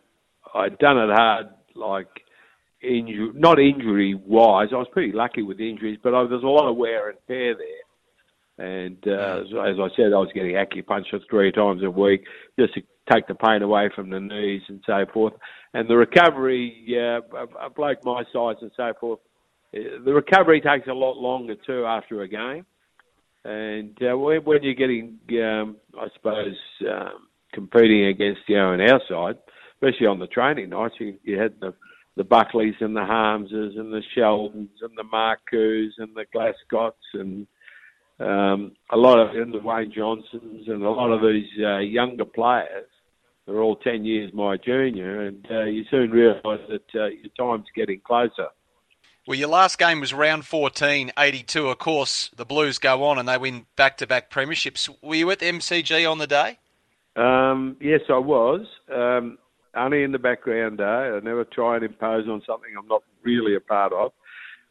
I'd 0.54 0.78
done 0.78 0.98
it 0.98 1.10
hard, 1.10 1.48
like 1.74 2.08
injury, 2.82 3.30
not 3.34 3.58
injury 3.58 4.14
wise. 4.14 4.68
I 4.72 4.76
was 4.76 4.88
pretty 4.92 5.12
lucky 5.12 5.42
with 5.42 5.60
injuries, 5.60 5.98
but 6.02 6.14
I, 6.14 6.22
there 6.24 6.36
was 6.36 6.44
a 6.44 6.46
lot 6.46 6.70
of 6.70 6.76
wear 6.76 7.10
and 7.10 7.18
tear 7.26 7.54
there. 7.56 7.84
And 8.56 8.98
uh, 9.06 9.42
as 9.42 9.78
I 9.80 9.88
said, 9.96 10.12
I 10.12 10.18
was 10.18 10.30
getting 10.32 10.54
acupuncture 10.54 11.20
three 11.28 11.50
times 11.50 11.82
a 11.82 11.90
week 11.90 12.24
just 12.58 12.74
to 12.74 12.82
take 13.12 13.26
the 13.26 13.34
pain 13.34 13.62
away 13.62 13.90
from 13.94 14.10
the 14.10 14.20
knees 14.20 14.62
and 14.68 14.80
so 14.86 15.04
forth. 15.12 15.34
And 15.74 15.88
the 15.88 15.96
recovery, 15.96 16.86
uh, 16.96 17.46
a 17.60 17.68
bloke 17.68 18.04
my 18.04 18.22
size 18.32 18.56
and 18.60 18.70
so 18.76 18.92
forth, 19.00 19.18
uh, 19.74 20.04
the 20.04 20.14
recovery 20.14 20.60
takes 20.60 20.86
a 20.86 20.92
lot 20.92 21.16
longer 21.16 21.56
too 21.66 21.84
after 21.84 22.22
a 22.22 22.28
game. 22.28 22.64
And 23.44 23.98
uh, 24.02 24.16
when 24.16 24.62
you're 24.62 24.74
getting, 24.74 25.18
um, 25.42 25.76
I 25.98 26.06
suppose, 26.14 26.56
um, 26.88 27.26
competing 27.54 28.06
against, 28.06 28.42
you 28.48 28.56
know, 28.56 28.72
on 28.72 28.80
our 28.80 29.00
side, 29.08 29.38
especially 29.74 30.06
on 30.06 30.18
the 30.18 30.26
training 30.26 30.70
nights, 30.70 30.96
you, 30.98 31.18
you 31.22 31.38
had 31.38 31.60
the 31.60 31.74
the 32.16 32.24
Buckleys 32.24 32.76
and 32.80 32.94
the 32.96 33.04
Harmses 33.04 33.74
and 33.76 33.92
the 33.92 34.02
Sheldons 34.14 34.68
and 34.82 34.96
the 34.96 35.02
Marcous 35.02 35.94
and 35.98 36.14
the 36.14 36.24
Glascotts 36.32 36.92
and 37.12 37.46
um, 38.20 38.72
a 38.90 38.96
lot 38.96 39.18
of 39.18 39.34
and 39.34 39.52
the 39.52 39.58
Wayne 39.58 39.92
Johnsons 39.92 40.68
and 40.68 40.82
a 40.82 40.90
lot 40.90 41.10
of 41.10 41.20
these 41.22 41.48
uh, 41.60 41.78
younger 41.78 42.24
players. 42.24 42.86
They're 43.46 43.60
all 43.60 43.76
ten 43.76 44.04
years 44.04 44.32
my 44.32 44.56
junior, 44.56 45.22
and 45.22 45.46
uh, 45.50 45.64
you 45.64 45.84
soon 45.90 46.10
realise 46.10 46.60
that 46.68 46.94
uh, 46.94 47.06
your 47.06 47.32
time's 47.36 47.66
getting 47.74 48.00
closer. 48.00 48.48
Well, 49.26 49.38
your 49.38 49.48
last 49.48 49.78
game 49.78 50.00
was 50.00 50.12
round 50.12 50.44
14, 50.44 51.12
82. 51.18 51.68
Of 51.68 51.78
course, 51.78 52.30
the 52.36 52.44
Blues 52.44 52.76
go 52.76 53.04
on 53.04 53.18
and 53.18 53.26
they 53.26 53.38
win 53.38 53.64
back 53.74 53.96
to 53.98 54.06
back 54.06 54.30
premierships. 54.30 54.94
Were 55.00 55.14
you 55.14 55.30
at 55.30 55.38
the 55.38 55.46
MCG 55.46 56.10
on 56.10 56.18
the 56.18 56.26
day? 56.26 56.58
Um, 57.16 57.76
yes, 57.80 58.00
I 58.08 58.18
was. 58.18 58.66
Um, 58.92 59.38
only 59.76 60.02
in 60.04 60.12
the 60.12 60.18
background, 60.18 60.78
though. 60.78 61.16
I 61.16 61.24
never 61.24 61.44
try 61.44 61.76
and 61.76 61.84
impose 61.84 62.28
on 62.28 62.42
something 62.46 62.70
I'm 62.78 62.86
not 62.86 63.02
really 63.22 63.56
a 63.56 63.60
part 63.60 63.92
of. 63.92 64.12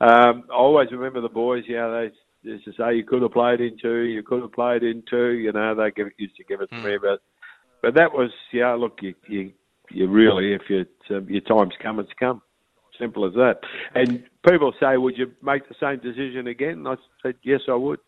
Um, 0.02 0.44
I 0.52 0.56
always 0.56 0.92
remember 0.92 1.22
the 1.22 1.30
boys, 1.30 1.64
you 1.68 1.76
know, 1.76 1.92
they 1.92 2.50
used 2.50 2.66
to 2.66 2.74
say 2.74 2.96
you 2.96 3.06
could 3.06 3.22
have 3.22 3.32
played 3.32 3.62
in 3.62 3.78
two, 3.82 4.02
you 4.02 4.24
could 4.24 4.42
have 4.42 4.52
played 4.52 4.84
in 4.84 5.04
two, 5.10 5.32
you 5.32 5.52
know, 5.52 5.76
they 5.76 5.92
give, 5.92 6.08
used 6.18 6.36
to 6.38 6.44
give 6.44 6.62
it 6.62 6.70
to 6.72 6.76
mm. 6.76 6.84
me. 6.84 6.98
But 7.02 7.22
but 7.82 7.96
that 7.96 8.14
was, 8.14 8.32
yeah, 8.54 8.74
look, 8.74 9.00
you, 9.02 9.14
you, 9.28 9.52
you 9.90 10.08
really, 10.08 10.54
if 10.54 10.62
you, 10.70 10.86
um, 11.16 11.28
your 11.30 11.42
time's 11.42 11.74
come, 11.82 12.00
it's 12.00 12.10
come. 12.18 12.42
simple 12.98 13.26
as 13.26 13.34
that. 13.34 13.60
And 13.94 14.24
people 14.48 14.74
say, 14.80 14.96
"Would 14.96 15.18
you 15.18 15.34
make 15.42 15.68
the 15.68 15.76
same 15.80 16.00
decision 16.00 16.48
again?" 16.48 16.80
And 16.80 16.88
I 16.88 16.96
said, 17.22 17.36
"Yes, 17.44 17.62
I 17.68 17.76
would. 17.76 18.00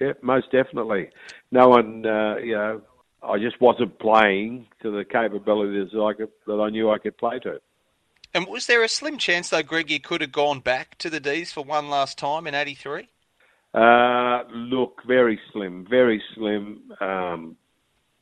Yeah, 0.00 0.12
most 0.22 0.52
definitely. 0.52 1.10
No 1.50 1.68
one, 1.68 2.06
uh, 2.06 2.36
you 2.36 2.54
know, 2.54 2.80
I 3.22 3.38
just 3.38 3.60
wasn't 3.60 3.98
playing 3.98 4.66
to 4.82 4.90
the 4.90 5.04
capabilities 5.04 5.90
that 5.92 6.00
I, 6.00 6.12
could, 6.14 6.28
that 6.46 6.60
I 6.60 6.70
knew 6.70 6.90
I 6.90 6.98
could 6.98 7.16
play 7.16 7.38
to." 7.40 7.60
And 8.34 8.46
was 8.46 8.66
there 8.66 8.82
a 8.82 8.88
slim 8.88 9.18
chance, 9.18 9.48
though, 9.48 9.62
Greg, 9.62 9.90
you 9.90 10.00
could 10.00 10.20
have 10.20 10.32
gone 10.32 10.60
back 10.60 10.98
to 10.98 11.10
the 11.10 11.20
D's 11.20 11.52
for 11.52 11.64
one 11.64 11.88
last 11.88 12.18
time 12.18 12.46
in 12.46 12.54
'83? 12.54 13.08
Uh, 13.74 14.42
look, 14.52 15.02
very 15.06 15.38
slim, 15.52 15.86
very 15.88 16.22
slim. 16.34 16.92
Um, 17.00 17.56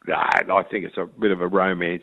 I 0.08 0.62
think 0.70 0.84
it's 0.84 0.96
a 0.96 1.06
bit 1.06 1.30
of 1.30 1.40
a 1.40 1.46
romance, 1.46 2.02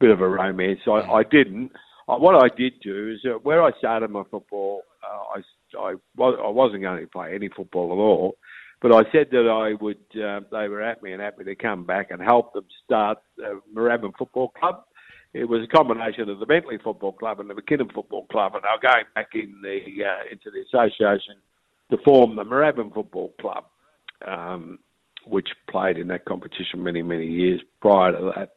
bit 0.00 0.10
of 0.10 0.20
a 0.20 0.28
romance. 0.28 0.80
I, 0.86 1.00
I 1.00 1.22
didn't. 1.22 1.72
What 2.06 2.36
I 2.36 2.54
did 2.56 2.74
do 2.80 3.12
is 3.12 3.20
uh, 3.28 3.38
where 3.38 3.62
I 3.62 3.70
started 3.78 4.10
my 4.10 4.22
football, 4.30 4.82
uh, 5.02 5.38
I, 5.38 5.90
I, 5.90 5.94
I 6.22 6.50
wasn't 6.50 6.82
going 6.82 7.00
to 7.00 7.06
play 7.08 7.34
any 7.34 7.48
football 7.48 7.92
at 7.92 7.98
all, 7.98 8.36
but 8.80 8.92
I 8.92 9.10
said 9.12 9.28
that 9.30 9.48
I 9.48 9.74
would. 9.82 9.98
Uh, 10.14 10.40
they 10.50 10.68
were 10.68 10.82
at 10.82 11.02
me 11.02 11.12
and 11.12 11.22
happy 11.22 11.44
to 11.44 11.54
come 11.54 11.84
back 11.84 12.10
and 12.10 12.22
help 12.22 12.52
them 12.52 12.66
start 12.84 13.18
uh, 13.44 13.54
Moorabbin 13.74 14.12
Football 14.18 14.48
Club. 14.48 14.84
It 15.32 15.48
was 15.48 15.62
a 15.62 15.76
combination 15.76 16.28
of 16.28 16.38
the 16.38 16.46
Bentleigh 16.46 16.78
Football 16.82 17.12
Club 17.12 17.40
and 17.40 17.50
the 17.50 17.54
McKinnon 17.54 17.92
Football 17.92 18.26
Club, 18.26 18.54
and 18.54 18.62
they 18.62 18.68
were 18.68 18.92
going 18.92 19.04
back 19.14 19.28
in 19.34 19.60
the 19.62 20.04
uh, 20.04 20.32
into 20.32 20.50
the 20.50 20.62
association 20.62 21.36
to 21.90 21.98
form 22.04 22.36
the 22.36 22.44
Moorabbin 22.44 22.92
Football 22.94 23.34
Club. 23.40 23.64
Um, 24.26 24.78
which 25.26 25.48
played 25.68 25.98
in 25.98 26.08
that 26.08 26.24
competition 26.24 26.82
many, 26.82 27.02
many 27.02 27.26
years 27.26 27.60
prior 27.80 28.12
to 28.12 28.32
that. 28.36 28.50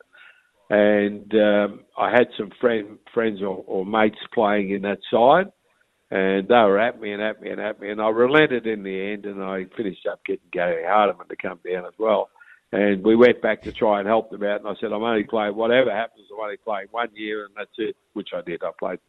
And 0.69 1.33
um, 1.33 1.79
I 1.97 2.11
had 2.11 2.27
some 2.37 2.51
friend, 2.61 2.99
friends 3.13 3.41
or, 3.41 3.63
or 3.65 3.85
mates 3.85 4.19
playing 4.33 4.69
in 4.69 4.83
that 4.83 4.99
side, 5.11 5.51
and 6.11 6.47
they 6.47 6.55
were 6.55 6.79
at 6.79 6.99
me 6.99 7.13
and 7.13 7.21
at 7.21 7.41
me 7.41 7.49
and 7.49 7.61
at 7.61 7.79
me, 7.79 7.89
and 7.89 8.01
I 8.01 8.09
relented 8.09 8.65
in 8.65 8.83
the 8.83 9.11
end, 9.13 9.25
and 9.25 9.43
I 9.43 9.65
finished 9.77 10.07
up 10.07 10.23
getting 10.25 10.47
Gary 10.51 10.83
Hardiman 10.85 11.27
to 11.27 11.35
come 11.35 11.59
down 11.63 11.85
as 11.85 11.93
well. 11.99 12.29
And 12.71 13.03
we 13.03 13.15
went 13.15 13.41
back 13.41 13.63
to 13.63 13.71
try 13.71 13.99
and 13.99 14.07
help 14.07 14.29
them 14.29 14.43
out, 14.43 14.59
and 14.59 14.69
I 14.69 14.73
said, 14.79 14.91
I'm 14.91 15.03
only 15.03 15.23
playing, 15.23 15.55
whatever 15.55 15.91
happens, 15.91 16.27
I'm 16.31 16.39
only 16.39 16.57
playing 16.57 16.87
one 16.91 17.09
year, 17.15 17.45
and 17.45 17.53
that's 17.57 17.71
it, 17.77 17.95
which 18.13 18.29
I 18.35 18.41
did. 18.41 18.63
I 18.63 18.71
played 18.77 18.99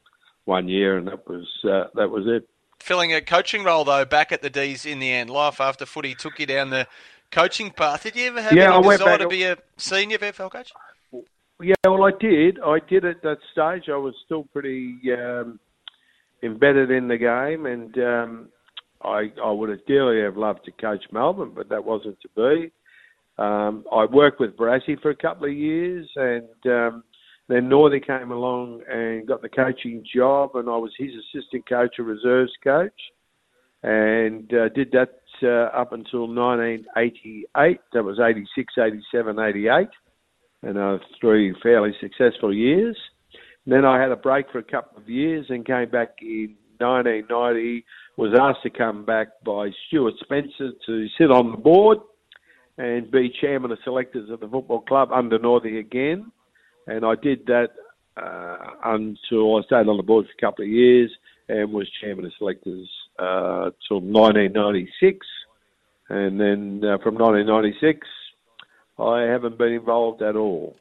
one 0.44 0.68
year, 0.68 0.98
and 0.98 1.06
that 1.08 1.28
was 1.28 1.46
uh, 1.64 1.88
that 1.94 2.10
was 2.10 2.24
it. 2.26 2.48
Filling 2.78 3.12
a 3.12 3.20
coaching 3.20 3.62
role, 3.62 3.84
though, 3.84 4.04
back 4.06 4.32
at 4.32 4.40
the 4.40 4.48
D's 4.48 4.86
in 4.86 4.98
the 4.98 5.12
end. 5.12 5.28
Life 5.28 5.60
after 5.60 5.84
footy 5.84 6.14
took 6.14 6.38
you 6.38 6.46
down 6.46 6.70
the 6.70 6.86
coaching 7.30 7.70
path. 7.70 8.02
Did 8.02 8.16
you 8.16 8.28
ever 8.28 8.40
have 8.40 8.52
yeah, 8.52 8.74
any 8.76 8.88
I 8.88 8.96
desire 8.96 9.18
to 9.18 9.28
be 9.28 9.42
a 9.44 9.58
senior 9.76 10.18
VFL 10.18 10.50
coach? 10.50 10.72
Yeah, 11.62 11.74
well, 11.84 12.04
I 12.04 12.12
did. 12.18 12.58
I 12.60 12.78
did 12.88 13.04
at 13.04 13.20
that 13.22 13.38
stage. 13.52 13.90
I 13.90 13.96
was 13.96 14.14
still 14.24 14.44
pretty 14.44 14.98
um, 15.12 15.60
embedded 16.42 16.90
in 16.90 17.08
the 17.08 17.18
game, 17.18 17.66
and 17.66 17.96
um, 17.98 18.48
I, 19.02 19.32
I 19.42 19.50
would 19.50 19.70
have 19.70 19.84
dearly 19.86 20.22
have 20.22 20.36
loved 20.36 20.64
to 20.64 20.72
coach 20.72 21.04
Melbourne, 21.12 21.52
but 21.54 21.68
that 21.68 21.84
wasn't 21.84 22.18
to 22.20 22.28
be. 22.36 22.72
Um, 23.38 23.84
I 23.90 24.04
worked 24.04 24.40
with 24.40 24.56
Barassi 24.56 25.00
for 25.00 25.10
a 25.10 25.16
couple 25.16 25.46
of 25.46 25.54
years, 25.54 26.08
and 26.16 26.48
um, 26.66 27.04
then 27.48 27.68
Northey 27.68 28.06
came 28.06 28.30
along 28.30 28.82
and 28.88 29.26
got 29.26 29.42
the 29.42 29.48
coaching 29.48 30.04
job, 30.14 30.50
and 30.54 30.68
I 30.68 30.76
was 30.76 30.92
his 30.98 31.10
assistant 31.14 31.68
coach, 31.68 31.96
a 31.98 32.02
reserves 32.02 32.52
coach, 32.62 33.00
and 33.82 34.52
uh, 34.52 34.68
did 34.68 34.92
that 34.92 35.20
uh, 35.42 35.76
up 35.76 35.92
until 35.92 36.28
1988. 36.28 37.80
That 37.94 38.04
was 38.04 38.20
86, 38.20 38.74
87, 38.78 39.38
88, 39.38 39.88
and 40.62 40.78
uh, 40.78 40.98
three 41.18 41.54
fairly 41.62 41.94
successful 42.00 42.54
years. 42.54 42.96
Then 43.66 43.84
I 43.84 44.00
had 44.00 44.10
a 44.10 44.16
break 44.16 44.50
for 44.50 44.58
a 44.58 44.64
couple 44.64 44.98
of 44.98 45.08
years 45.08 45.46
and 45.48 45.64
came 45.66 45.90
back 45.90 46.18
in 46.22 46.56
1990. 46.78 47.84
Was 48.16 48.38
asked 48.38 48.62
to 48.64 48.70
come 48.70 49.04
back 49.04 49.28
by 49.44 49.70
Stuart 49.86 50.14
Spencer 50.20 50.72
to 50.86 51.06
sit 51.16 51.30
on 51.30 51.52
the 51.52 51.56
board 51.56 51.98
and 52.76 53.10
be 53.10 53.32
chairman 53.40 53.70
of 53.70 53.78
selectors 53.84 54.28
of 54.30 54.40
the 54.40 54.48
football 54.48 54.80
club 54.80 55.10
under 55.12 55.38
Northey 55.38 55.78
again. 55.78 56.30
And 56.86 57.04
I 57.04 57.14
did 57.14 57.46
that 57.46 57.70
uh, 58.16 58.56
until 58.84 59.56
I 59.56 59.62
stayed 59.62 59.88
on 59.88 59.96
the 59.96 60.02
board 60.02 60.26
for 60.26 60.32
a 60.32 60.50
couple 60.50 60.64
of 60.64 60.70
years 60.70 61.10
and 61.48 61.72
was 61.72 61.88
chairman 62.00 62.24
of 62.24 62.32
selectors 62.38 62.88
uh, 63.18 63.70
till 63.86 64.00
1996, 64.00 65.26
and 66.08 66.40
then 66.40 66.80
uh, 66.84 66.98
from 67.02 67.16
1996, 67.16 68.06
I 68.98 69.22
haven't 69.22 69.58
been 69.58 69.72
involved 69.72 70.22
at 70.22 70.36
all. 70.36 70.76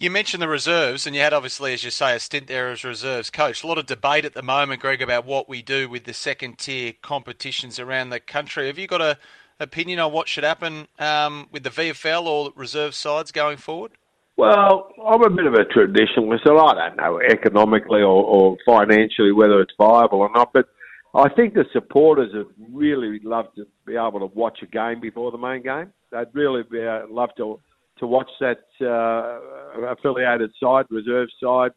You 0.00 0.10
mentioned 0.12 0.40
the 0.40 0.48
reserves, 0.48 1.08
and 1.08 1.16
you 1.16 1.22
had 1.22 1.32
obviously, 1.32 1.74
as 1.74 1.82
you 1.82 1.90
say, 1.90 2.14
a 2.14 2.20
stint 2.20 2.46
there 2.46 2.70
as 2.70 2.84
reserves 2.84 3.30
coach. 3.30 3.64
A 3.64 3.66
lot 3.66 3.78
of 3.78 3.86
debate 3.86 4.24
at 4.24 4.32
the 4.32 4.42
moment, 4.42 4.80
Greg, 4.80 5.02
about 5.02 5.26
what 5.26 5.48
we 5.48 5.60
do 5.60 5.88
with 5.88 6.04
the 6.04 6.12
second 6.12 6.58
tier 6.58 6.92
competitions 7.02 7.80
around 7.80 8.10
the 8.10 8.20
country. 8.20 8.68
Have 8.68 8.78
you 8.78 8.86
got 8.86 9.00
a 9.00 9.18
opinion 9.58 9.98
on 9.98 10.12
what 10.12 10.28
should 10.28 10.44
happen 10.44 10.86
um, 11.00 11.48
with 11.50 11.64
the 11.64 11.70
VFL 11.70 12.26
or 12.26 12.52
reserve 12.54 12.94
sides 12.94 13.32
going 13.32 13.56
forward? 13.56 13.90
Well, 14.36 14.88
I'm 15.04 15.20
a 15.24 15.30
bit 15.30 15.46
of 15.46 15.54
a 15.54 15.64
traditionalist, 15.64 16.46
so 16.46 16.56
I 16.58 16.74
don't 16.74 16.96
know 16.96 17.20
economically 17.20 18.00
or, 18.00 18.22
or 18.22 18.56
financially 18.64 19.32
whether 19.32 19.60
it's 19.60 19.74
viable 19.76 20.20
or 20.20 20.30
not. 20.32 20.52
But 20.52 20.68
I 21.12 21.28
think 21.28 21.54
the 21.54 21.64
supporters 21.72 22.30
would 22.34 22.54
really 22.72 23.18
love 23.24 23.46
to 23.56 23.66
be 23.84 23.96
able 23.96 24.20
to 24.20 24.26
watch 24.26 24.60
a 24.62 24.66
game 24.66 25.00
before 25.00 25.32
the 25.32 25.38
main 25.38 25.64
game. 25.64 25.92
They'd 26.12 26.28
really 26.34 26.62
be, 26.62 26.86
uh, 26.86 27.00
love 27.10 27.30
to 27.38 27.58
to 27.98 28.06
watch 28.06 28.30
that 28.40 28.64
uh, 28.80 29.86
affiliated 29.86 30.50
side, 30.62 30.86
reserve 30.90 31.28
side, 31.42 31.72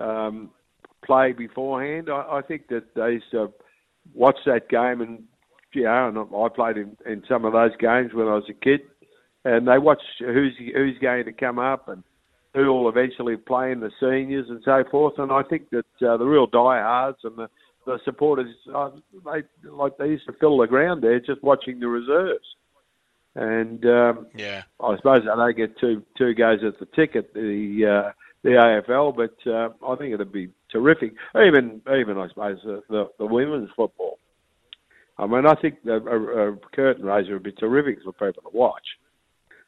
um, 0.00 0.50
play 1.04 1.32
beforehand. 1.32 2.08
I, 2.10 2.38
I 2.38 2.42
think 2.46 2.68
that 2.68 2.94
they 2.94 3.12
used 3.12 3.30
to 3.32 3.52
watch 4.14 4.38
that 4.46 4.68
game, 4.68 5.00
and 5.00 5.22
yeah, 5.74 6.08
and 6.08 6.18
I 6.18 6.48
played 6.54 6.76
in, 6.76 6.96
in 7.06 7.22
some 7.28 7.44
of 7.44 7.52
those 7.52 7.72
games 7.78 8.12
when 8.12 8.28
I 8.28 8.34
was 8.34 8.48
a 8.48 8.54
kid, 8.54 8.80
and 9.44 9.66
they 9.66 9.78
watch 9.78 10.02
who's 10.20 10.54
who's 10.58 10.98
going 11.00 11.24
to 11.24 11.32
come 11.32 11.58
up 11.58 11.88
and 11.88 12.02
who 12.54 12.66
will 12.66 12.88
eventually 12.88 13.36
play 13.36 13.72
in 13.72 13.80
the 13.80 13.90
seniors 13.98 14.46
and 14.48 14.60
so 14.64 14.84
forth. 14.90 15.14
And 15.18 15.32
I 15.32 15.42
think 15.42 15.70
that 15.70 16.06
uh, 16.06 16.16
the 16.16 16.26
real 16.26 16.46
diehards 16.46 17.18
and 17.24 17.36
the 17.36 17.48
the 17.84 17.98
supporters, 18.04 18.54
uh, 18.74 18.90
they 19.24 19.42
like 19.68 19.96
they 19.98 20.06
used 20.06 20.26
to 20.26 20.32
fill 20.38 20.58
the 20.58 20.66
ground 20.66 21.02
there 21.02 21.18
just 21.18 21.42
watching 21.42 21.80
the 21.80 21.88
reserves. 21.88 22.46
And 23.34 23.84
um, 23.86 24.26
yeah, 24.34 24.62
I 24.80 24.96
suppose 24.96 25.22
they 25.22 25.26
don't 25.26 25.56
get 25.56 25.78
two 25.78 26.02
two 26.18 26.34
goes 26.34 26.60
at 26.62 26.78
the 26.78 26.86
ticket 26.86 27.32
the 27.32 28.04
uh, 28.06 28.12
the 28.42 28.50
AFL, 28.50 29.16
but 29.16 29.50
uh, 29.50 29.70
I 29.90 29.96
think 29.96 30.12
it'd 30.12 30.32
be 30.32 30.50
terrific. 30.70 31.14
Even 31.34 31.80
even 31.98 32.18
I 32.18 32.28
suppose 32.28 32.58
the, 32.64 32.82
the, 32.90 33.08
the 33.18 33.26
women's 33.26 33.70
football. 33.74 34.18
I 35.18 35.26
mean, 35.26 35.46
I 35.46 35.54
think 35.54 35.76
a, 35.86 35.92
a, 35.92 36.52
a 36.52 36.56
curtain 36.74 37.04
raiser 37.04 37.34
would 37.34 37.42
be 37.42 37.52
terrific 37.52 38.02
for 38.02 38.12
people 38.12 38.50
to 38.50 38.56
watch. 38.56 38.84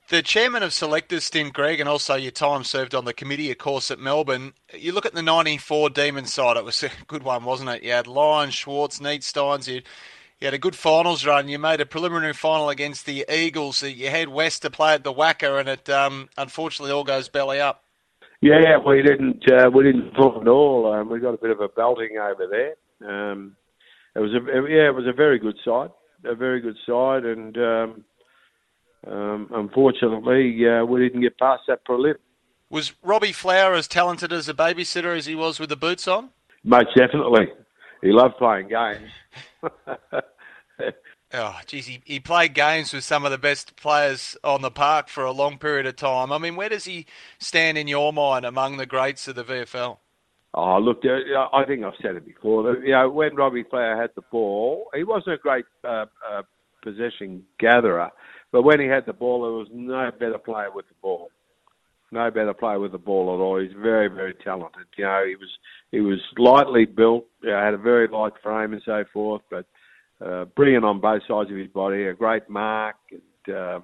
The 0.09 0.21
chairman 0.21 0.63
of 0.63 0.75
selectors, 0.75 1.25
stint, 1.25 1.55
Greg, 1.55 1.81
and 1.81 1.89
also 1.89 2.15
your 2.15 2.31
time 2.31 2.63
served 2.65 2.95
on 2.95 3.07
the 3.07 3.15
committee, 3.15 3.51
of 3.51 3.57
course, 3.57 3.91
at 3.91 3.99
Melbourne. 3.99 4.53
You 4.75 4.93
look 4.93 5.07
at 5.07 5.15
the 5.15 5.23
94 5.23 5.91
Demon 5.91 6.27
side, 6.27 6.59
it 6.59 6.65
was 6.65 6.83
a 6.83 6.91
good 7.07 7.23
one, 7.23 7.45
wasn't 7.45 7.71
it? 7.71 7.83
You 7.83 7.93
had 7.93 8.07
Lyon, 8.07 8.51
Schwarz, 8.51 9.01
Neat-Steins, 9.01 9.67
you, 9.67 9.81
you 10.41 10.47
had 10.47 10.55
a 10.55 10.59
good 10.59 10.77
finals 10.77 11.25
run. 11.25 11.49
You 11.49 11.59
made 11.59 11.81
a 11.81 11.87
preliminary 11.87 12.33
final 12.33 12.69
against 12.69 13.07
the 13.07 13.25
Eagles. 13.33 13.83
You 13.83 14.11
head 14.11 14.29
west 14.29 14.63
to 14.63 14.71
play 14.71 14.95
at 14.95 15.05
the 15.05 15.13
WACA, 15.13 15.61
and 15.61 15.69
it 15.69 15.89
um, 15.89 16.29
unfortunately 16.37 16.93
all 16.93 17.05
goes 17.05 17.29
belly 17.29 17.61
up. 17.61 17.85
Yeah, 18.41 18.79
we 18.87 19.03
didn't 19.03 19.43
uh, 19.51 19.71
we 19.71 19.85
didn't 19.85 20.11
perform 20.11 20.43
at 20.43 20.49
all. 20.49 20.93
Um, 20.93 21.09
we 21.09 21.19
got 21.19 21.35
a 21.35 21.39
bit 21.39 21.51
of 21.51 21.61
a 21.61 21.69
belting 21.69 22.19
over 22.19 22.47
there. 22.47 22.75
Um, 23.09 23.57
it 24.15 24.21
was 24.21 24.33
a 24.33 24.41
yeah, 24.71 24.89
it 24.89 24.95
was 24.95 25.07
a 25.07 25.13
very 25.13 25.39
good 25.39 25.57
side, 25.65 25.91
a 26.25 26.35
very 26.35 26.61
good 26.61 26.77
side, 26.87 27.25
and 27.25 27.57
um, 27.57 28.05
um, 29.07 29.49
unfortunately, 29.55 30.69
uh, 30.69 30.85
we 30.85 31.01
didn't 31.01 31.23
get 31.23 31.39
past 31.39 31.63
that 31.69 31.87
prelim. 31.87 32.17
Was 32.71 32.93
Robbie 33.03 33.33
Flower 33.33 33.75
as 33.75 33.89
talented 33.89 34.33
as 34.33 34.49
a 34.49 34.55
babysitter 34.55 35.17
as 35.17 35.27
he 35.27 35.35
was 35.35 35.61
with 35.61 35.69
the 35.69 35.77
boots 35.77 36.09
on? 36.09 36.31
Most 36.65 36.89
definitely. 36.97 37.47
He 38.05 38.13
loved 38.13 38.37
playing 38.37 38.69
games. 38.69 39.11
oh, 41.33 41.59
geez, 41.65 41.87
he, 41.87 42.03
he 42.05 42.21
played 42.21 42.53
games 42.53 42.93
with 42.93 43.03
some 43.03 43.25
of 43.25 43.31
the 43.31 43.39
best 43.39 43.77
players 43.77 44.37
on 44.45 44.61
the 44.61 44.71
park 44.71 45.09
for 45.09 45.25
a 45.25 45.33
long 45.33 45.57
period 45.57 45.87
of 45.87 45.97
time. 45.97 46.31
I 46.31 46.37
mean, 46.37 46.55
where 46.55 46.69
does 46.69 46.85
he 46.85 47.07
stand 47.39 47.79
in 47.79 47.89
your 47.89 48.13
mind 48.13 48.45
among 48.45 48.77
the 48.77 48.85
greats 48.85 49.27
of 49.27 49.37
the 49.37 49.43
VFL? 49.45 49.97
Oh, 50.53 50.79
look, 50.79 51.01
I 51.07 51.65
think 51.67 51.83
I've 51.83 51.95
said 52.03 52.17
it 52.17 52.27
before. 52.27 52.77
You 52.77 52.93
know, 52.93 53.09
when 53.09 53.35
Robbie 53.37 53.65
Flower 53.65 53.99
had 53.99 54.11
the 54.15 54.23
ball, 54.31 54.91
he 54.95 55.03
wasn't 55.03 55.37
a 55.37 55.39
great 55.39 55.65
uh, 55.83 56.05
uh, 56.31 56.43
possession 56.83 57.43
gatherer, 57.59 58.11
but 58.53 58.65
when 58.65 58.81
he 58.81 58.87
had 58.87 59.07
the 59.07 59.15
ball, 59.15 59.45
there 59.45 59.53
was 59.53 59.69
no 59.73 60.11
better 60.11 60.37
player 60.37 60.71
with 60.71 60.87
the 60.89 60.95
ball. 61.01 61.31
No 62.15 62.31
better 62.31 62.55
player 62.55 62.79
with 62.79 62.93
the 62.93 62.99
ball 62.99 63.35
at 63.35 63.43
all. 63.43 63.59
He's 63.61 63.73
very, 63.77 64.07
very 64.07 64.35
talented. 64.35 64.87
You 64.97 65.05
know, 65.05 65.25
he 65.27 65.35
was 65.35 65.51
he 65.91 66.01
was 66.01 66.21
lightly 66.39 66.85
built, 66.85 67.27
you 67.43 67.51
know, 67.51 67.61
had 67.61 67.75
a 67.75 67.79
very 67.79 68.07
light 68.07 68.35
frame 68.41 68.73
and 68.73 68.83
so 68.85 69.05
forth, 69.13 69.43
but 69.51 69.67
uh, 70.25 70.45
brilliant 70.57 70.85
on 70.85 71.01
both 71.01 71.23
sides 71.27 71.51
of 71.51 71.57
his 71.57 71.67
body. 71.67 72.05
A 72.05 72.15
great 72.15 72.49
mark 72.49 72.95
and 73.11 73.57
uh, 73.57 73.81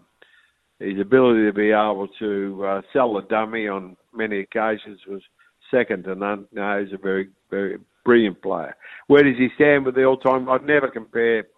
his 0.78 1.00
ability 1.00 1.44
to 1.44 1.52
be 1.52 1.72
able 1.72 2.06
to 2.20 2.64
uh, 2.64 2.82
sell 2.92 3.12
the 3.14 3.22
dummy 3.22 3.66
on 3.66 3.96
many 4.14 4.38
occasions 4.38 5.00
was 5.08 5.22
second 5.68 6.04
to 6.04 6.14
none. 6.14 6.46
No, 6.52 6.80
he's 6.80 6.94
a 6.94 6.98
very, 6.98 7.30
very, 7.50 7.78
brilliant 8.04 8.40
player. 8.42 8.76
Where 9.08 9.24
does 9.24 9.38
he 9.38 9.48
stand 9.56 9.84
with 9.84 9.96
the 9.96 10.04
all-time? 10.04 10.48
I'd 10.48 10.64
never 10.64 10.88
compare 10.88 11.48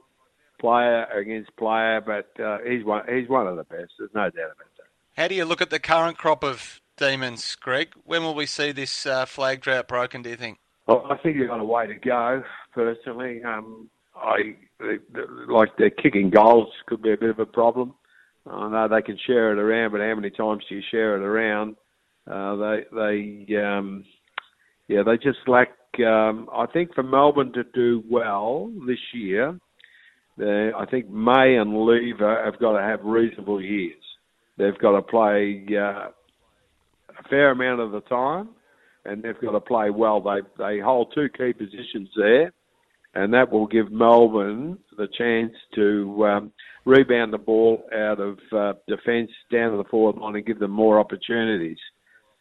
player 0.59 1.05
against 1.05 1.55
player, 1.59 2.01
but 2.01 2.43
uh, 2.43 2.59
he's 2.67 2.83
one. 2.83 3.03
He's 3.15 3.29
one 3.29 3.47
of 3.47 3.57
the 3.57 3.65
best. 3.65 3.93
There's 3.99 4.11
no 4.15 4.31
doubt 4.31 4.53
about 4.57 4.57
that. 4.57 4.72
How 5.17 5.29
do 5.29 5.35
you 5.35 5.45
look 5.45 5.61
at 5.61 5.69
the 5.69 5.79
current 5.79 6.17
crop 6.17 6.43
of 6.43 6.81
demons, 6.97 7.55
Greg? 7.57 7.89
When 8.05 8.23
will 8.23 8.35
we 8.35 8.47
see 8.47 8.73
this 8.73 9.05
uh, 9.05 9.27
flag 9.27 9.61
drought 9.61 9.87
broken? 9.87 10.23
Do 10.23 10.31
you 10.31 10.37
think? 10.37 10.59
Well, 10.87 11.07
I 11.11 11.17
think 11.19 11.37
you've 11.37 11.49
got 11.49 11.61
a 11.61 11.65
way 11.65 11.87
to 11.87 11.95
go. 11.95 12.43
Personally, 12.73 13.43
um, 13.45 13.91
I 14.17 14.57
like 15.49 15.77
their 15.77 15.91
kicking 15.91 16.31
goals 16.31 16.69
could 16.87 17.03
be 17.03 17.13
a 17.13 17.17
bit 17.17 17.29
of 17.29 17.39
a 17.39 17.47
problem. 17.47 17.95
I 18.47 18.69
know 18.69 18.89
they 18.89 19.03
can 19.03 19.19
share 19.27 19.53
it 19.53 19.59
around, 19.59 19.93
but 19.93 20.01
how 20.01 20.15
many 20.15 20.31
times 20.31 20.65
do 20.69 20.77
you 20.77 20.83
share 20.91 21.17
it 21.17 21.23
around? 21.23 21.77
Uh, 22.27 22.57
they 22.57 22.85
they 22.93 23.57
um, 23.57 24.05
yeah 24.89 25.03
they 25.05 25.17
just 25.19 25.47
lack. 25.47 25.71
Um, 25.99 26.49
I 26.53 26.67
think 26.73 26.95
for 26.95 27.03
Melbourne 27.03 27.53
to 27.53 27.65
do 27.75 28.03
well 28.11 28.73
this 28.87 28.99
year, 29.13 29.59
they, 30.39 30.71
I 30.77 30.87
think 30.87 31.11
May 31.11 31.57
and 31.57 31.85
Lever 31.85 32.43
have 32.45 32.59
got 32.59 32.79
to 32.79 32.83
have 32.83 33.05
reasonable 33.05 33.61
years. 33.61 34.03
They've 34.59 34.79
got 34.79 34.93
to 34.93 35.03
play 35.03 35.65
uh, 35.73 36.09
a 37.19 37.29
fair 37.29 37.51
amount 37.51 37.81
of 37.81 37.93
the 37.93 38.01
time, 38.03 38.51
and 39.05 39.23
they've 39.23 39.41
got 39.41 39.53
to 39.53 39.61
play 39.61 39.91
well. 39.91 40.21
They 40.21 40.41
they 40.59 40.79
hold 40.81 41.13
two 41.15 41.29
key 41.29 41.53
positions 41.53 42.09
there, 42.17 42.53
and 43.15 43.33
that 43.35 43.51
will 43.51 43.67
give 43.67 43.91
Melbourne 43.91 44.79
the 44.97 45.09
chance 45.19 45.53
to 45.75 46.27
um, 46.27 46.53
rebound 46.85 47.33
the 47.33 47.39
ball 47.39 47.85
out 47.95 48.21
of 48.21 48.39
uh, 48.53 48.75
defence 48.89 49.31
down 49.51 49.73
to 49.73 49.77
the 49.77 49.89
forward 49.91 50.21
line 50.21 50.37
and 50.37 50.47
give 50.47 50.59
them 50.59 50.71
more 50.71 50.99
opportunities. 50.99 51.79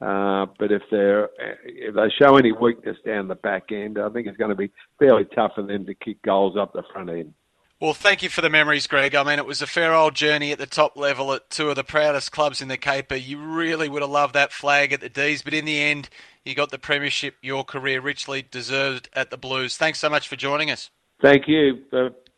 Uh, 0.01 0.47
but 0.57 0.72
if 0.72 0.82
they 0.89 1.24
if 1.66 1.93
they 1.93 2.09
show 2.20 2.36
any 2.36 2.51
weakness 2.51 2.97
down 3.05 3.28
the 3.28 3.36
back 3.36 3.72
end, 3.72 3.99
I 3.99 4.09
think 4.09 4.28
it's 4.28 4.38
going 4.38 4.49
to 4.49 4.55
be 4.55 4.72
fairly 4.97 5.26
tough 5.36 5.51
for 5.55 5.62
them 5.62 5.86
to 5.86 5.93
kick 5.93 6.22
goals 6.24 6.57
up 6.59 6.74
the 6.74 6.84
front 6.91 7.09
end. 7.09 7.34
Well, 7.82 7.95
thank 7.95 8.21
you 8.21 8.29
for 8.29 8.41
the 8.41 8.49
memories, 8.51 8.86
Greg. 8.86 9.15
I 9.15 9.23
mean, 9.23 9.39
it 9.39 9.45
was 9.47 9.63
a 9.63 9.67
fair 9.67 9.91
old 9.91 10.13
journey 10.13 10.51
at 10.51 10.59
the 10.59 10.67
top 10.67 10.95
level 10.95 11.34
at 11.34 11.49
two 11.49 11.67
of 11.71 11.75
the 11.75 11.84
proudest 11.84 12.32
clubs 12.32 12.61
in 12.61 12.67
the 12.67 12.77
Caper. 12.77 13.15
You 13.15 13.39
really 13.39 13.89
would 13.89 14.03
have 14.03 14.11
loved 14.11 14.36
that 14.36 14.53
flag 14.53 14.93
at 14.93 15.01
the 15.01 15.09
D's, 15.09 15.41
but 15.41 15.55
in 15.55 15.65
the 15.65 15.82
end, 15.82 16.07
you 16.45 16.53
got 16.53 16.69
the 16.69 16.77
premiership. 16.77 17.38
Your 17.41 17.63
career 17.63 17.99
richly 17.99 18.43
deserved 18.43 19.09
at 19.13 19.32
the 19.32 19.38
Blues. 19.38 19.77
Thanks 19.77 19.97
so 19.97 20.11
much 20.11 20.27
for 20.27 20.36
joining 20.36 20.69
us. 20.69 20.91
Thank 21.23 21.47
you. 21.47 21.79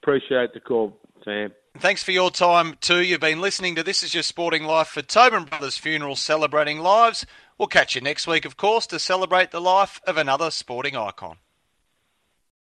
appreciate 0.02 0.54
the 0.54 0.62
call, 0.62 0.98
Sam. 1.26 1.52
Thanks 1.78 2.04
for 2.04 2.12
your 2.12 2.32
time 2.32 2.78
too. 2.80 3.04
You've 3.04 3.20
been 3.20 3.42
listening 3.42 3.76
to 3.76 3.84
This 3.84 4.02
Is 4.02 4.14
Your 4.14 4.24
Sporting 4.24 4.64
Life 4.64 4.88
for 4.88 5.02
Tobin 5.02 5.44
Brothers 5.44 5.78
Funeral 5.78 6.16
Celebrating 6.16 6.80
Lives. 6.80 7.26
We'll 7.58 7.68
catch 7.68 7.96
you 7.96 8.02
next 8.02 8.28
week, 8.28 8.46
of 8.46 8.56
course, 8.56 8.88
to 8.88 8.98
celebrate 8.98 9.52
the 9.52 9.60
life 9.60 10.00
of 10.08 10.16
another 10.16 10.52
sporting 10.52 10.96
icon. 10.96 11.40